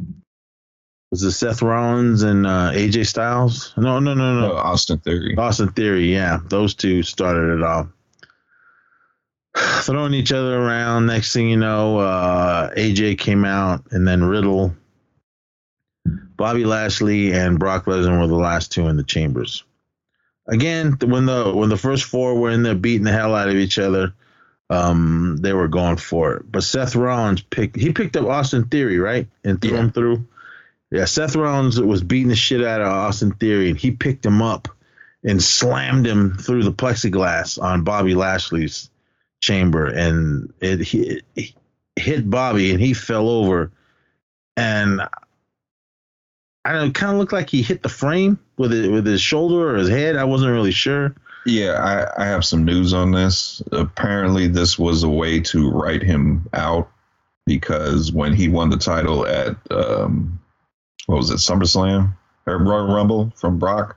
was 1.10 1.22
it 1.22 1.32
Seth 1.32 1.60
Rollins 1.62 2.22
and 2.22 2.46
uh, 2.46 2.70
AJ 2.72 3.06
Styles? 3.06 3.74
No, 3.76 3.98
no, 3.98 4.14
no, 4.14 4.40
No, 4.40 4.48
no. 4.48 4.54
Austin 4.54 4.98
Theory. 4.98 5.36
Austin 5.36 5.72
Theory, 5.72 6.12
yeah, 6.12 6.38
those 6.48 6.74
two 6.74 7.02
started 7.02 7.58
it 7.58 7.62
off. 7.62 7.88
Throwing 9.82 10.14
each 10.14 10.32
other 10.32 10.58
around. 10.60 11.06
Next 11.06 11.32
thing 11.32 11.48
you 11.48 11.56
know, 11.56 11.98
uh, 11.98 12.72
AJ 12.74 13.18
came 13.18 13.44
out, 13.44 13.84
and 13.90 14.06
then 14.06 14.22
Riddle, 14.24 14.74
Bobby 16.36 16.64
Lashley, 16.64 17.32
and 17.32 17.58
Brock 17.58 17.86
Lesnar 17.86 18.20
were 18.20 18.26
the 18.26 18.34
last 18.34 18.72
two 18.72 18.86
in 18.88 18.96
the 18.96 19.02
chambers. 19.02 19.64
Again, 20.46 20.96
when 21.04 21.26
the 21.26 21.52
when 21.54 21.68
the 21.68 21.76
first 21.76 22.04
four 22.04 22.34
were 22.38 22.50
in 22.50 22.62
there 22.62 22.74
beating 22.74 23.04
the 23.04 23.12
hell 23.12 23.34
out 23.34 23.48
of 23.48 23.56
each 23.56 23.78
other, 23.78 24.14
um, 24.70 25.38
they 25.40 25.52
were 25.52 25.68
going 25.68 25.96
for 25.96 26.34
it. 26.34 26.50
But 26.50 26.62
Seth 26.64 26.94
Rollins 26.96 27.42
picked 27.42 27.76
he 27.76 27.92
picked 27.92 28.16
up 28.16 28.26
Austin 28.26 28.64
Theory, 28.64 28.98
right, 28.98 29.26
and 29.44 29.60
threw 29.60 29.72
Yeah. 29.72 29.78
him 29.78 29.90
through. 29.92 30.26
Yeah, 30.90 31.04
Seth 31.04 31.36
Rollins 31.36 31.78
was 31.80 32.02
beating 32.02 32.28
the 32.28 32.36
shit 32.36 32.64
out 32.64 32.80
of 32.80 32.86
Austin 32.88 33.32
Theory, 33.32 33.68
and 33.68 33.78
he 33.78 33.90
picked 33.90 34.24
him 34.24 34.40
up 34.40 34.68
and 35.22 35.42
slammed 35.42 36.06
him 36.06 36.34
through 36.38 36.62
the 36.62 36.72
plexiglass 36.72 37.60
on 37.60 37.84
Bobby 37.84 38.14
Lashley's 38.14 38.88
chamber, 39.40 39.86
and 39.86 40.52
it, 40.60 40.80
he, 40.80 41.22
it 41.34 41.54
hit 41.96 42.28
Bobby, 42.28 42.70
and 42.70 42.80
he 42.80 42.94
fell 42.94 43.28
over, 43.28 43.72
and 44.56 45.00
I 46.64 46.72
don't 46.72 46.92
kind 46.92 47.12
of 47.12 47.18
looked 47.18 47.32
like 47.32 47.50
he 47.50 47.62
hit 47.62 47.82
the 47.82 47.88
frame 47.88 48.38
with 48.56 48.72
it 48.72 48.90
with 48.90 49.06
his 49.06 49.20
shoulder 49.20 49.74
or 49.74 49.76
his 49.76 49.88
head. 49.88 50.16
I 50.16 50.24
wasn't 50.24 50.52
really 50.52 50.72
sure. 50.72 51.14
Yeah, 51.46 51.72
I, 52.16 52.24
I 52.24 52.26
have 52.26 52.44
some 52.44 52.64
news 52.64 52.92
on 52.92 53.12
this. 53.12 53.62
Apparently, 53.72 54.48
this 54.48 54.78
was 54.78 55.02
a 55.02 55.08
way 55.08 55.40
to 55.40 55.70
write 55.70 56.02
him 56.02 56.46
out 56.52 56.90
because 57.46 58.12
when 58.12 58.34
he 58.34 58.48
won 58.48 58.68
the 58.68 58.76
title 58.76 59.26
at 59.26 59.56
um, 59.70 60.38
what 61.06 61.16
was 61.16 61.30
it, 61.30 61.36
SummerSlam 61.36 62.14
or 62.46 62.58
Royal 62.58 62.94
Rumble 62.94 63.32
from 63.36 63.58
Brock, 63.58 63.96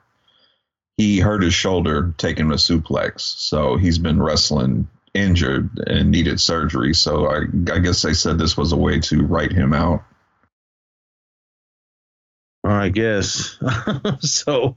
he 0.95 1.19
hurt 1.19 1.43
his 1.43 1.53
shoulder 1.53 2.13
taking 2.17 2.51
a 2.51 2.55
suplex. 2.55 3.19
So 3.19 3.75
he's 3.75 3.97
been 3.97 4.21
wrestling 4.21 4.87
injured 5.13 5.69
and 5.87 6.11
needed 6.11 6.39
surgery. 6.39 6.93
So 6.93 7.27
I, 7.27 7.41
I 7.73 7.79
guess 7.79 8.01
they 8.01 8.13
said 8.13 8.37
this 8.37 8.55
was 8.57 8.71
a 8.71 8.77
way 8.77 8.99
to 9.01 9.23
write 9.23 9.51
him 9.51 9.73
out. 9.73 10.03
I 12.63 12.89
guess 12.89 13.57
so 14.19 14.75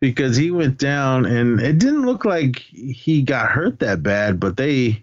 because 0.00 0.36
he 0.36 0.50
went 0.50 0.78
down 0.78 1.24
and 1.24 1.60
it 1.60 1.78
didn't 1.78 2.04
look 2.04 2.24
like 2.24 2.58
he 2.58 3.22
got 3.22 3.50
hurt 3.50 3.78
that 3.80 4.02
bad, 4.02 4.38
but 4.38 4.56
they 4.56 5.02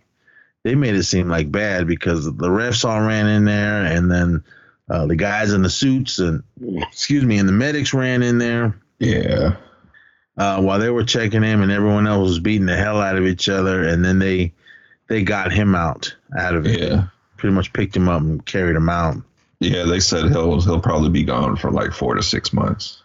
they 0.64 0.76
made 0.76 0.96
it 0.96 1.04
seem 1.04 1.28
like 1.30 1.52
bad 1.52 1.88
because 1.88 2.26
the 2.26 2.32
refs 2.50 2.86
all 2.86 3.02
ran 3.02 3.28
in 3.28 3.46
there 3.46 3.84
and 3.86 4.12
then 4.12 4.44
uh, 4.90 5.06
the 5.08 5.16
guys 5.16 5.54
in 5.54 5.62
the 5.64 5.70
suits 5.70 6.20
and 6.20 6.44
excuse 6.62 7.24
me 7.24 7.38
and 7.40 7.48
the 7.48 7.54
medics 7.54 7.94
ran 7.94 8.22
in 8.22 8.38
there 8.38 8.76
Yeah. 9.00 9.56
uh, 10.38 10.62
while 10.62 10.80
they 10.80 10.90
were 10.90 11.04
checking 11.06 11.44
him 11.44 11.62
and 11.62 11.72
everyone 11.72 12.08
else 12.08 12.30
was 12.30 12.40
beating 12.40 12.66
the 12.66 12.76
hell 12.76 13.00
out 13.00 13.16
of 13.18 13.26
each 13.26 13.48
other 13.50 13.88
and 13.88 14.04
then 14.04 14.20
they 14.20 14.54
they 15.10 15.24
got 15.24 15.52
him 15.52 15.76
out 15.76 16.16
out 16.38 16.56
of 16.56 16.66
it 16.66 16.80
Yeah. 16.80 17.08
pretty 17.38 17.54
much 17.56 17.74
picked 17.74 17.96
him 17.96 18.08
up 18.08 18.22
and 18.22 18.46
carried 18.46 18.76
him 18.76 18.90
out 18.90 19.18
Yeah, 19.60 19.84
they 19.84 20.00
said 20.00 20.30
he'll 20.30 20.62
he'll 20.62 20.80
probably 20.80 21.10
be 21.10 21.24
gone 21.24 21.56
for 21.58 21.72
like 21.72 21.92
four 21.92 22.16
to 22.16 22.24
six 22.24 22.54
months. 22.54 23.02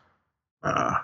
Uh, 0.63 0.97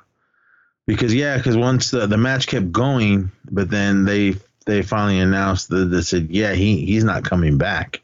because 0.86 1.12
yeah, 1.14 1.36
because 1.36 1.56
once 1.56 1.90
the, 1.90 2.06
the 2.06 2.16
match 2.16 2.46
kept 2.46 2.70
going, 2.72 3.30
but 3.50 3.68
then 3.70 4.04
they 4.04 4.34
they 4.66 4.82
finally 4.82 5.18
announced 5.20 5.68
that 5.70 5.86
they 5.86 6.00
said 6.02 6.28
yeah 6.30 6.52
he 6.52 6.84
he's 6.86 7.04
not 7.04 7.24
coming 7.24 7.58
back. 7.58 8.00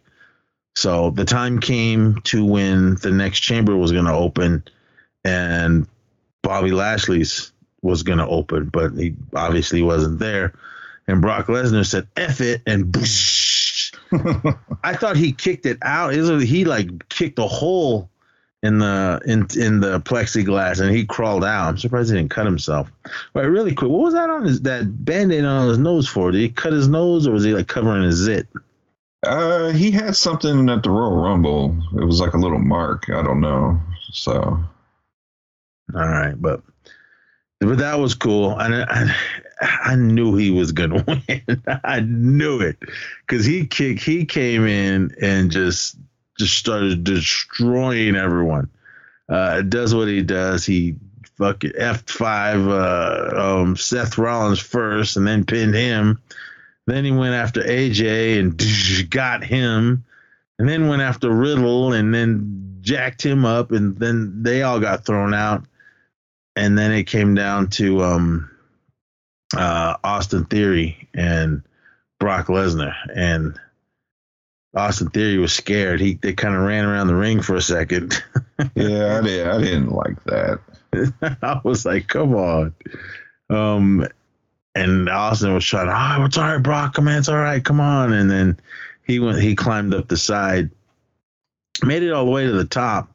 So 0.74 1.10
the 1.10 1.24
time 1.24 1.58
came 1.60 2.20
to 2.24 2.44
when 2.44 2.96
the 2.96 3.10
next 3.10 3.40
chamber 3.40 3.74
was 3.76 3.92
going 3.92 4.04
to 4.04 4.12
open, 4.12 4.62
and 5.24 5.86
Bobby 6.42 6.72
Lashley's 6.72 7.52
was 7.80 8.02
going 8.02 8.18
to 8.18 8.26
open, 8.26 8.68
but 8.68 8.92
he 8.92 9.14
obviously 9.34 9.82
wasn't 9.82 10.18
there. 10.18 10.52
And 11.08 11.20
Brock 11.20 11.46
Lesnar 11.46 11.86
said 11.86 12.08
"F 12.16 12.40
it" 12.40 12.62
and. 12.66 12.86
Boosh. 12.86 13.94
I 14.84 14.94
thought 14.94 15.16
he 15.16 15.32
kicked 15.32 15.66
it 15.66 15.78
out. 15.82 16.14
It 16.14 16.20
was, 16.20 16.42
he 16.42 16.64
like 16.64 17.08
kicked 17.08 17.38
a 17.38 17.46
hole 17.46 18.08
in 18.62 18.78
the 18.78 19.20
in 19.24 19.46
in 19.60 19.80
the 19.80 20.00
plexiglass 20.00 20.80
and 20.80 20.94
he 20.94 21.04
crawled 21.04 21.44
out. 21.44 21.68
I'm 21.68 21.78
surprised 21.78 22.10
he 22.10 22.16
didn't 22.16 22.30
cut 22.30 22.46
himself. 22.46 22.90
But 23.32 23.46
really 23.46 23.74
quick, 23.74 23.90
what 23.90 24.02
was 24.02 24.14
that 24.14 24.30
on 24.30 24.44
his 24.44 24.62
that 24.62 25.04
band-aid 25.04 25.44
on 25.44 25.68
his 25.68 25.78
nose 25.78 26.08
for? 26.08 26.30
Did 26.30 26.40
he 26.40 26.48
cut 26.48 26.72
his 26.72 26.88
nose 26.88 27.26
or 27.26 27.32
was 27.32 27.44
he 27.44 27.54
like 27.54 27.68
covering 27.68 28.02
his 28.02 28.16
zit? 28.16 28.48
Uh, 29.24 29.70
he 29.70 29.90
had 29.90 30.14
something 30.16 30.68
at 30.68 30.82
the 30.82 30.90
Royal 30.90 31.16
Rumble. 31.16 31.76
It 31.96 32.04
was 32.04 32.20
like 32.20 32.34
a 32.34 32.38
little 32.38 32.58
mark. 32.58 33.08
I 33.10 33.22
don't 33.22 33.40
know. 33.40 33.80
So 34.12 34.32
All 35.94 36.00
right, 36.00 36.34
but 36.40 36.62
but 37.60 37.78
that 37.78 37.98
was 37.98 38.14
cool, 38.14 38.58
and 38.58 38.74
I, 38.74 39.14
I 39.60 39.96
knew 39.96 40.36
he 40.36 40.50
was 40.50 40.72
gonna 40.72 41.04
win. 41.28 41.62
I 41.84 42.00
knew 42.00 42.60
it 42.60 42.78
because 43.26 43.44
he 43.44 43.66
kicked. 43.66 44.02
He 44.02 44.24
came 44.24 44.66
in 44.66 45.14
and 45.20 45.50
just 45.50 45.96
just 46.38 46.56
started 46.56 47.04
destroying 47.04 48.16
everyone. 48.16 48.70
Uh, 49.28 49.62
does 49.62 49.94
what 49.94 50.08
he 50.08 50.22
does. 50.22 50.64
He 50.66 50.96
fucking 51.38 51.72
F 51.76 52.02
five 52.08 52.66
uh, 52.68 53.30
um, 53.34 53.76
Seth 53.76 54.18
Rollins 54.18 54.60
first, 54.60 55.16
and 55.16 55.26
then 55.26 55.44
pinned 55.44 55.74
him. 55.74 56.20
Then 56.86 57.04
he 57.04 57.10
went 57.10 57.34
after 57.34 57.62
AJ 57.62 58.38
and 58.38 59.10
got 59.10 59.42
him, 59.42 60.04
and 60.58 60.68
then 60.68 60.88
went 60.88 61.02
after 61.02 61.30
Riddle, 61.30 61.92
and 61.92 62.14
then 62.14 62.78
jacked 62.82 63.24
him 63.24 63.44
up, 63.44 63.72
and 63.72 63.96
then 63.96 64.42
they 64.42 64.62
all 64.62 64.78
got 64.78 65.04
thrown 65.04 65.34
out 65.34 65.64
and 66.56 66.76
then 66.76 66.90
it 66.90 67.04
came 67.04 67.34
down 67.34 67.68
to 67.68 68.02
um, 68.02 68.50
uh, 69.58 69.96
Austin 70.04 70.44
Theory 70.44 71.08
and 71.14 71.62
Brock 72.18 72.46
Lesnar, 72.46 72.94
and 73.14 73.58
Austin 74.74 75.10
Theory 75.10 75.38
was 75.38 75.52
scared. 75.52 76.00
He 76.00 76.14
they 76.14 76.34
kind 76.34 76.54
of 76.54 76.62
ran 76.62 76.84
around 76.84 77.06
the 77.06 77.14
ring 77.14 77.42
for 77.42 77.56
a 77.56 77.62
second. 77.62 78.22
yeah, 78.74 79.18
I 79.18 79.22
did. 79.22 79.46
I 79.46 79.58
didn't 79.58 79.92
like 79.92 80.22
that. 80.24 80.60
I 81.42 81.60
was 81.64 81.84
like, 81.84 82.08
"Come 82.08 82.34
on," 82.34 82.74
um, 83.50 84.06
and 84.74 85.08
Austin 85.08 85.54
was 85.54 85.64
trying. 85.64 85.88
Oh, 85.88 86.24
it's 86.26 86.36
all 86.36 86.44
right, 86.44 86.62
Brock. 86.62 86.94
Come 86.94 87.08
on, 87.08 87.18
it's 87.18 87.28
all 87.28 87.36
right. 87.36 87.64
Come 87.64 87.80
on, 87.80 88.12
and 88.12 88.30
then 88.30 88.58
he 89.06 89.18
went. 89.18 89.40
He 89.40 89.56
climbed 89.56 89.94
up 89.94 90.08
the 90.08 90.16
side, 90.16 90.70
made 91.82 92.02
it 92.02 92.12
all 92.12 92.26
the 92.26 92.30
way 92.30 92.44
to 92.44 92.52
the 92.52 92.64
top, 92.64 93.10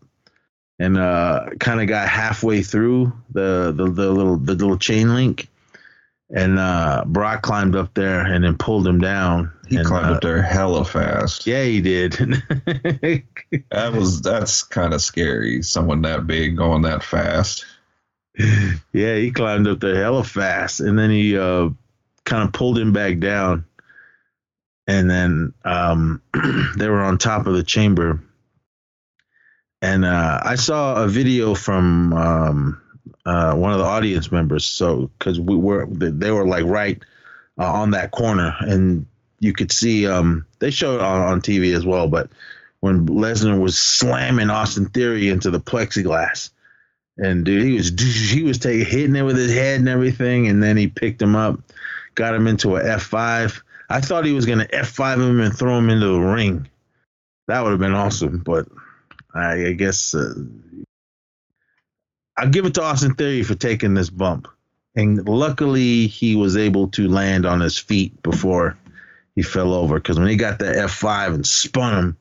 and 0.80 0.98
uh, 0.98 1.50
kind 1.60 1.80
of 1.80 1.88
got 1.88 2.08
halfway 2.08 2.64
through 2.64 3.14
the, 3.32 3.72
the 3.76 3.90
the 3.90 4.12
little 4.12 4.38
the 4.38 4.56
little 4.56 4.78
chain 4.78 5.14
link, 5.14 5.48
and 6.34 6.60
uh, 6.60 7.04
Brock 7.06 7.42
climbed 7.42 7.76
up 7.76 7.94
there 7.94 8.22
and 8.22 8.44
then 8.44 8.58
pulled 8.58 8.88
him 8.88 9.00
down. 9.00 9.52
He 9.68 9.78
and, 9.78 9.86
climbed 9.86 10.12
uh, 10.12 10.14
up 10.16 10.22
there 10.22 10.42
hella 10.42 10.86
fast. 10.86 11.46
Yeah, 11.46 11.64
he 11.64 11.82
did. 11.82 12.16
That 13.70 13.92
was 13.92 14.22
that's 14.22 14.64
kind 14.64 14.94
of 14.94 15.02
scary. 15.02 15.62
Someone 15.62 16.04
that 16.04 16.26
big 16.26 16.56
going 16.56 16.84
that 16.84 17.04
fast. 17.04 17.66
yeah, 18.94 19.16
he 19.16 19.30
climbed 19.32 19.68
up 19.68 19.82
there 19.82 20.02
hella 20.02 20.24
fast, 20.24 20.80
and 20.80 20.98
then 20.98 21.10
he 21.10 21.38
uh, 21.38 21.68
kind 22.24 22.44
of 22.44 22.54
pulled 22.54 22.78
him 22.78 22.94
back 22.94 23.20
down. 23.20 23.66
And 24.88 25.10
then 25.10 25.54
um, 25.66 26.22
they 26.78 26.88
were 26.88 27.02
on 27.02 27.18
top 27.18 27.46
of 27.46 27.56
the 27.56 27.64
chamber, 27.64 28.24
and 29.82 30.06
uh, 30.06 30.40
I 30.42 30.56
saw 30.56 31.04
a 31.04 31.10
video 31.10 31.54
from 31.54 32.14
um, 32.14 32.81
uh, 33.26 33.56
one 33.56 33.72
of 33.72 33.80
the 33.80 33.86
audience 33.86 34.32
members. 34.32 34.66
So 34.66 35.10
because 35.18 35.40
we 35.40 35.56
were, 35.56 35.88
they 35.90 36.32
were 36.32 36.48
like 36.48 36.66
right 36.66 37.02
uh, 37.60 37.72
on 37.72 37.92
that 37.92 38.12
corner, 38.12 38.56
and 38.62 39.06
you 39.40 39.54
could 39.54 39.72
see 39.72 40.08
um, 40.08 40.46
they 40.60 40.72
showed 40.72 41.02
on, 41.02 41.22
on 41.22 41.42
TV 41.42 41.76
as 41.76 41.86
well. 41.86 42.08
But 42.08 42.30
when 42.80 43.08
Lesnar 43.08 43.60
was 43.60 43.78
slamming 43.78 44.50
Austin 44.50 44.88
Theory 44.88 45.30
into 45.30 45.52
the 45.52 45.60
plexiglass, 45.60 46.50
and 47.18 47.46
dude, 47.46 47.64
he 47.64 47.74
was 47.74 47.90
he 48.32 48.44
was 48.44 48.58
taking 48.58 48.86
hitting 48.86 49.16
it 49.16 49.24
with 49.24 49.38
his 49.38 49.52
head 49.52 49.80
and 49.80 49.90
everything, 49.90 50.48
and 50.48 50.62
then 50.62 50.78
he 50.78 50.88
picked 50.88 51.22
him 51.22 51.36
up, 51.36 51.60
got 52.16 52.36
him 52.36 52.48
into 52.48 52.78
a 52.78 52.84
F 52.84 53.04
five. 53.04 53.64
I 53.90 54.02
thought 54.02 54.26
he 54.26 54.34
was 54.34 54.46
gonna 54.46 54.68
F 54.72 54.90
five 54.90 55.20
him 55.20 55.40
and 55.40 55.56
throw 55.56 55.78
him 55.78 55.90
into 55.90 56.08
the 56.08 56.20
ring. 56.20 56.68
That 57.48 57.64
would 57.64 57.72
have 57.72 57.80
been 57.80 57.94
awesome, 57.94 58.40
but 58.40 58.68
I, 59.34 59.68
I 59.68 59.74
guess 59.74 60.16
uh, 60.16 60.34
I'll 62.42 62.50
give 62.50 62.66
it 62.66 62.74
to 62.74 62.82
Austin 62.82 63.14
Theory 63.14 63.44
for 63.44 63.54
taking 63.54 63.94
this 63.94 64.10
bump, 64.10 64.48
and 64.96 65.28
luckily 65.30 66.08
he 66.08 66.36
was 66.36 66.58
able 66.58 66.88
to 66.90 67.08
land 67.08 67.46
on 67.46 67.60
his 67.60 67.78
feet 67.78 68.20
before 68.24 68.76
he 69.36 69.44
fell 69.44 69.74
over. 69.74 69.96
Because 70.00 70.18
when 70.18 70.28
he 70.28 70.36
got 70.36 70.58
the 70.58 70.76
F 70.76 70.92
five 70.92 71.34
and 71.36 71.46
spun 71.46 71.96
him, 71.98 72.18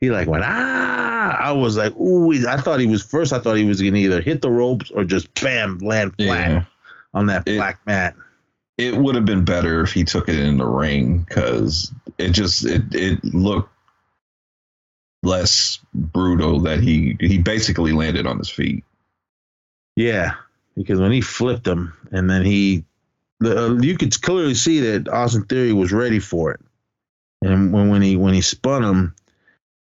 he 0.00 0.10
like 0.10 0.26
went 0.26 0.44
ah. 0.46 1.36
I 1.38 1.52
was 1.52 1.76
like, 1.76 1.94
ooh. 1.96 2.32
I 2.48 2.56
thought 2.56 2.80
he 2.80 2.86
was 2.86 3.02
first. 3.02 3.34
I 3.34 3.38
thought 3.40 3.56
he 3.56 3.66
was 3.66 3.82
gonna 3.82 3.98
either 3.98 4.22
hit 4.22 4.40
the 4.40 4.50
ropes 4.50 4.90
or 4.90 5.04
just 5.04 5.32
bam 5.34 5.76
land 5.78 6.14
flat 6.16 6.50
Yeah. 6.50 6.64
on 7.12 7.26
that 7.26 7.46
It- 7.46 7.56
black 7.58 7.78
mat. 7.86 8.14
It 8.78 8.96
would 8.96 9.16
have 9.16 9.24
been 9.26 9.44
better 9.44 9.82
if 9.82 9.92
he 9.92 10.04
took 10.04 10.28
it 10.30 10.38
in 10.38 10.56
the 10.56 10.64
ring 10.66 11.18
because 11.28 11.92
it 12.16 12.30
just 12.30 12.64
it 12.64 12.94
it 12.94 13.22
looked 13.24 13.70
less 15.22 15.80
brutal 15.92 16.60
that 16.60 16.80
he 16.80 17.16
he 17.20 17.38
basically 17.38 17.92
landed 17.92 18.26
on 18.26 18.38
his 18.38 18.48
feet. 18.48 18.84
Yeah, 19.98 20.34
because 20.76 21.00
when 21.00 21.10
he 21.10 21.20
flipped 21.20 21.66
him 21.66 21.92
and 22.12 22.30
then 22.30 22.44
he, 22.44 22.84
the, 23.40 23.64
uh, 23.66 23.72
you 23.80 23.98
could 23.98 24.22
clearly 24.22 24.54
see 24.54 24.78
that 24.78 25.08
Austin 25.08 25.42
Theory 25.46 25.72
was 25.72 25.92
ready 25.92 26.20
for 26.20 26.52
it. 26.52 26.60
And 27.42 27.72
when 27.72 27.88
when 27.88 28.00
he 28.00 28.14
when 28.14 28.32
he 28.32 28.40
spun 28.40 28.84
him, 28.84 29.16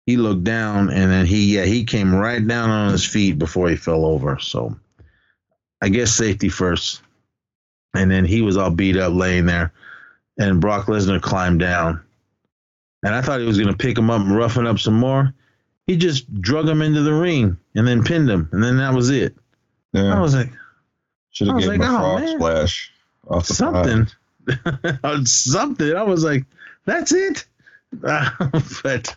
he 0.07 0.17
looked 0.17 0.43
down 0.43 0.91
and 0.91 1.13
then 1.13 1.27
he 1.27 1.55
yeah 1.55 1.65
he 1.65 1.85
came 1.85 2.13
right 2.13 2.45
down 2.45 2.71
on 2.71 2.91
his 2.91 3.07
feet 3.07 3.39
before 3.39 3.69
he 3.69 3.77
fell 3.77 4.05
over. 4.05 4.37
So 4.41 4.75
I 5.81 5.91
guess 5.91 6.11
safety 6.11 6.49
first. 6.49 7.03
And 7.95 8.11
then 8.11 8.25
he 8.25 8.43
was 8.43 8.57
all 8.57 8.71
beat 8.71 8.97
up 8.97 9.13
laying 9.13 9.47
there, 9.47 9.73
and 10.41 10.61
Brock 10.61 10.87
Lesnar 10.87 11.23
climbed 11.23 11.61
down. 11.61 12.03
And 13.05 13.15
I 13.15 13.23
thought 13.23 13.39
he 13.39 13.47
was 13.47 13.61
gonna 13.61 13.77
pick 13.77 13.97
him 13.97 14.11
up 14.11 14.23
and 14.23 14.37
roughen 14.37 14.67
up 14.67 14.81
some 14.81 14.95
more. 14.95 15.33
He 15.87 15.97
just 15.97 16.41
drug 16.41 16.69
him 16.69 16.83
into 16.83 17.03
the 17.03 17.15
ring 17.15 17.57
and 17.77 17.87
then 17.87 18.03
pinned 18.03 18.29
him, 18.29 18.49
and 18.51 18.61
then 18.61 18.79
that 18.79 18.93
was 18.93 19.11
it. 19.11 19.37
I 19.95 20.21
was 20.21 20.35
like, 20.35 20.51
should 21.31 21.49
have 21.49 21.59
given 21.59 21.81
like, 21.81 21.89
him 21.89 21.95
a 21.95 21.97
oh, 21.97 22.01
frog 22.01 22.21
man. 22.21 22.37
splash 22.37 22.93
off 23.29 23.49
the 23.49 23.55
something, 23.55 24.07
something. 25.27 25.97
I 25.97 26.03
was 26.03 26.25
like, 26.25 26.45
that's 26.85 27.13
it. 27.13 27.45
Uh, 28.05 28.31
but, 28.83 29.17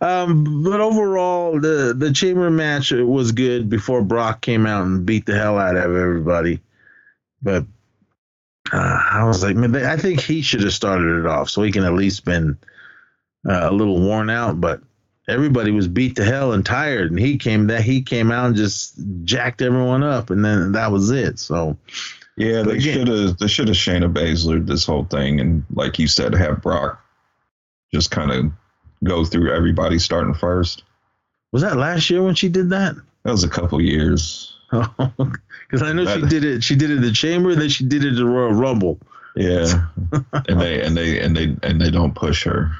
um, 0.00 0.62
but 0.64 0.80
overall, 0.80 1.60
the 1.60 1.94
the 1.96 2.12
chamber 2.12 2.50
match 2.50 2.92
was 2.92 3.32
good 3.32 3.68
before 3.68 4.02
Brock 4.02 4.40
came 4.40 4.66
out 4.66 4.84
and 4.86 5.06
beat 5.06 5.26
the 5.26 5.38
hell 5.38 5.58
out 5.58 5.76
of 5.76 5.96
everybody. 5.96 6.60
But 7.42 7.64
uh, 8.72 9.02
I 9.10 9.24
was 9.24 9.42
like, 9.42 9.56
man, 9.56 9.74
I 9.76 9.96
think 9.96 10.20
he 10.20 10.42
should 10.42 10.62
have 10.62 10.72
started 10.72 11.20
it 11.20 11.26
off 11.26 11.50
so 11.50 11.62
he 11.62 11.72
can 11.72 11.84
at 11.84 11.92
least 11.92 12.24
been 12.24 12.58
uh, 13.48 13.68
a 13.70 13.72
little 13.72 14.00
worn 14.00 14.30
out. 14.30 14.60
But 14.60 14.80
everybody 15.28 15.70
was 15.70 15.88
beat 15.88 16.16
to 16.16 16.24
hell 16.24 16.52
and 16.52 16.64
tired, 16.64 17.10
and 17.10 17.20
he 17.20 17.36
came 17.36 17.66
that 17.68 17.82
he 17.82 18.02
came 18.02 18.30
out 18.30 18.46
and 18.46 18.56
just 18.56 18.94
jacked 19.24 19.62
everyone 19.62 20.02
up, 20.02 20.30
and 20.30 20.44
then 20.44 20.72
that 20.72 20.90
was 20.92 21.10
it. 21.10 21.38
So. 21.38 21.76
Yeah, 22.38 22.62
they 22.62 22.78
should 22.78 23.08
have 23.08 23.38
they 23.38 23.46
should 23.46 23.68
have 23.68 23.76
Shayna 23.78 24.12
Baszler 24.12 24.64
this 24.66 24.84
whole 24.84 25.04
thing, 25.04 25.40
and 25.40 25.64
like 25.72 25.98
you 25.98 26.06
said, 26.06 26.34
have 26.34 26.60
Brock 26.60 27.02
just 27.94 28.10
kind 28.10 28.30
of 28.30 28.52
go 29.04 29.24
through 29.24 29.54
everybody 29.54 29.98
starting 29.98 30.34
first. 30.34 30.82
Was 31.52 31.62
that 31.62 31.78
last 31.78 32.10
year 32.10 32.22
when 32.22 32.34
she 32.34 32.50
did 32.50 32.68
that? 32.70 32.94
That 33.22 33.30
was 33.30 33.44
a 33.44 33.48
couple 33.48 33.80
years. 33.80 34.54
Because 35.68 35.82
I 35.82 35.92
know 35.92 36.06
she 36.06 36.24
did 36.28 36.44
it. 36.44 36.62
She 36.62 36.76
did 36.76 36.92
it 36.92 36.98
in 36.98 37.02
the 37.02 37.10
chamber, 37.10 37.56
then 37.56 37.68
she 37.68 37.84
did 37.84 38.04
it 38.04 38.14
the 38.14 38.24
Royal 38.24 38.52
Rumble. 38.52 39.00
Yeah, 39.34 39.86
and 40.48 40.60
they 40.60 40.80
and 40.80 40.96
they 40.96 41.20
and 41.20 41.36
they 41.36 41.56
and 41.64 41.80
they 41.80 41.90
don't 41.90 42.14
push 42.14 42.44
her. 42.44 42.70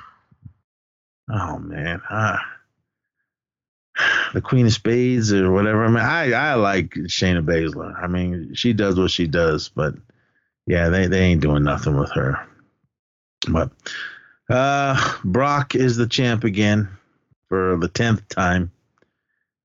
Oh 1.31 1.59
man, 1.59 2.01
ah. 2.09 2.41
the 4.35 4.41
Queen 4.41 4.67
of 4.67 4.73
Spades 4.73 5.33
or 5.33 5.51
whatever. 5.51 5.85
I 5.85 5.89
mean, 5.89 5.99
I 5.99 6.33
I 6.33 6.55
like 6.55 6.91
Shayna 6.91 7.45
Baszler. 7.45 8.01
I 8.01 8.07
mean, 8.07 8.55
she 8.55 8.73
does 8.73 8.99
what 8.99 9.11
she 9.11 9.27
does, 9.27 9.69
but 9.69 9.95
yeah, 10.67 10.89
they 10.89 11.07
they 11.07 11.21
ain't 11.21 11.41
doing 11.41 11.65
nothing 11.65 11.97
with 11.97 12.11
her. 12.13 12.47
But 13.49 13.71
uh, 14.49 15.19
Brock 15.25 15.75
is 15.75 15.97
the 15.97 16.07
champ 16.07 16.45
again 16.45 16.89
for 17.49 17.77
the 17.79 17.89
tenth 17.89 18.29
time. 18.29 18.73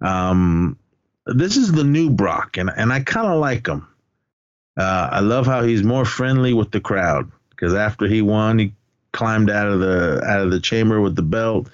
Um, 0.01 0.78
this 1.26 1.57
is 1.57 1.72
the 1.72 1.84
new 1.84 2.09
Brock, 2.09 2.57
and 2.57 2.70
and 2.76 2.91
I 2.91 3.01
kind 3.01 3.28
of 3.28 3.39
like 3.39 3.68
him. 3.68 3.88
Uh, 4.78 5.09
I 5.12 5.20
love 5.20 5.45
how 5.45 5.64
he's 5.64 5.84
more 5.84 6.05
friendly 6.05 6.53
with 6.53 6.72
the 6.72 6.80
crowd 6.80 7.30
because 7.49 7.74
after 7.74 8.07
he 8.07 8.22
won, 8.22 8.57
he 8.57 8.74
climbed 9.14 9.49
out 9.49 9.68
of 9.68 9.80
the 9.80 10.24
out 10.26 10.41
of 10.41 10.51
the 10.51 10.59
chamber 10.59 11.01
with 11.01 11.16
the 11.16 11.22
belt 11.22 11.70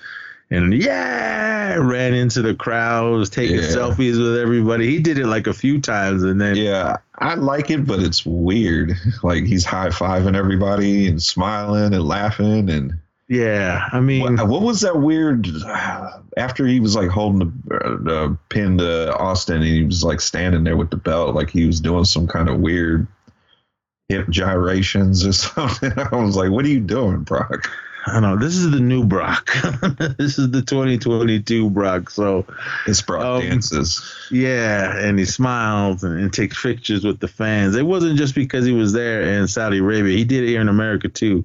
and 0.49 0.73
yeah, 0.73 1.75
ran 1.75 2.13
into 2.13 2.41
the 2.41 2.55
crowd, 2.55 3.17
was 3.17 3.29
taking 3.29 3.57
Yeah. 3.57 3.63
selfies 3.63 4.17
with 4.17 4.38
everybody. 4.38 4.89
He 4.89 4.99
did 4.99 5.17
it 5.19 5.27
like 5.27 5.45
a 5.45 5.53
few 5.53 5.81
times, 5.81 6.23
and 6.23 6.39
then 6.39 6.55
Yeah, 6.55 6.97
I 7.19 7.35
like 7.35 7.69
it, 7.69 7.85
but 7.85 7.99
it's 7.99 8.25
weird. 8.25 8.93
Like 9.23 9.43
he's 9.45 9.65
high 9.65 9.89
fiving 9.89 10.35
everybody 10.35 11.07
and 11.07 11.21
smiling 11.21 11.93
and 11.93 12.03
laughing 12.03 12.69
and 12.69 12.93
yeah, 13.29 13.89
I 13.91 13.99
mean, 13.99 14.38
what, 14.38 14.47
what 14.47 14.61
was 14.61 14.79
that 14.81 15.01
weird? 15.01 15.47
After 16.38 16.65
he 16.65 16.79
was 16.79 16.95
like 16.95 17.09
holding 17.09 17.39
the, 17.39 17.79
the 18.01 18.38
pin 18.47 18.77
to 18.77 19.13
Austin, 19.17 19.57
and 19.57 19.65
he 19.65 19.83
was 19.83 20.01
like 20.01 20.21
standing 20.21 20.63
there 20.63 20.77
with 20.77 20.91
the 20.91 20.95
belt, 20.97 21.35
like 21.35 21.49
he 21.49 21.65
was 21.65 21.81
doing 21.81 22.05
some 22.05 22.25
kind 22.25 22.47
of 22.47 22.59
weird 22.61 23.05
hip 24.10 24.30
gyrations 24.30 25.26
or 25.26 25.34
something. 25.34 25.91
I 25.97 26.16
was 26.16 26.36
like, 26.36 26.51
"What 26.51 26.66
are 26.66 26.70
you 26.70 26.80
doing, 26.80 27.22
Brock?" 27.24 27.70
I 28.10 28.22
know. 28.22 28.38
This 28.38 28.55
is 28.55 28.72
the 28.72 28.80
new 28.80 29.03
Brock. 29.03 29.51
this 30.18 30.39
is 30.39 30.49
the 30.51 30.62
2022 30.62 31.70
Brock. 31.72 32.10
So 32.10 32.45
It's 32.88 33.01
Brock 33.01 33.26
Um, 33.26 33.41
dances. 33.41 34.01
yeah, 34.32 34.97
and 34.97 35.20
he 35.20 35.26
smiles 35.26 36.05
and, 36.05 36.18
and 36.18 36.32
takes 36.32 36.62
pictures 36.62 37.03
with 37.03 37.20
the 37.20 37.28
fans. 37.28 37.76
It 37.76 37.86
wasn't 37.86 38.18
just 38.18 38.34
because 38.34 38.66
he 38.66 38.72
was 38.72 38.93
there 38.93 39.24
in 39.24 39.45
Saudi 39.49 39.80
Arabia. 39.80 40.16
He 40.18 40.24
did 40.24 40.45
it 40.45 40.47
here 40.47 40.62
in 40.62 40.70
America 40.70 41.10
too. 41.10 41.43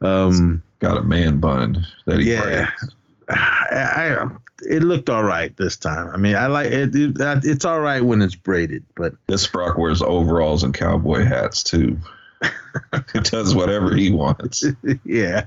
Um, 0.00 0.64
Got 0.80 0.96
a 0.96 1.02
man 1.02 1.38
bun 1.38 1.86
that 2.06 2.18
he 2.18 2.32
Yeah. 2.32 2.70
I, 3.28 4.16
I 4.18 4.28
it 4.62 4.82
looked 4.82 5.10
all 5.10 5.22
right 5.22 5.56
this 5.56 5.76
time. 5.76 6.10
I 6.12 6.16
mean, 6.16 6.36
I 6.36 6.46
like 6.46 6.66
it, 6.66 6.94
it. 6.94 7.16
It's 7.44 7.64
all 7.64 7.80
right 7.80 8.02
when 8.02 8.22
it's 8.22 8.34
braided, 8.34 8.84
but 8.96 9.14
This 9.26 9.46
Brock 9.46 9.78
wears 9.78 10.02
overalls 10.02 10.62
and 10.62 10.74
cowboy 10.74 11.24
hats 11.24 11.62
too. 11.62 11.98
he 13.12 13.20
does 13.20 13.54
whatever 13.54 13.94
he 13.94 14.10
wants. 14.10 14.64
yeah, 15.04 15.46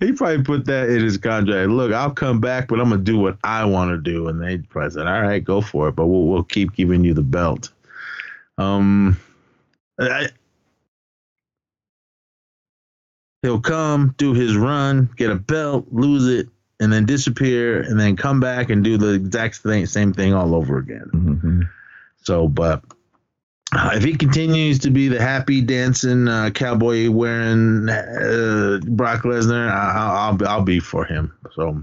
he 0.00 0.12
probably 0.12 0.42
put 0.42 0.64
that 0.66 0.88
in 0.88 1.02
his 1.02 1.18
contract. 1.18 1.70
Look, 1.70 1.92
I'll 1.92 2.10
come 2.10 2.40
back, 2.40 2.68
but 2.68 2.80
I'm 2.80 2.90
gonna 2.90 3.02
do 3.02 3.18
what 3.18 3.38
I 3.44 3.64
want 3.64 3.90
to 3.90 3.98
do. 3.98 4.28
And 4.28 4.42
they 4.42 4.58
probably 4.58 4.90
said, 4.90 5.06
"All 5.06 5.22
right, 5.22 5.42
go 5.42 5.60
for 5.60 5.88
it, 5.88 5.96
but 5.96 6.06
we'll 6.06 6.24
we'll 6.26 6.44
keep 6.44 6.74
giving 6.74 7.04
you 7.04 7.14
the 7.14 7.22
belt." 7.22 7.70
Um, 8.58 9.18
I, 10.00 10.28
he'll 13.42 13.60
come, 13.60 14.14
do 14.18 14.32
his 14.34 14.56
run, 14.56 15.10
get 15.16 15.30
a 15.30 15.36
belt, 15.36 15.86
lose 15.90 16.26
it, 16.26 16.48
and 16.80 16.92
then 16.92 17.06
disappear, 17.06 17.80
and 17.80 17.98
then 17.98 18.16
come 18.16 18.40
back 18.40 18.70
and 18.70 18.84
do 18.84 18.96
the 18.98 19.14
exact 19.14 19.56
thing, 19.56 19.86
same 19.86 20.12
thing 20.12 20.34
all 20.34 20.54
over 20.54 20.78
again. 20.78 21.10
Mhm. 21.14 21.68
So, 22.22 22.48
but 22.48 22.82
uh, 23.72 23.90
if 23.94 24.04
he 24.04 24.14
continues 24.14 24.78
to 24.80 24.90
be 24.90 25.08
the 25.08 25.20
happy 25.20 25.60
dancing 25.60 26.28
uh, 26.28 26.50
cowboy 26.50 27.10
wearing 27.10 27.88
uh, 27.88 28.80
Brock 28.86 29.22
Lesnar, 29.22 29.70
I, 29.70 29.92
I'll 29.96 30.46
I'll 30.48 30.62
be- 30.62 30.80
for 30.80 31.04
him. 31.04 31.32
So, 31.54 31.82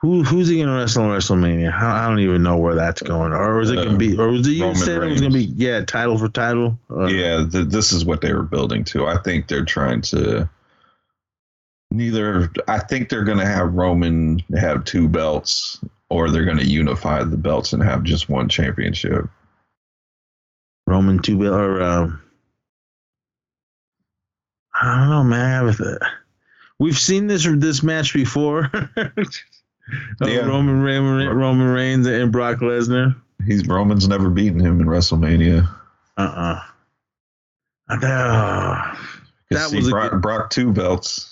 Who 0.00 0.22
who's 0.24 0.48
he 0.48 0.58
gonna 0.60 0.76
wrestle 0.76 1.04
in 1.04 1.10
WrestleMania? 1.10 1.72
I, 1.72 2.04
I 2.04 2.08
don't 2.08 2.20
even 2.20 2.42
know 2.42 2.56
where 2.56 2.74
that's 2.74 3.02
going. 3.02 3.32
Or 3.32 3.60
is 3.60 3.70
it 3.70 3.76
gonna 3.76 3.98
be? 3.98 4.16
Or 4.16 4.28
was 4.30 4.46
it 4.46 4.52
you 4.52 4.74
said 4.74 5.02
it 5.02 5.08
was 5.10 5.20
gonna 5.20 5.34
be? 5.34 5.44
Yeah, 5.44 5.84
title 5.84 6.16
for 6.18 6.28
title. 6.28 6.78
Uh, 6.90 7.06
yeah, 7.06 7.44
th- 7.50 7.68
this 7.68 7.92
is 7.92 8.04
what 8.06 8.20
they 8.22 8.32
were 8.32 8.42
building 8.42 8.84
to. 8.84 9.06
I 9.06 9.18
think 9.18 9.48
they're 9.48 9.64
trying 9.66 10.00
to. 10.02 10.48
Neither, 11.92 12.50
I 12.68 12.78
think 12.78 13.08
they're 13.08 13.24
going 13.24 13.38
to 13.38 13.46
have 13.46 13.74
Roman 13.74 14.40
have 14.56 14.84
two 14.84 15.08
belts, 15.08 15.80
or 16.08 16.30
they're 16.30 16.44
going 16.44 16.58
to 16.58 16.64
unify 16.66 17.24
the 17.24 17.36
belts 17.36 17.72
and 17.72 17.82
have 17.82 18.04
just 18.04 18.28
one 18.28 18.48
championship. 18.48 19.26
Roman 20.86 21.20
two 21.20 21.36
bill 21.38 21.54
or 21.54 21.82
um, 21.82 22.22
I 24.80 24.98
don't 25.00 25.10
know, 25.10 25.24
man. 25.24 25.64
I 25.64 25.66
have 25.70 25.80
a- 25.80 25.98
We've 26.78 26.98
seen 26.98 27.26
this 27.26 27.46
this 27.46 27.82
match 27.82 28.14
before. 28.14 28.70
Yeah. 30.24 30.46
Roman 30.46 30.82
Roman 30.84 31.36
Roman 31.36 31.66
Reigns 31.66 32.06
and 32.06 32.30
Brock 32.30 32.58
Lesnar. 32.58 33.16
He's 33.44 33.66
Roman's 33.66 34.06
never 34.06 34.30
beaten 34.30 34.60
him 34.60 34.80
in 34.80 34.86
WrestleMania. 34.86 35.68
Uh 36.16 36.20
uh 37.88 37.96
That, 37.98 38.96
That 39.50 39.70
See, 39.70 39.76
was 39.78 39.88
a 39.88 39.90
Brock, 39.90 40.12
good- 40.12 40.22
Brock 40.22 40.50
two 40.50 40.72
belts. 40.72 41.29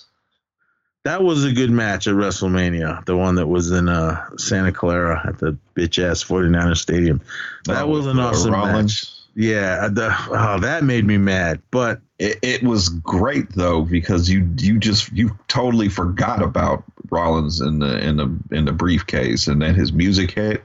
That 1.03 1.23
was 1.23 1.45
a 1.45 1.51
good 1.51 1.71
match 1.71 2.07
at 2.07 2.15
WrestleMania. 2.15 3.05
The 3.05 3.15
one 3.15 3.35
that 3.35 3.47
was 3.47 3.71
in 3.71 3.87
uh, 3.87 4.29
Santa 4.37 4.71
Clara 4.71 5.21
at 5.27 5.39
the 5.39 5.57
bitch 5.75 6.03
ass 6.03 6.23
49er 6.23 6.77
Stadium. 6.77 7.21
That 7.65 7.87
was 7.87 8.05
an 8.05 8.19
uh, 8.19 8.27
awesome 8.27 8.53
Rollins. 8.53 8.75
match. 8.75 9.15
Yeah, 9.35 9.87
the, 9.87 10.13
oh, 10.29 10.59
that 10.59 10.83
made 10.83 11.05
me 11.05 11.17
mad. 11.17 11.61
But 11.71 12.01
It, 12.19 12.37
it 12.41 12.63
was 12.63 12.89
great 12.89 13.49
though 13.53 13.83
because 13.83 14.29
you 14.29 14.49
you 14.57 14.77
just 14.77 15.11
you 15.13 15.37
totally 15.47 15.87
forgot 15.87 16.43
about 16.43 16.83
Rollins 17.09 17.61
in 17.61 17.79
the 17.79 17.97
in 18.05 18.17
the 18.17 18.37
in 18.51 18.65
the 18.65 18.73
briefcase 18.73 19.47
and 19.47 19.61
then 19.61 19.73
his 19.73 19.93
music 19.93 20.31
hit. 20.31 20.63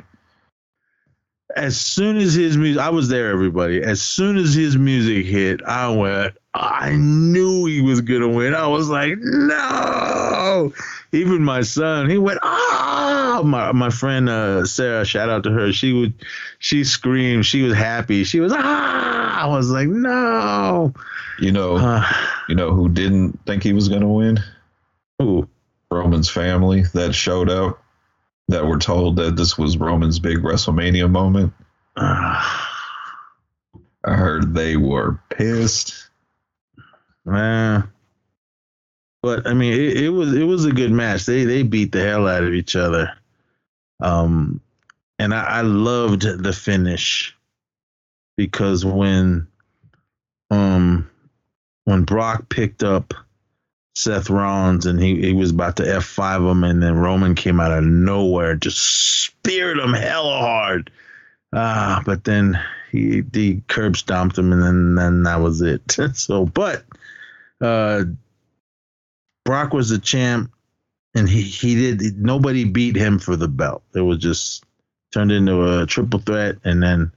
As 1.57 1.81
soon 1.81 2.17
as 2.17 2.35
his 2.35 2.57
music, 2.57 2.81
I 2.83 2.91
was 2.91 3.09
there, 3.09 3.31
everybody. 3.31 3.83
As 3.83 4.03
soon 4.03 4.37
as 4.37 4.55
his 4.55 4.77
music 4.77 5.27
hit, 5.27 5.63
I 5.65 5.89
went, 5.89 6.37
I 6.55 6.93
knew 6.97 7.67
he 7.67 7.81
was 7.81 8.01
going 8.01 8.21
to 8.23 8.29
win. 8.29 8.55
I 8.55 8.67
was 8.67 8.89
like, 8.89 9.15
no. 9.19 10.73
Even 11.13 11.43
my 11.45 11.63
son, 11.63 12.09
he 12.11 12.19
went, 12.19 12.41
ah. 12.43 13.43
My, 13.45 13.73
my 13.73 13.91
friend 13.91 14.29
uh, 14.29 14.65
Sarah, 14.65 15.05
shout 15.05 15.29
out 15.29 15.43
to 15.45 15.51
her. 15.51 15.73
She 15.73 15.93
would, 15.93 16.15
she 16.59 16.85
screamed. 16.85 17.47
She 17.47 17.63
was 17.63 17.75
happy. 17.75 18.25
She 18.25 18.41
was, 18.41 18.53
ah. 18.55 19.43
I 19.43 19.47
was 19.47 19.71
like, 19.71 19.89
no. 19.89 20.93
You 21.39 21.53
know, 21.53 21.77
Uh, 21.77 22.05
you 22.49 22.55
know 22.55 22.73
who 22.73 22.89
didn't 22.89 23.39
think 23.47 23.63
he 23.63 23.73
was 23.73 23.89
going 23.89 24.03
to 24.03 24.09
win? 24.09 24.41
ooh. 25.23 25.49
Roman's 25.91 26.29
family 26.31 26.83
that 26.95 27.15
showed 27.15 27.49
up 27.49 27.81
that 28.49 28.67
were 28.67 28.79
told 28.79 29.17
that 29.17 29.37
this 29.37 29.57
was 29.59 29.79
Roman's 29.79 30.19
big 30.19 30.39
WrestleMania 30.39 31.11
moment. 31.11 31.53
I 31.97 32.53
heard 34.05 34.55
they 34.55 34.77
were 34.77 35.21
pissed. 35.31 36.11
man. 37.25 37.89
But 39.23 39.47
I 39.47 39.55
mean, 39.55 39.73
it, 39.73 40.05
it 40.05 40.09
was 40.11 40.35
it 40.35 40.45
was 40.45 40.67
a 40.67 40.73
good 40.73 40.93
match. 40.93 41.25
They 41.25 41.45
they 41.45 41.63
beat 41.63 41.93
the 41.93 42.03
hell 42.03 42.29
out 42.29 42.45
of 42.45 42.53
each 42.53 42.77
other. 42.77 43.11
Um, 44.01 44.61
and 45.19 45.33
I, 45.33 45.45
I 45.45 45.61
loved 45.63 46.23
the 46.23 46.53
finish 46.53 47.35
because 48.37 48.85
when 48.85 49.47
um 50.51 51.11
when 51.85 52.05
Brock 52.05 52.51
picked 52.51 52.83
up 52.83 53.15
Seth 53.95 54.29
Rollins 54.29 54.87
and 54.87 55.01
he, 55.01 55.21
he 55.21 55.33
was 55.33 55.51
about 55.51 55.77
to 55.77 55.95
F 55.95 56.05
five 56.05 56.43
him, 56.43 56.65
and 56.65 56.83
then 56.83 56.97
Roman 56.97 57.35
came 57.35 57.61
out 57.61 57.73
of 57.73 57.85
nowhere, 57.85 58.57
just 58.57 58.79
speared 59.25 59.79
him 59.79 59.93
hella 59.93 60.39
hard. 60.39 60.91
Ah, 61.53 62.03
but 62.05 62.25
then 62.25 62.61
he 62.91 63.23
he 63.33 63.63
curb 63.69 63.97
stomped 63.97 64.37
him, 64.37 64.53
and 64.53 64.63
then 64.63 64.95
then 64.97 65.23
that 65.23 65.41
was 65.41 65.63
it. 65.63 65.83
so, 66.15 66.45
but 66.45 66.85
uh, 67.61 68.05
Brock 69.45 69.73
was 69.73 69.91
the 69.91 69.99
champ, 69.99 70.51
and 71.15 71.29
he 71.29 71.43
he 71.43 71.75
did 71.77 72.19
nobody 72.19 72.65
beat 72.65 72.97
him 72.97 73.21
for 73.21 73.37
the 73.37 73.49
belt. 73.49 73.85
It 73.95 74.01
was 74.01 74.19
just 74.19 74.65
turned 75.13 75.31
into 75.31 75.81
a 75.81 75.87
triple 75.87 76.19
threat, 76.19 76.57
and 76.65 76.83
then 76.83 77.13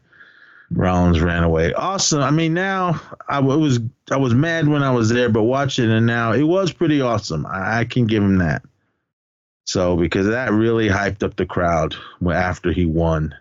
Rollins 0.72 1.22
ran 1.22 1.44
away. 1.44 1.74
Awesome. 1.74 2.22
I 2.22 2.32
mean, 2.32 2.54
now 2.54 3.00
I 3.28 3.40
wa- 3.40 3.58
was 3.58 3.80
I 4.12 4.18
was 4.18 4.34
mad 4.34 4.68
when 4.68 4.84
I 4.84 4.92
was 4.92 5.10
there, 5.10 5.30
but 5.30 5.44
watching 5.44 5.90
and 5.92 6.06
now, 6.06 6.34
it 6.34 6.44
was 6.44 6.74
pretty 6.74 7.02
awesome. 7.02 7.46
I, 7.46 7.80
I 7.80 7.86
can 7.86 8.06
give 8.06 8.24
him 8.24 8.40
that. 8.40 8.64
So 9.66 9.98
because 9.98 10.28
that 10.28 10.52
really 10.52 10.88
hyped 10.88 11.24
up 11.24 11.36
the 11.36 11.46
crowd 11.46 11.96
after 12.30 12.72
he 12.72 12.86
won. 12.86 13.36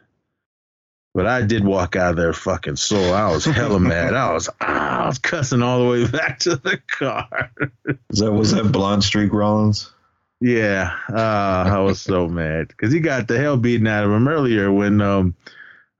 But 1.14 1.26
I 1.26 1.42
did 1.42 1.64
walk 1.64 1.96
out 1.96 2.10
of 2.10 2.16
there 2.16 2.34
fucking 2.34 2.76
sore. 2.76 3.14
I 3.14 3.32
was 3.32 3.44
hella 3.46 3.80
mad. 3.80 4.12
I 4.12 4.32
was 4.34 4.50
ah, 4.60 5.04
I 5.04 5.06
was 5.06 5.18
cussing 5.18 5.62
all 5.62 5.82
the 5.82 5.88
way 5.88 6.06
back 6.10 6.40
to 6.40 6.56
the 6.56 6.78
car. 6.88 7.50
Is 8.10 8.20
that 8.20 8.32
was 8.32 8.52
that 8.52 8.70
blonde 8.70 9.02
streak 9.02 9.32
Rollins? 9.32 9.90
Yeah, 10.40 10.94
uh, 11.08 11.64
I 11.66 11.78
was 11.78 12.00
so 12.02 12.28
mad 12.28 12.68
because 12.68 12.92
he 12.92 13.00
got 13.00 13.26
the 13.26 13.38
hell 13.38 13.56
beaten 13.56 13.86
out 13.86 14.04
of 14.04 14.10
him 14.10 14.28
earlier 14.28 14.70
when 14.70 15.00
um, 15.00 15.34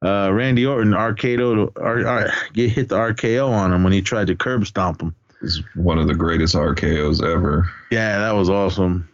uh, 0.04 0.30
Randy 0.32 0.66
Orton 0.66 0.92
arcado 0.92 1.72
ar- 1.76 2.06
ar- 2.06 2.32
get 2.52 2.70
hit 2.70 2.88
the 2.88 2.96
RKO 2.96 3.50
on 3.50 3.72
him 3.72 3.82
when 3.82 3.92
he 3.92 4.02
tried 4.02 4.26
to 4.28 4.36
curb 4.36 4.66
stomp 4.66 5.00
him. 5.00 5.14
Is 5.42 5.62
one 5.74 5.98
of 5.98 6.06
the 6.06 6.14
greatest 6.14 6.54
RKO's 6.54 7.22
ever. 7.22 7.70
Yeah, 7.90 8.18
that 8.18 8.32
was 8.32 8.48
awesome. 8.48 9.08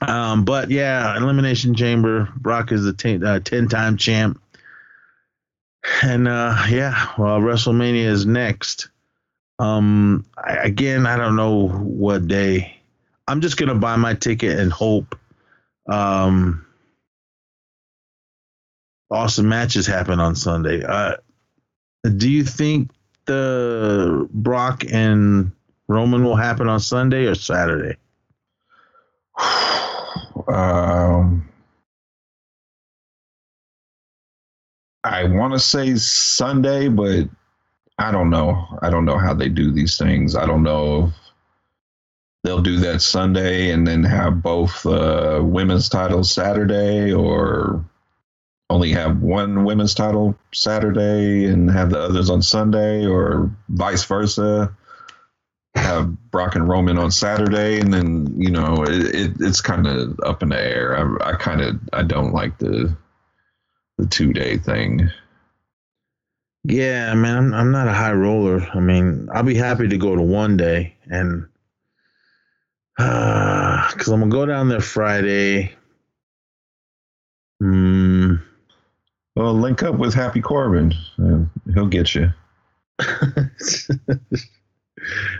Um, 0.00 0.44
but 0.44 0.70
yeah, 0.70 1.16
Elimination 1.16 1.74
Chamber. 1.74 2.28
Brock 2.36 2.72
is 2.72 2.84
a 2.86 2.92
ten, 2.92 3.24
uh, 3.24 3.38
10-time 3.38 3.96
champ, 3.96 4.40
and 6.02 6.26
uh, 6.26 6.64
yeah, 6.68 7.12
well, 7.16 7.40
WrestleMania 7.40 8.06
is 8.06 8.26
next. 8.26 8.88
Um, 9.58 10.26
I, 10.36 10.54
again, 10.56 11.06
I 11.06 11.16
don't 11.16 11.36
know 11.36 11.68
what 11.68 12.26
day. 12.26 12.76
I'm 13.28 13.40
just 13.40 13.56
gonna 13.56 13.76
buy 13.76 13.96
my 13.96 14.14
ticket 14.14 14.58
and 14.58 14.72
hope. 14.72 15.16
Um, 15.88 16.66
awesome 19.12 19.48
matches 19.48 19.86
happen 19.86 20.18
on 20.18 20.34
Sunday. 20.34 20.82
Uh, 20.82 21.16
do 22.16 22.30
you 22.30 22.44
think 22.44 22.90
the 23.26 24.28
Brock 24.32 24.84
and 24.90 25.52
Roman 25.88 26.24
will 26.24 26.36
happen 26.36 26.68
on 26.68 26.80
Sunday 26.80 27.26
or 27.26 27.34
Saturday? 27.34 27.96
um, 30.48 31.48
I 35.04 35.24
want 35.24 35.52
to 35.52 35.58
say 35.58 35.94
Sunday, 35.96 36.88
but 36.88 37.28
I 37.98 38.10
don't 38.10 38.30
know. 38.30 38.66
I 38.82 38.90
don't 38.90 39.04
know 39.04 39.18
how 39.18 39.34
they 39.34 39.48
do 39.48 39.70
these 39.70 39.98
things. 39.98 40.34
I 40.36 40.46
don't 40.46 40.62
know 40.62 41.06
if 41.06 41.14
they'll 42.44 42.62
do 42.62 42.78
that 42.78 43.02
Sunday 43.02 43.70
and 43.70 43.86
then 43.86 44.02
have 44.04 44.42
both 44.42 44.84
uh, 44.86 45.40
women's 45.42 45.88
titles 45.88 46.32
Saturday 46.32 47.12
or 47.12 47.84
only 48.72 48.90
have 48.92 49.20
one 49.20 49.64
women's 49.64 49.94
title 49.94 50.34
Saturday 50.52 51.44
and 51.44 51.70
have 51.70 51.90
the 51.90 51.98
others 51.98 52.30
on 52.30 52.40
Sunday 52.40 53.06
or 53.06 53.50
vice 53.68 54.04
versa. 54.04 54.74
Have 55.74 56.30
Brock 56.30 56.54
and 56.54 56.68
Roman 56.68 56.98
on 56.98 57.10
Saturday, 57.10 57.80
and 57.80 57.92
then 57.92 58.34
you 58.36 58.50
know 58.50 58.82
it, 58.82 59.14
it 59.14 59.32
it's 59.40 59.60
kind 59.60 59.86
of 59.86 60.18
up 60.20 60.42
in 60.42 60.50
the 60.50 60.60
air. 60.60 60.96
I, 61.22 61.30
I 61.30 61.32
kind 61.34 61.60
of 61.62 61.80
I 61.92 62.02
don't 62.02 62.32
like 62.32 62.58
the 62.58 62.94
the 63.98 64.06
two 64.06 64.32
day 64.32 64.58
thing. 64.58 65.10
Yeah, 66.64 67.14
man, 67.14 67.36
I'm, 67.36 67.54
I'm 67.54 67.72
not 67.72 67.88
a 67.88 67.92
high 67.92 68.12
roller. 68.12 68.60
I 68.74 68.80
mean, 68.80 69.28
I'll 69.32 69.42
be 69.42 69.54
happy 69.54 69.88
to 69.88 69.96
go 69.96 70.14
to 70.14 70.22
one 70.22 70.56
day, 70.56 70.94
and 71.06 71.46
because 72.96 74.08
I'm 74.08 74.20
gonna 74.20 74.30
go 74.30 74.46
down 74.46 74.68
there 74.68 74.80
Friday. 74.80 75.74
Hmm. 77.60 78.01
Well, 79.42 79.54
link 79.54 79.82
up 79.82 79.96
with 79.96 80.14
Happy 80.14 80.40
Corbin. 80.40 80.94
He'll 81.74 81.88
get 81.88 82.14
you. 82.14 82.32
uh, 83.00 83.50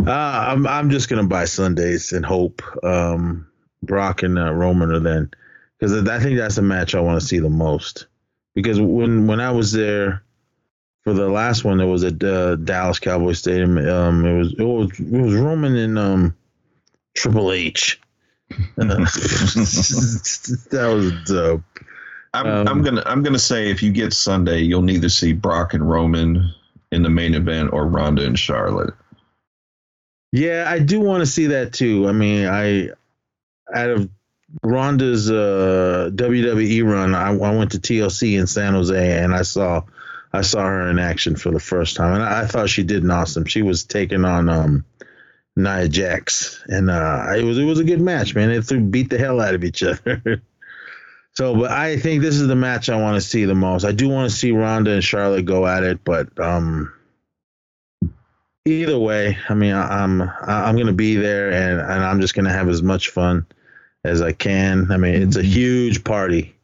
I'm 0.06 0.66
I'm 0.66 0.90
just 0.90 1.08
gonna 1.08 1.28
buy 1.28 1.44
Sundays 1.44 2.12
and 2.12 2.26
hope 2.26 2.62
um, 2.82 3.46
Brock 3.80 4.24
and 4.24 4.36
uh, 4.40 4.52
Roman 4.52 4.90
are 4.90 4.98
then 4.98 5.30
because 5.78 6.08
I 6.08 6.18
think 6.18 6.36
that's 6.36 6.58
a 6.58 6.62
match 6.62 6.96
I 6.96 7.00
want 7.00 7.20
to 7.20 7.26
see 7.26 7.38
the 7.38 7.48
most. 7.48 8.08
Because 8.56 8.80
when 8.80 9.28
when 9.28 9.38
I 9.38 9.52
was 9.52 9.70
there 9.70 10.24
for 11.04 11.12
the 11.12 11.28
last 11.28 11.62
one, 11.62 11.80
it 11.80 11.86
was 11.86 12.02
at 12.02 12.24
uh, 12.24 12.56
Dallas 12.56 12.98
Cowboy 12.98 13.34
Stadium. 13.34 13.78
Um, 13.78 14.26
it 14.26 14.36
was 14.36 14.52
it 14.58 14.64
was 14.64 14.98
it 14.98 15.22
was 15.22 15.34
Roman 15.36 15.76
and 15.76 15.96
um, 15.96 16.36
Triple 17.14 17.52
H. 17.52 18.00
that 18.76 19.12
was 20.72 21.12
dope. 21.24 21.62
I'm, 22.34 22.46
Um, 22.46 22.68
I'm 22.68 22.82
gonna 22.82 23.02
I'm 23.06 23.22
gonna 23.22 23.38
say 23.38 23.70
if 23.70 23.82
you 23.82 23.92
get 23.92 24.12
Sunday, 24.12 24.60
you'll 24.60 24.82
neither 24.82 25.08
see 25.08 25.32
Brock 25.32 25.74
and 25.74 25.88
Roman 25.88 26.52
in 26.90 27.02
the 27.02 27.10
main 27.10 27.34
event 27.34 27.72
or 27.72 27.86
Ronda 27.86 28.24
and 28.24 28.38
Charlotte. 28.38 28.94
Yeah, 30.32 30.64
I 30.66 30.78
do 30.78 31.00
want 31.00 31.20
to 31.20 31.26
see 31.26 31.46
that 31.46 31.72
too. 31.72 32.08
I 32.08 32.12
mean, 32.12 32.46
I 32.46 32.90
out 33.74 33.90
of 33.90 34.08
Ronda's 34.62 35.30
uh, 35.30 36.10
WWE 36.14 36.84
run, 36.84 37.14
I, 37.14 37.28
I 37.30 37.56
went 37.56 37.72
to 37.72 37.78
TLC 37.78 38.38
in 38.38 38.46
San 38.46 38.74
Jose 38.74 39.22
and 39.22 39.34
I 39.34 39.42
saw 39.42 39.82
I 40.32 40.40
saw 40.40 40.62
her 40.64 40.88
in 40.88 40.98
action 40.98 41.36
for 41.36 41.50
the 41.50 41.60
first 41.60 41.96
time, 41.96 42.14
and 42.14 42.22
I, 42.22 42.42
I 42.42 42.46
thought 42.46 42.70
she 42.70 42.82
did 42.82 43.02
an 43.02 43.10
awesome. 43.10 43.44
She 43.44 43.60
was 43.60 43.84
taking 43.84 44.24
on 44.24 44.48
um, 44.48 44.84
Nia 45.56 45.88
Jax, 45.88 46.62
and 46.68 46.90
uh, 46.90 47.26
it 47.36 47.44
was 47.44 47.58
it 47.58 47.64
was 47.64 47.78
a 47.78 47.84
good 47.84 48.00
match, 48.00 48.34
man. 48.34 48.48
They 48.48 48.62
threw, 48.62 48.80
beat 48.80 49.10
the 49.10 49.18
hell 49.18 49.40
out 49.40 49.54
of 49.54 49.64
each 49.64 49.82
other. 49.82 50.42
so, 51.34 51.56
but 51.56 51.70
I 51.70 51.98
think 51.98 52.22
this 52.22 52.36
is 52.36 52.46
the 52.46 52.56
match 52.56 52.90
I 52.90 53.00
want 53.00 53.14
to 53.14 53.20
see 53.26 53.44
the 53.44 53.54
most. 53.54 53.84
I 53.84 53.92
do 53.92 54.08
want 54.08 54.30
to 54.30 54.36
see 54.36 54.52
Ronda 54.52 54.92
and 54.92 55.04
Charlotte 55.04 55.46
go 55.46 55.66
at 55.66 55.82
it, 55.82 56.04
but 56.04 56.38
um, 56.38 56.92
either 58.66 58.98
way, 58.98 59.38
I 59.48 59.54
mean, 59.54 59.72
I, 59.72 60.02
I'm 60.02 60.22
I'm 60.22 60.76
gonna 60.76 60.92
be 60.92 61.16
there, 61.16 61.50
and 61.50 61.80
and 61.80 62.04
I'm 62.04 62.20
just 62.20 62.34
gonna 62.34 62.52
have 62.52 62.68
as 62.68 62.82
much 62.82 63.08
fun 63.08 63.46
as 64.04 64.20
I 64.20 64.32
can. 64.32 64.90
I 64.92 64.98
mean, 64.98 65.22
it's 65.22 65.36
a 65.36 65.42
huge 65.42 66.04
party. 66.04 66.54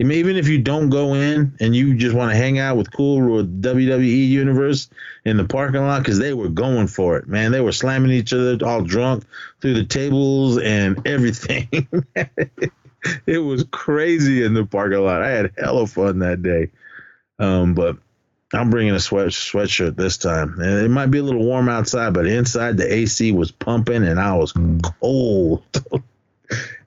I 0.00 0.04
mean, 0.04 0.18
even 0.18 0.36
if 0.36 0.48
you 0.48 0.58
don't 0.58 0.90
go 0.90 1.14
in 1.14 1.54
and 1.60 1.76
you 1.76 1.94
just 1.94 2.14
want 2.14 2.32
to 2.32 2.36
hang 2.36 2.58
out 2.58 2.76
with 2.76 2.92
cool 2.92 3.36
with 3.36 3.62
WWE 3.62 4.28
universe 4.28 4.88
in 5.24 5.36
the 5.36 5.44
parking 5.44 5.80
lot, 5.82 6.00
because 6.00 6.18
they 6.18 6.32
were 6.32 6.48
going 6.48 6.88
for 6.88 7.16
it, 7.16 7.28
man. 7.28 7.52
They 7.52 7.60
were 7.60 7.72
slamming 7.72 8.10
each 8.10 8.32
other, 8.32 8.58
all 8.64 8.82
drunk 8.82 9.24
through 9.60 9.74
the 9.74 9.84
tables 9.84 10.58
and 10.58 11.06
everything. 11.06 11.86
it 13.26 13.38
was 13.38 13.64
crazy 13.70 14.44
in 14.44 14.54
the 14.54 14.64
parking 14.64 15.00
lot. 15.00 15.22
I 15.22 15.30
had 15.30 15.52
hella 15.56 15.86
fun 15.86 16.20
that 16.20 16.42
day. 16.42 16.70
Um, 17.38 17.74
but 17.74 17.96
I'm 18.52 18.70
bringing 18.70 18.94
a 18.94 19.00
sweat 19.00 19.28
sweatshirt 19.28 19.96
this 19.96 20.18
time. 20.18 20.60
And 20.60 20.84
it 20.84 20.90
might 20.90 21.06
be 21.06 21.18
a 21.18 21.22
little 21.22 21.44
warm 21.44 21.68
outside, 21.68 22.14
but 22.14 22.26
inside 22.26 22.76
the 22.76 22.92
AC 22.92 23.32
was 23.32 23.50
pumping 23.50 24.04
and 24.04 24.20
I 24.20 24.36
was 24.36 24.52
cold. 25.00 25.62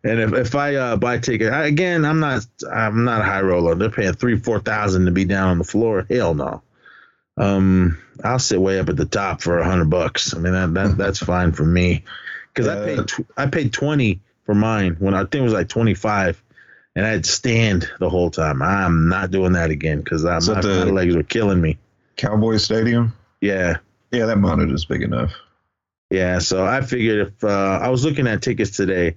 And 0.03 0.19
if, 0.19 0.33
if 0.33 0.55
I 0.55 0.75
uh, 0.75 0.97
buy 0.97 1.17
ticket 1.17 1.51
I, 1.51 1.65
again, 1.65 2.05
I'm 2.05 2.19
not 2.19 2.45
I'm 2.71 3.05
not 3.05 3.21
a 3.21 3.23
high 3.23 3.41
roller. 3.41 3.73
They're 3.73 3.89
paying 3.89 4.13
three 4.13 4.37
four 4.37 4.59
thousand 4.59 5.05
to 5.05 5.11
be 5.11 5.25
down 5.25 5.47
on 5.47 5.57
the 5.57 5.63
floor. 5.63 6.05
Hell 6.07 6.35
no. 6.35 6.61
Um, 7.37 7.97
I'll 8.23 8.37
sit 8.37 8.61
way 8.61 8.77
up 8.77 8.89
at 8.89 8.97
the 8.97 9.05
top 9.05 9.41
for 9.41 9.57
a 9.57 9.65
hundred 9.65 9.89
bucks. 9.89 10.35
I 10.35 10.37
mean 10.37 10.53
that, 10.53 10.73
that 10.75 10.97
that's 10.97 11.17
fine 11.17 11.53
for 11.53 11.65
me 11.65 12.03
because 12.53 12.67
I 12.67 12.85
paid 12.85 13.07
tw- 13.07 13.31
I 13.35 13.47
paid 13.47 13.73
twenty 13.73 14.21
for 14.45 14.55
mine 14.55 14.95
when 14.99 15.13
I 15.13 15.19
think 15.21 15.35
it 15.35 15.41
was 15.41 15.53
like 15.53 15.69
twenty 15.69 15.93
five, 15.93 16.41
and 16.95 17.05
I 17.05 17.09
had 17.09 17.23
to 17.23 17.29
stand 17.29 17.89
the 17.99 18.09
whole 18.09 18.31
time. 18.31 18.61
I'm 18.61 19.09
not 19.09 19.31
doing 19.31 19.53
that 19.53 19.71
again 19.71 19.99
because 19.99 20.23
my, 20.23 20.39
my 20.39 20.83
legs 20.83 21.15
were 21.15 21.23
killing 21.23 21.61
me. 21.61 21.77
Cowboy 22.15 22.57
Stadium. 22.57 23.13
Yeah. 23.41 23.77
Yeah, 24.11 24.27
that 24.27 24.37
monitor's 24.37 24.85
big 24.85 25.01
enough. 25.01 25.33
Yeah, 26.09 26.39
so 26.39 26.65
I 26.65 26.81
figured 26.81 27.27
if 27.27 27.43
uh, 27.43 27.79
I 27.81 27.89
was 27.89 28.05
looking 28.05 28.27
at 28.27 28.41
tickets 28.41 28.77
today, 28.77 29.15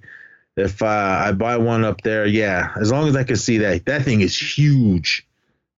if 0.57 0.81
uh, 0.81 0.85
I 0.85 1.31
buy 1.31 1.57
one 1.57 1.85
up 1.85 2.01
there, 2.01 2.25
yeah, 2.25 2.73
as 2.81 2.91
long 2.91 3.07
as 3.07 3.15
I 3.15 3.23
can 3.23 3.37
see 3.37 3.59
that 3.59 3.85
that 3.85 4.01
thing 4.01 4.21
is 4.21 4.35
huge. 4.35 5.25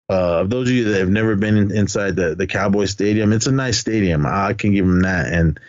Uh, 0.08 0.44
those 0.44 0.68
of 0.68 0.74
you 0.74 0.84
that 0.84 1.00
have 1.00 1.10
never 1.10 1.36
been 1.36 1.56
in, 1.56 1.70
inside 1.76 2.16
the 2.16 2.34
the 2.34 2.46
Cowboy 2.46 2.86
Stadium, 2.86 3.32
it's 3.32 3.46
a 3.46 3.52
nice 3.52 3.78
stadium. 3.78 4.24
I 4.24 4.54
can 4.54 4.72
give 4.72 4.86
them 4.86 5.02
that, 5.02 5.32
and 5.32 5.60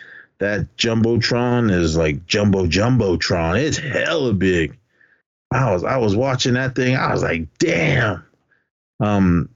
that 0.42 0.76
jumbotron 0.76 1.70
is 1.70 1.96
like 1.96 2.26
jumbo 2.26 2.66
jumbotron. 2.66 3.58
It's 3.62 3.78
hella 3.78 4.32
big. 4.32 4.76
I 5.52 5.72
was 5.72 5.84
I 5.84 5.98
was 5.98 6.16
watching 6.16 6.54
that 6.54 6.74
thing. 6.74 6.96
I 6.96 7.12
was 7.12 7.22
like, 7.22 7.46
damn. 7.58 8.24
Um, 9.00 9.48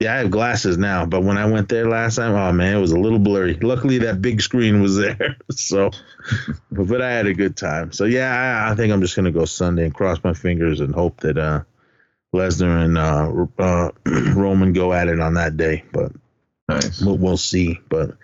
yeah, 0.00 0.14
I 0.14 0.18
have 0.18 0.30
glasses 0.30 0.78
now, 0.78 1.06
but 1.06 1.22
when 1.22 1.38
I 1.38 1.46
went 1.46 1.68
there 1.68 1.88
last 1.88 2.16
time, 2.16 2.32
oh 2.32 2.52
man, 2.52 2.76
it 2.76 2.80
was 2.80 2.92
a 2.92 2.98
little 2.98 3.18
blurry. 3.18 3.54
Luckily, 3.54 3.98
that 3.98 4.22
big 4.22 4.40
screen 4.40 4.80
was 4.80 4.96
there, 4.96 5.36
so 5.50 5.90
but, 6.70 7.02
I 7.02 7.10
had 7.10 7.26
a 7.26 7.34
good 7.34 7.56
time. 7.56 7.90
So 7.92 8.04
yeah, 8.04 8.66
I, 8.68 8.72
I 8.72 8.74
think 8.76 8.92
I'm 8.92 9.00
just 9.00 9.16
gonna 9.16 9.32
go 9.32 9.44
Sunday 9.44 9.84
and 9.84 9.94
cross 9.94 10.22
my 10.22 10.34
fingers 10.34 10.80
and 10.80 10.94
hope 10.94 11.20
that 11.20 11.38
uh, 11.38 11.62
Lesnar 12.34 12.84
and 12.84 12.98
uh, 12.98 13.46
uh, 13.58 13.90
Roman 14.34 14.72
go 14.72 14.92
at 14.92 15.08
it 15.08 15.20
on 15.20 15.34
that 15.34 15.56
day. 15.56 15.84
But 15.92 16.12
Nice. 16.68 17.00
we'll, 17.00 17.16
we'll 17.16 17.36
see. 17.36 17.80
But 17.88 18.16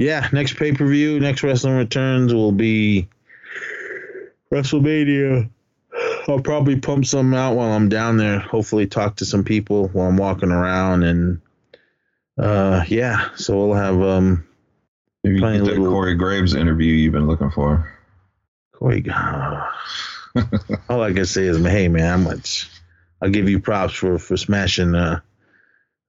yeah, 0.00 0.26
next 0.32 0.56
pay 0.56 0.72
per 0.72 0.86
view, 0.86 1.20
next 1.20 1.42
Wrestling 1.42 1.76
Returns 1.76 2.32
will 2.32 2.52
be 2.52 3.06
WrestleMania. 4.50 5.50
I'll 6.26 6.40
probably 6.40 6.80
pump 6.80 7.04
some 7.04 7.34
out 7.34 7.54
while 7.54 7.72
I'm 7.72 7.90
down 7.90 8.16
there. 8.16 8.38
Hopefully, 8.38 8.86
talk 8.86 9.16
to 9.16 9.26
some 9.26 9.44
people 9.44 9.88
while 9.88 10.08
I'm 10.08 10.16
walking 10.16 10.50
around, 10.50 11.02
and 11.02 11.42
uh, 12.38 12.82
yeah. 12.88 13.28
So 13.36 13.58
we'll 13.58 13.76
have 13.76 14.00
um, 14.00 14.48
Maybe 15.22 15.36
you 15.36 15.42
get 15.42 15.52
that 15.58 15.64
little- 15.64 15.90
Corey 15.90 16.14
Graves 16.14 16.54
interview 16.54 16.94
you've 16.94 17.12
been 17.12 17.26
looking 17.26 17.50
for. 17.50 17.94
Corey. 18.72 19.04
all 20.88 21.02
I 21.02 21.12
can 21.12 21.26
say 21.26 21.44
is, 21.44 21.62
hey 21.62 21.88
man, 21.88 22.14
I'm 22.14 22.24
much. 22.24 22.70
I'll 23.20 23.28
give 23.28 23.50
you 23.50 23.60
props 23.60 23.92
for 23.92 24.18
for 24.18 24.38
smashing 24.38 24.94
uh, 24.94 25.20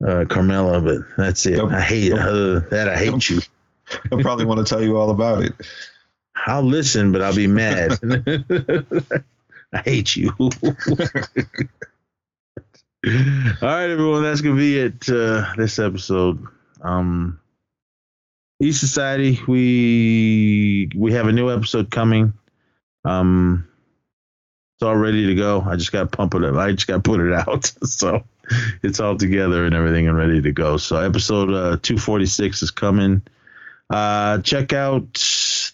uh, 0.01 0.23
Carmella, 0.23 0.81
but 0.81 1.17
that's 1.17 1.45
it. 1.45 1.57
Nope. 1.57 1.73
I 1.73 1.81
hate 1.81 2.13
uh, 2.13 2.61
that. 2.69 2.87
I 2.87 2.95
hate 2.95 3.29
you. 3.29 3.41
He'll 4.09 4.21
probably 4.21 4.45
want 4.45 4.65
to 4.65 4.69
tell 4.69 4.81
you 4.81 4.97
all 4.97 5.09
about 5.09 5.43
it. 5.43 5.53
I'll 6.45 6.63
listen, 6.63 7.11
but 7.11 7.21
I'll 7.21 7.35
be 7.35 7.47
mad. 7.47 7.99
I 9.73 9.81
hate 9.83 10.15
you. 10.15 10.31
All 10.39 10.49
right, 13.61 13.89
everyone. 13.89 14.23
That's 14.23 14.41
gonna 14.41 14.55
be 14.55 14.77
it. 14.77 15.09
Uh, 15.09 15.53
this 15.57 15.79
episode. 15.79 16.45
Um, 16.81 17.39
E 18.61 18.71
Society. 18.71 19.39
We 19.47 20.89
we 20.95 21.13
have 21.13 21.27
a 21.27 21.31
new 21.31 21.49
episode 21.49 21.89
coming. 21.89 22.33
Um, 23.03 23.67
it's 24.75 24.87
all 24.87 24.95
ready 24.95 25.27
to 25.27 25.35
go. 25.35 25.61
I 25.61 25.75
just 25.77 25.91
got 25.91 26.11
to 26.11 26.17
pump 26.17 26.35
it 26.35 26.43
up. 26.43 26.55
I 26.55 26.71
just 26.71 26.87
got 26.87 27.03
put 27.03 27.21
it 27.21 27.33
out. 27.33 27.65
so 27.83 28.23
it's 28.83 28.99
all 28.99 29.15
together 29.15 29.65
and 29.65 29.73
everything 29.73 30.07
and 30.07 30.17
ready 30.17 30.41
to 30.41 30.51
go. 30.51 30.77
So 30.77 30.97
episode 30.97 31.49
uh, 31.49 31.77
246 31.81 32.63
is 32.63 32.71
coming. 32.71 33.21
Uh, 33.91 34.39
check 34.39 34.71
out 34.71 35.13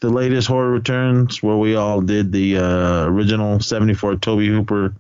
the 0.02 0.10
latest 0.10 0.48
horror 0.48 0.72
returns 0.72 1.44
where 1.44 1.58
we 1.58 1.76
all 1.76 2.02
did 2.02 2.32
the 2.32 2.58
uh, 2.58 3.06
original 3.06 3.60
74 3.60 4.16
Tobe 4.16 4.42
Hooper 4.42 4.94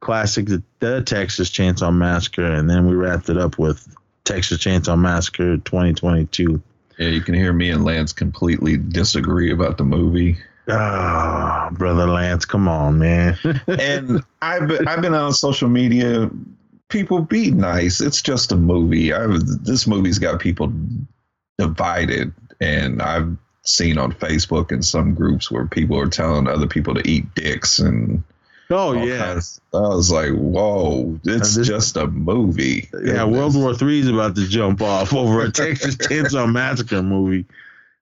classic, 0.00 0.46
the, 0.46 0.62
the 0.78 1.02
Texas 1.02 1.50
Chainsaw 1.50 1.94
Massacre, 1.94 2.44
and 2.44 2.68
then 2.68 2.86
we 2.88 2.94
wrapped 2.94 3.28
it 3.28 3.36
up 3.36 3.58
with 3.58 3.86
Texas 4.24 4.58
Chainsaw 4.58 4.98
Massacre 4.98 5.56
2022. 5.58 6.62
Yeah, 6.98 7.08
you 7.08 7.20
can 7.20 7.34
hear 7.34 7.52
me 7.52 7.70
and 7.70 7.84
Lance 7.84 8.12
completely 8.12 8.76
disagree 8.76 9.52
about 9.52 9.76
the 9.76 9.84
movie. 9.84 10.38
Ah, 10.68 11.68
brother 11.72 12.06
Lance, 12.06 12.44
come 12.44 12.68
on, 12.68 12.98
man. 12.98 13.36
and 13.66 14.22
I've 14.40 14.68
been, 14.68 14.88
I've 14.88 15.02
been 15.02 15.14
on 15.14 15.32
social 15.32 15.68
media. 15.68 16.30
People 16.88 17.20
be 17.22 17.50
nice. 17.50 18.00
It's 18.00 18.22
just 18.22 18.52
a 18.52 18.56
movie. 18.56 19.12
I 19.12 19.26
this 19.26 19.86
movie's 19.86 20.18
got 20.18 20.40
people 20.40 20.72
divided, 21.58 22.32
and 22.60 23.02
I've 23.02 23.36
seen 23.62 23.98
on 23.98 24.12
Facebook 24.12 24.72
and 24.72 24.84
some 24.84 25.14
groups 25.14 25.50
where 25.50 25.66
people 25.66 25.98
are 25.98 26.08
telling 26.08 26.46
other 26.46 26.66
people 26.66 26.94
to 26.94 27.08
eat 27.08 27.34
dicks 27.34 27.78
and 27.78 28.22
oh 28.70 28.92
yeah, 28.92 29.40
I 29.72 29.78
was 29.78 30.10
like, 30.10 30.32
whoa, 30.32 31.18
it's 31.24 31.54
this- 31.54 31.66
just 31.66 31.96
a 31.96 32.06
movie. 32.06 32.88
yeah. 33.04 33.24
World 33.24 33.56
War 33.56 33.74
Three 33.74 34.00
is 34.00 34.08
about 34.08 34.36
to 34.36 34.46
jump 34.46 34.82
off 34.82 35.12
over 35.14 35.42
a 35.42 35.50
Texas 35.50 35.96
Chainsaw 35.96 36.50
Massacre 36.50 37.02
movie. 37.02 37.46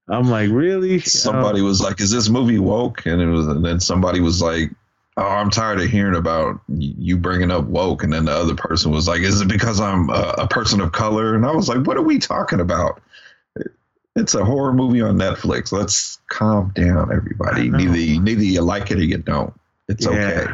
I'm 0.09 0.29
like, 0.29 0.51
really? 0.51 1.01
somebody 1.01 1.61
um, 1.61 1.67
was 1.67 1.81
like, 1.81 2.01
"Is 2.01 2.11
this 2.11 2.29
movie 2.29 2.59
woke?" 2.59 3.07
And 3.07 3.21
it 3.23 3.27
was, 3.27 3.47
and 3.47 3.65
then 3.65 3.79
somebody 3.81 4.21
was 4.21 4.43
like, 4.43 4.71
"Oh, 5.17 5.23
I'm 5.27 5.49
tired 5.49 5.81
of 5.81 5.89
hearing 5.89 6.17
about 6.17 6.61
you 6.69 7.17
bringing 7.17 7.51
up 7.51 7.65
woke." 7.65 8.03
And 8.03 8.13
then 8.13 8.25
the 8.25 8.33
other 8.33 8.57
person 8.57 8.91
was 8.91 9.07
like, 9.07 9.21
"Is 9.21 9.41
it 9.41 9.49
because 9.49 9.81
I'm 9.81 10.11
a, 10.11 10.35
a 10.39 10.49
person 10.49 10.81
of 10.81 10.91
color?" 10.93 11.35
And 11.37 11.47
I 11.47 11.53
was 11.53 11.69
like, 11.69 11.87
"What 11.87 11.97
are 11.97 12.03
we 12.03 12.19
talking 12.19 12.61
about?" 12.61 13.01
It's 14.15 14.35
a 14.35 14.45
horror 14.45 14.75
movie 14.75 15.01
on 15.01 15.17
Netflix. 15.17 15.73
Let's 15.73 16.19
calm 16.29 16.73
down, 16.75 17.13
everybody. 17.13 17.71
Neither 17.71 18.21
neither 18.21 18.43
you 18.43 18.61
like 18.61 18.91
it 18.91 18.99
or 18.99 19.05
you 19.05 19.19
don't. 19.19 19.55
It's 19.89 20.07
okay. 20.07 20.47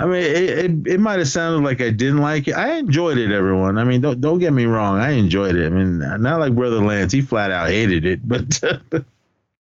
I 0.00 0.04
mean, 0.04 0.22
it, 0.22 0.48
it, 0.48 0.86
it 0.86 1.00
might 1.00 1.18
have 1.18 1.28
sounded 1.28 1.64
like 1.64 1.80
I 1.80 1.90
didn't 1.90 2.18
like 2.18 2.46
it. 2.46 2.52
I 2.52 2.74
enjoyed 2.74 3.18
it, 3.18 3.32
everyone. 3.32 3.78
I 3.78 3.84
mean, 3.84 4.00
don't 4.00 4.20
don't 4.20 4.38
get 4.38 4.52
me 4.52 4.66
wrong. 4.66 4.98
I 4.98 5.10
enjoyed 5.12 5.56
it. 5.56 5.66
I 5.66 5.70
mean, 5.70 5.98
not 5.98 6.38
like 6.38 6.54
Brother 6.54 6.80
Lance. 6.80 7.12
He 7.12 7.20
flat 7.20 7.50
out 7.50 7.68
hated 7.68 8.04
it, 8.04 8.26
but 8.26 8.62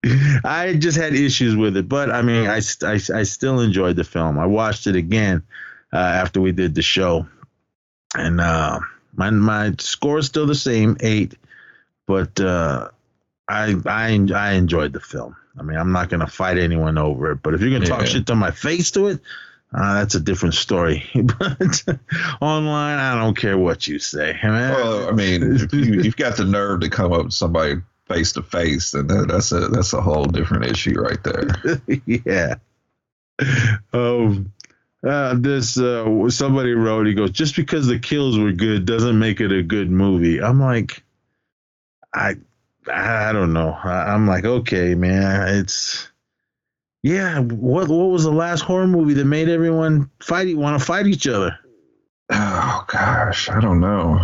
I 0.44 0.74
just 0.74 0.98
had 0.98 1.14
issues 1.14 1.56
with 1.56 1.78
it. 1.78 1.88
But 1.88 2.10
I 2.10 2.22
mean, 2.24 2.48
I, 2.48 2.62
I, 2.84 3.00
I 3.14 3.24
still 3.24 3.60
enjoyed 3.60 3.98
the 3.98 4.04
film. 4.04 4.40
I 4.40 4.48
watched 4.48 4.88
it 4.88 4.96
again 4.96 5.44
uh, 5.94 5.98
after 5.98 6.42
we 6.42 6.52
did 6.52 6.74
the 6.74 6.82
show, 6.82 7.28
and 8.16 8.42
uh, 8.42 8.80
my 9.16 9.30
my 9.30 9.76
score 9.78 10.18
is 10.20 10.26
still 10.26 10.48
the 10.48 10.56
same, 10.56 10.98
eight. 11.02 11.36
But 12.08 12.40
uh, 12.40 12.90
I 13.48 13.76
I 13.86 14.28
I 14.34 14.52
enjoyed 14.54 14.94
the 14.94 15.00
film. 15.00 15.36
I 15.58 15.64
mean, 15.64 15.78
I'm 15.78 15.92
not 15.92 16.10
gonna 16.10 16.28
fight 16.28 16.58
anyone 16.58 16.98
over 16.98 17.32
it. 17.32 17.42
But 17.42 17.54
if 17.54 17.62
you're 17.62 17.72
gonna 17.72 17.86
talk 17.86 18.06
shit 18.06 18.28
to 18.28 18.36
my 18.36 18.52
face 18.52 18.92
to 18.92 19.08
it, 19.08 19.20
uh, 19.74 19.96
that's 19.96 20.16
a 20.16 20.20
different 20.20 20.56
story. 20.56 21.04
but 21.14 21.84
online, 22.42 23.00
I 23.00 23.16
don't 23.16 23.36
care 23.36 23.58
what 23.58 23.88
you 23.88 24.00
say. 24.00 24.38
I 24.42 24.48
mean, 24.48 24.70
Well, 24.70 25.10
I 25.10 25.12
mean, 25.12 25.56
if 25.56 25.74
you, 25.74 26.02
you've 26.02 26.18
got 26.18 26.38
the 26.38 26.46
nerve 26.46 26.82
to 26.82 26.90
come 26.90 27.12
up 27.14 27.26
to 27.26 27.32
somebody 27.32 27.82
face 28.08 28.34
to 28.34 28.44
face, 28.44 28.92
then 28.92 29.08
that, 29.08 29.28
that's 29.28 29.52
a 29.52 29.68
that's 29.68 29.94
a 29.94 30.02
whole 30.02 30.26
different 30.26 30.66
issue 30.66 31.00
right 31.00 31.24
there. 31.24 31.82
yeah. 32.26 32.56
um, 33.94 34.54
uh, 35.06 35.36
this 35.38 35.78
uh, 35.78 36.30
somebody 36.30 36.74
wrote. 36.74 37.08
He 37.08 37.14
goes, 37.14 37.32
just 37.32 37.56
because 37.56 37.88
the 37.88 38.00
kills 38.00 38.38
were 38.38 38.52
good 38.52 38.86
doesn't 38.86 39.18
make 39.18 39.40
it 39.42 39.52
a 39.52 39.64
good 39.64 39.90
movie. 39.90 40.42
I'm 40.42 40.60
like, 40.60 41.04
I, 42.16 42.36
I 42.92 43.32
don't 43.34 43.54
know. 43.54 43.72
I, 43.84 44.14
I'm 44.14 44.28
like, 44.28 44.46
okay, 44.46 44.96
man, 44.96 45.56
it's. 45.60 46.10
Yeah, 47.04 47.40
what 47.42 47.88
what 47.88 48.10
was 48.10 48.24
the 48.24 48.32
last 48.32 48.62
horror 48.62 48.88
movie 48.88 49.14
that 49.14 49.26
made 49.26 49.48
everyone 49.48 50.10
fight 50.24 50.58
want 50.58 50.80
to 50.80 50.84
fight 50.84 51.06
each 51.06 51.28
other? 51.28 51.56
Oh 52.32 52.84
gosh, 52.88 53.48
I 53.48 53.60
don't 53.60 53.80
know. 53.80 54.18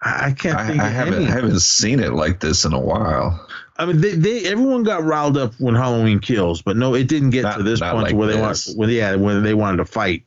I, 0.00 0.26
I 0.26 0.32
can't 0.32 0.58
I, 0.58 0.66
think 0.68 0.80
I 0.80 0.86
of 0.86 0.92
haven't 0.92 1.14
any. 1.14 1.24
haven't 1.24 1.60
seen 1.60 1.98
it 1.98 2.12
like 2.12 2.38
this 2.38 2.64
in 2.64 2.72
a 2.72 2.78
while. 2.78 3.44
I 3.78 3.86
mean, 3.86 4.00
they, 4.00 4.12
they 4.12 4.44
everyone 4.44 4.84
got 4.84 5.02
riled 5.02 5.36
up 5.36 5.54
when 5.58 5.74
Halloween 5.74 6.20
kills, 6.20 6.62
but 6.62 6.76
no, 6.76 6.94
it 6.94 7.08
didn't 7.08 7.30
get 7.30 7.42
Not- 7.42 7.56
to 7.56 7.64
this 7.64 7.80
point 7.80 7.96
like 7.96 8.14
where 8.14 8.28
they 8.28 8.40
want, 8.40 8.64
well, 8.76 8.88
yeah, 8.88 9.16
when 9.16 9.42
they 9.42 9.54
wanted 9.54 9.78
to 9.78 9.84
fight. 9.84 10.24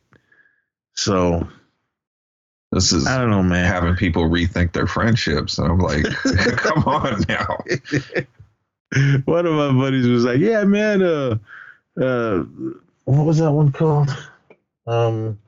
So 0.92 1.48
This 2.76 2.92
is 2.92 3.06
I 3.06 3.16
don't 3.18 3.30
know, 3.30 3.42
man. 3.42 3.64
having 3.64 3.96
people 3.96 4.24
rethink 4.24 4.72
their 4.72 4.86
friendships, 4.86 5.56
and 5.56 5.66
I'm 5.72 5.78
like, 5.78 6.04
come 6.56 6.84
on 6.84 7.22
now. 7.26 7.56
One 9.24 9.46
of 9.46 9.54
my 9.54 9.72
buddies 9.72 10.06
was 10.06 10.24
like, 10.26 10.40
"Yeah, 10.40 10.62
man, 10.64 11.02
uh, 11.02 11.38
uh, 11.98 12.44
what 13.04 13.24
was 13.24 13.38
that 13.38 13.50
one 13.50 13.72
called? 13.72 14.10
Um, 14.86 15.38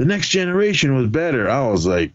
the 0.00 0.06
Next 0.06 0.28
Generation 0.30 0.96
was 0.96 1.06
better." 1.06 1.48
I 1.48 1.68
was 1.68 1.86
like, 1.86 2.10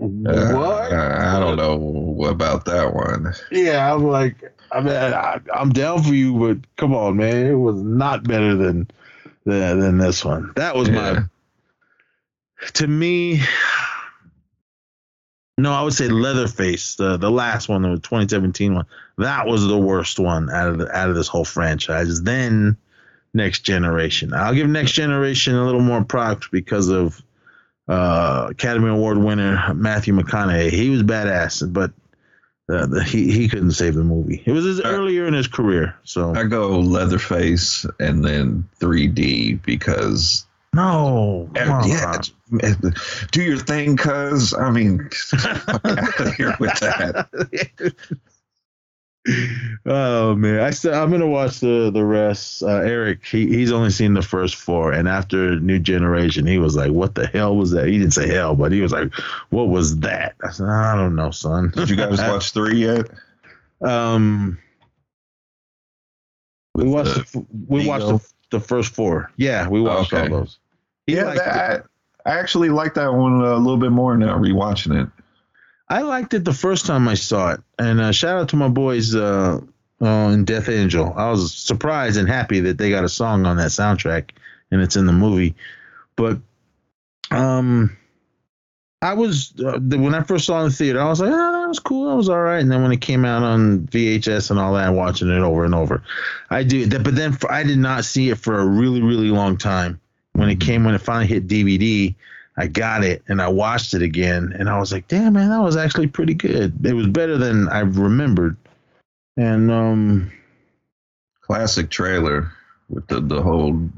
Uh, 0.00 0.52
"What?" 0.54 0.92
I 0.92 1.40
don't 1.40 1.56
know 1.56 2.26
about 2.28 2.64
that 2.66 2.94
one. 2.94 3.34
Yeah, 3.50 3.92
I'm 3.92 4.04
like, 4.04 4.36
I 4.70 4.80
mean, 4.80 4.94
I, 4.94 5.40
I'm 5.52 5.70
down 5.70 6.04
for 6.04 6.14
you, 6.14 6.32
but 6.38 6.58
come 6.76 6.94
on, 6.94 7.16
man, 7.16 7.44
it 7.44 7.54
was 7.54 7.82
not 7.82 8.22
better 8.22 8.54
than 8.54 8.88
than, 9.44 9.80
than 9.80 9.98
this 9.98 10.24
one. 10.24 10.52
That 10.54 10.76
was 10.76 10.88
Yeah. 10.88 10.94
my, 10.94 11.22
to 12.74 12.86
me. 12.86 13.42
No, 15.58 15.72
I 15.72 15.82
would 15.82 15.92
say 15.92 16.08
Leatherface, 16.08 16.94
the 16.96 17.18
the 17.18 17.30
last 17.30 17.68
one, 17.68 17.82
the 17.82 17.96
2017 17.96 18.74
one. 18.74 18.86
That 19.18 19.46
was 19.46 19.66
the 19.66 19.76
worst 19.76 20.18
one 20.18 20.48
out 20.48 20.68
of 20.68 20.78
the, 20.78 20.96
out 20.96 21.10
of 21.10 21.14
this 21.14 21.28
whole 21.28 21.44
franchise. 21.44 22.22
Then 22.22 22.78
Next 23.34 23.60
Generation. 23.60 24.32
I'll 24.32 24.54
give 24.54 24.70
Next 24.70 24.92
Generation 24.92 25.54
a 25.56 25.66
little 25.66 25.82
more 25.82 26.02
props 26.02 26.48
because 26.48 26.88
of 26.88 27.20
uh, 27.88 28.46
Academy 28.50 28.88
Award 28.88 29.18
winner 29.18 29.74
Matthew 29.74 30.14
McConaughey. 30.14 30.70
He 30.70 30.88
was 30.88 31.02
badass, 31.02 31.70
but 31.70 31.90
uh, 32.72 32.86
the, 32.86 33.04
he 33.04 33.30
he 33.30 33.48
couldn't 33.48 33.72
save 33.72 33.94
the 33.94 34.04
movie. 34.04 34.42
It 34.46 34.52
was 34.52 34.64
his 34.64 34.80
Uh, 34.80 34.84
earlier 34.88 35.26
in 35.26 35.34
his 35.34 35.48
career, 35.48 35.94
so 36.04 36.34
I 36.34 36.44
go 36.44 36.78
Leatherface 36.78 37.84
and 37.98 38.24
then 38.24 38.66
3D 38.80 39.62
because 39.62 40.46
no. 40.74 41.50
on. 41.56 41.88
yeah, 41.88 42.22
do 43.30 43.42
your 43.42 43.58
thing, 43.58 43.96
cuz. 43.96 44.54
I 44.54 44.70
mean, 44.70 45.08
fuck 45.12 45.84
out 45.84 46.20
of 46.20 46.34
here 46.34 46.56
with 46.60 46.78
that. 46.80 47.94
oh 49.86 50.34
man, 50.34 50.60
I 50.60 50.70
still, 50.70 50.94
I'm 50.94 51.10
gonna 51.10 51.26
watch 51.26 51.60
the 51.60 51.90
the 51.92 52.04
rest. 52.04 52.62
Uh, 52.62 52.78
Erik, 52.78 53.24
he, 53.26 53.46
he's 53.48 53.70
only 53.72 53.90
seen 53.90 54.14
the 54.14 54.22
first 54.22 54.54
four, 54.56 54.92
and 54.92 55.08
after 55.08 55.60
New 55.60 55.78
Generation, 55.78 56.46
he 56.46 56.58
was 56.58 56.74
like, 56.76 56.90
"What 56.92 57.14
the 57.14 57.26
hell 57.26 57.56
was 57.56 57.70
that?" 57.72 57.86
He 57.86 57.98
didn't 57.98 58.12
say 58.14 58.28
hell, 58.28 58.54
but 58.56 58.72
he 58.72 58.80
was 58.80 58.92
like, 58.92 59.12
"What 59.50 59.68
was 59.68 59.98
that?" 60.00 60.36
I 60.42 60.50
said, 60.50 60.68
"I 60.68 60.94
don't 60.96 61.16
know, 61.16 61.30
son." 61.30 61.70
Did 61.74 61.90
you 61.90 61.96
guys 61.96 62.18
watch 62.18 62.50
three 62.52 62.78
yet? 62.78 63.10
Um, 63.82 64.58
we 66.74 66.84
watched 66.84 67.32
the 67.32 67.40
the, 67.40 67.46
we 67.68 67.86
watched 67.86 68.06
the, 68.06 68.20
the 68.50 68.60
first 68.60 68.94
four. 68.94 69.30
Yeah, 69.36 69.68
we 69.68 69.82
watched 69.82 70.14
Okay. 70.14 70.32
all 70.32 70.40
those. 70.40 70.59
He 71.10 71.16
yeah, 71.16 71.34
that, 71.34 71.86
I 72.26 72.38
actually 72.38 72.68
like 72.70 72.94
that 72.94 73.12
one 73.12 73.40
a 73.40 73.56
little 73.56 73.76
bit 73.78 73.92
more 73.92 74.16
now 74.16 74.36
rewatching 74.38 75.02
it. 75.02 75.08
I 75.88 76.02
liked 76.02 76.34
it 76.34 76.44
the 76.44 76.52
first 76.54 76.86
time 76.86 77.08
I 77.08 77.14
saw 77.14 77.52
it, 77.52 77.60
and 77.78 78.00
uh, 78.00 78.12
shout 78.12 78.38
out 78.38 78.48
to 78.50 78.56
my 78.56 78.68
boys 78.68 79.14
uh, 79.14 79.60
uh, 80.00 80.06
in 80.06 80.44
Death 80.44 80.68
Angel. 80.68 81.12
I 81.16 81.30
was 81.30 81.52
surprised 81.54 82.16
and 82.16 82.28
happy 82.28 82.60
that 82.60 82.78
they 82.78 82.90
got 82.90 83.04
a 83.04 83.08
song 83.08 83.44
on 83.46 83.56
that 83.56 83.70
soundtrack, 83.70 84.30
and 84.70 84.80
it's 84.80 84.96
in 84.96 85.06
the 85.06 85.12
movie. 85.12 85.54
But 86.16 86.38
um, 87.30 87.96
I 89.02 89.14
was 89.14 89.52
uh, 89.58 89.78
when 89.80 90.14
I 90.14 90.22
first 90.22 90.44
saw 90.46 90.58
it 90.60 90.64
in 90.64 90.68
the 90.68 90.74
theater, 90.76 91.00
I 91.00 91.08
was 91.08 91.20
like, 91.20 91.30
"Oh, 91.32 91.52
that 91.62 91.68
was 91.68 91.78
cool, 91.80 92.10
that 92.10 92.16
was 92.16 92.28
all 92.28 92.40
right." 92.40 92.60
And 92.60 92.70
then 92.70 92.82
when 92.82 92.92
it 92.92 93.00
came 93.00 93.24
out 93.24 93.42
on 93.42 93.80
VHS 93.88 94.50
and 94.50 94.60
all 94.60 94.74
that, 94.74 94.90
watching 94.92 95.28
it 95.30 95.38
over 95.40 95.64
and 95.64 95.74
over, 95.74 96.02
I 96.50 96.62
do. 96.62 96.86
that- 96.86 97.02
But 97.02 97.14
then 97.16 97.32
for, 97.32 97.50
I 97.50 97.62
did 97.64 97.78
not 97.78 98.04
see 98.04 98.28
it 98.30 98.38
for 98.38 98.58
a 98.60 98.66
really, 98.66 99.00
really 99.02 99.28
long 99.30 99.56
time. 99.56 100.00
When 100.32 100.48
it 100.48 100.60
came, 100.60 100.84
when 100.84 100.94
it 100.94 101.00
finally 101.00 101.26
hit 101.26 101.48
DVD, 101.48 102.14
I 102.56 102.66
got 102.66 103.04
it 103.04 103.22
and 103.28 103.40
I 103.42 103.48
watched 103.48 103.94
it 103.94 104.02
again, 104.02 104.54
and 104.58 104.68
I 104.68 104.78
was 104.78 104.92
like, 104.92 105.08
"Damn, 105.08 105.34
man, 105.34 105.50
that 105.50 105.62
was 105.62 105.76
actually 105.76 106.06
pretty 106.06 106.34
good. 106.34 106.84
It 106.84 106.94
was 106.94 107.06
better 107.08 107.36
than 107.36 107.68
I 107.68 107.80
remembered." 107.80 108.56
And 109.36 109.70
um, 109.70 110.32
Classic 111.42 111.90
trailer 111.90 112.52
with 112.88 113.06
the, 113.08 113.20
the 113.20 113.42
whole 113.42 113.88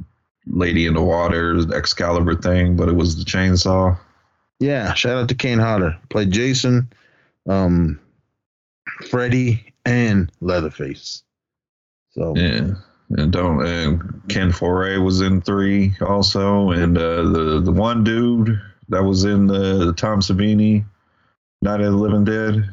lady 0.47 0.87
in 0.87 0.95
the 0.95 1.03
water, 1.03 1.57
Excalibur 1.75 2.35
thing, 2.35 2.77
but 2.77 2.89
it 2.89 2.95
was 2.97 3.17
the 3.17 3.25
chainsaw. 3.25 3.99
yeah, 4.61 4.95
shout 4.95 5.17
out 5.17 5.29
to 5.29 5.35
Kane 5.35 5.59
Hodder, 5.59 5.99
played 6.09 6.31
Jason, 6.31 6.93
um, 7.49 7.99
Freddy, 9.11 9.73
and 9.85 10.31
Leatherface. 10.41 11.23
So 12.13 12.35
Yeah. 12.37 12.75
And 13.17 13.33
don't 13.33 13.67
and 13.67 14.23
Ken 14.29 14.53
Foree 14.53 15.03
was 15.03 15.21
in 15.21 15.43
three 15.43 15.95
also, 16.01 16.71
and 16.71 16.97
uh, 16.97 17.23
the 17.23 17.61
the 17.63 17.73
one 17.73 18.05
dude 18.05 18.61
that 18.89 19.03
was 19.03 19.25
in 19.25 19.47
the, 19.47 19.87
the 19.87 19.93
Tom 19.93 20.21
Savini 20.21 20.85
Night 21.61 21.81
of 21.81 21.93
the 21.93 21.99
Living 21.99 22.25
Dead. 22.25 22.71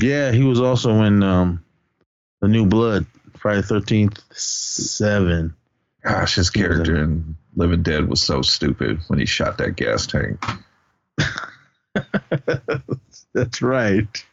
yeah, 0.00 0.30
he 0.30 0.44
was 0.44 0.60
also 0.60 1.02
in 1.02 1.22
um, 1.22 1.64
the 2.40 2.48
New 2.48 2.66
Blood, 2.66 3.06
Friday 3.36 3.62
Thirteenth 3.62 4.20
Seven. 4.32 5.54
Gosh, 6.04 6.36
his 6.36 6.50
character 6.50 7.02
in 7.02 7.36
Living 7.56 7.82
Dead 7.82 8.08
was 8.08 8.22
so 8.22 8.42
stupid 8.42 9.00
when 9.08 9.18
he 9.18 9.26
shot 9.26 9.58
that 9.58 9.76
gas 9.76 10.06
tank. 10.06 10.44
That's 13.32 13.62
right. 13.62 14.24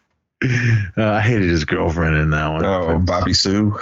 Uh, 0.43 1.11
I 1.11 1.21
hated 1.21 1.49
his 1.49 1.65
girlfriend 1.65 2.17
in 2.17 2.31
that 2.31 2.51
one. 2.51 2.65
Oh, 2.65 2.99
Bobby 2.99 3.33
Sue. 3.33 3.79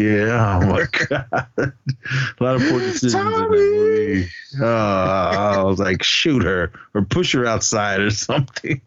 Yeah, 0.00 0.60
oh 0.62 0.66
my 0.66 0.86
god, 1.08 1.46
a 1.58 2.42
lot 2.44 2.56
of 2.56 2.62
poor 2.62 2.80
decisions 2.80 3.14
in 3.14 3.24
that 3.24 3.32
Tommy! 3.32 3.58
movie. 3.58 4.28
Uh, 4.60 4.64
I 4.66 5.62
was 5.62 5.78
like, 5.78 6.02
shoot 6.02 6.42
her 6.42 6.72
or 6.94 7.02
push 7.02 7.32
her 7.34 7.44
outside 7.46 8.00
or 8.00 8.10
something. 8.10 8.80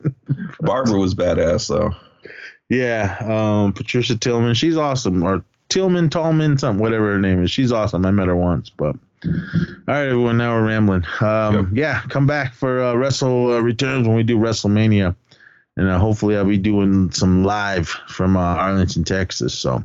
Barbara 0.60 0.98
was 1.00 1.14
badass 1.16 1.68
though. 1.70 1.92
Yeah, 2.70 3.18
um, 3.22 3.74
Patricia 3.74 4.18
Tillman, 4.18 4.56
she's 4.56 4.78
awesome. 4.78 5.22
Or 5.24 5.44
Tillman, 5.70 6.10
Tallman, 6.10 6.58
something, 6.58 6.82
whatever 6.82 7.12
her 7.14 7.20
name 7.20 7.44
is. 7.44 7.52
She's 7.52 7.72
awesome. 7.72 8.06
I 8.06 8.12
met 8.12 8.28
her 8.28 8.36
once, 8.36 8.70
but 8.70 8.96
all 9.26 9.32
right, 9.88 10.08
everyone. 10.08 10.38
Now 10.38 10.54
we're 10.56 10.68
rambling. 10.68 11.04
Um, 11.22 11.56
Yep. 11.56 11.66
yeah, 11.74 12.02
come 12.10 12.26
back 12.28 12.54
for 12.54 12.82
uh, 12.84 12.94
Wrestle 12.96 13.54
uh, 13.54 13.60
returns 13.60 14.08
when 14.08 14.18
we 14.18 14.24
do 14.24 14.38
WrestleMania, 14.38 15.16
and 15.78 15.88
uh, 15.90 16.00
hopefully 16.00 16.36
I'll 16.36 16.46
be 16.46 16.58
doing 16.58 17.12
some 17.12 17.44
live 17.44 17.88
from 18.08 18.36
uh, 18.36 18.40
Arlington, 18.42 19.04
Texas. 19.04 19.54
So, 19.54 19.84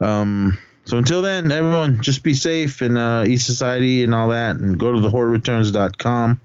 um, 0.00 0.58
so 0.84 0.98
until 0.98 1.22
then, 1.22 1.52
everyone, 1.52 2.02
just 2.02 2.22
be 2.22 2.34
safe 2.34 2.80
and 2.80 2.98
uh, 2.98 3.24
eat 3.26 3.38
society 3.38 4.02
and 4.02 4.14
all 4.14 4.28
that, 4.30 4.56
and 4.56 4.78
go 4.78 4.92
to 4.92 4.98
thehorrorreturns.com 4.98 6.40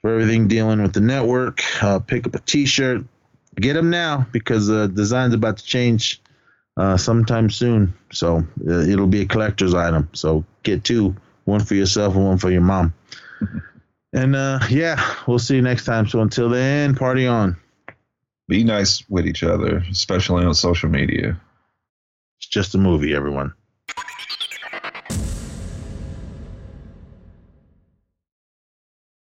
for 0.00 0.10
everything 0.10 0.48
dealing 0.48 0.82
with 0.82 0.92
the 0.92 1.00
network. 1.00 1.62
Uh, 1.82 1.98
pick 1.98 2.26
up 2.26 2.34
a 2.34 2.40
T-shirt, 2.40 3.04
get 3.56 3.74
them 3.74 3.90
now 3.90 4.26
because 4.32 4.66
the 4.66 4.88
design's 4.88 5.34
about 5.34 5.58
to 5.58 5.64
change 5.64 6.20
uh, 6.76 6.96
sometime 6.96 7.50
soon. 7.50 7.94
So 8.12 8.38
uh, 8.66 8.80
it'll 8.80 9.06
be 9.06 9.20
a 9.20 9.26
collector's 9.26 9.74
item. 9.74 10.08
So 10.12 10.44
get 10.62 10.84
two, 10.84 11.14
one 11.44 11.60
for 11.60 11.74
yourself 11.74 12.14
and 12.14 12.24
one 12.24 12.38
for 12.38 12.50
your 12.50 12.62
mom. 12.62 12.94
and 14.12 14.34
uh, 14.34 14.60
yeah, 14.70 15.14
we'll 15.26 15.38
see 15.38 15.56
you 15.56 15.62
next 15.62 15.84
time. 15.84 16.08
So 16.08 16.20
until 16.20 16.48
then, 16.48 16.94
party 16.94 17.26
on. 17.26 17.56
Be 18.48 18.64
nice 18.64 19.08
with 19.08 19.26
each 19.28 19.44
other, 19.44 19.84
especially 19.90 20.44
on 20.44 20.54
social 20.54 20.88
media. 20.88 21.40
Just 22.50 22.74
a 22.74 22.78
movie, 22.78 23.14
everyone. 23.14 23.54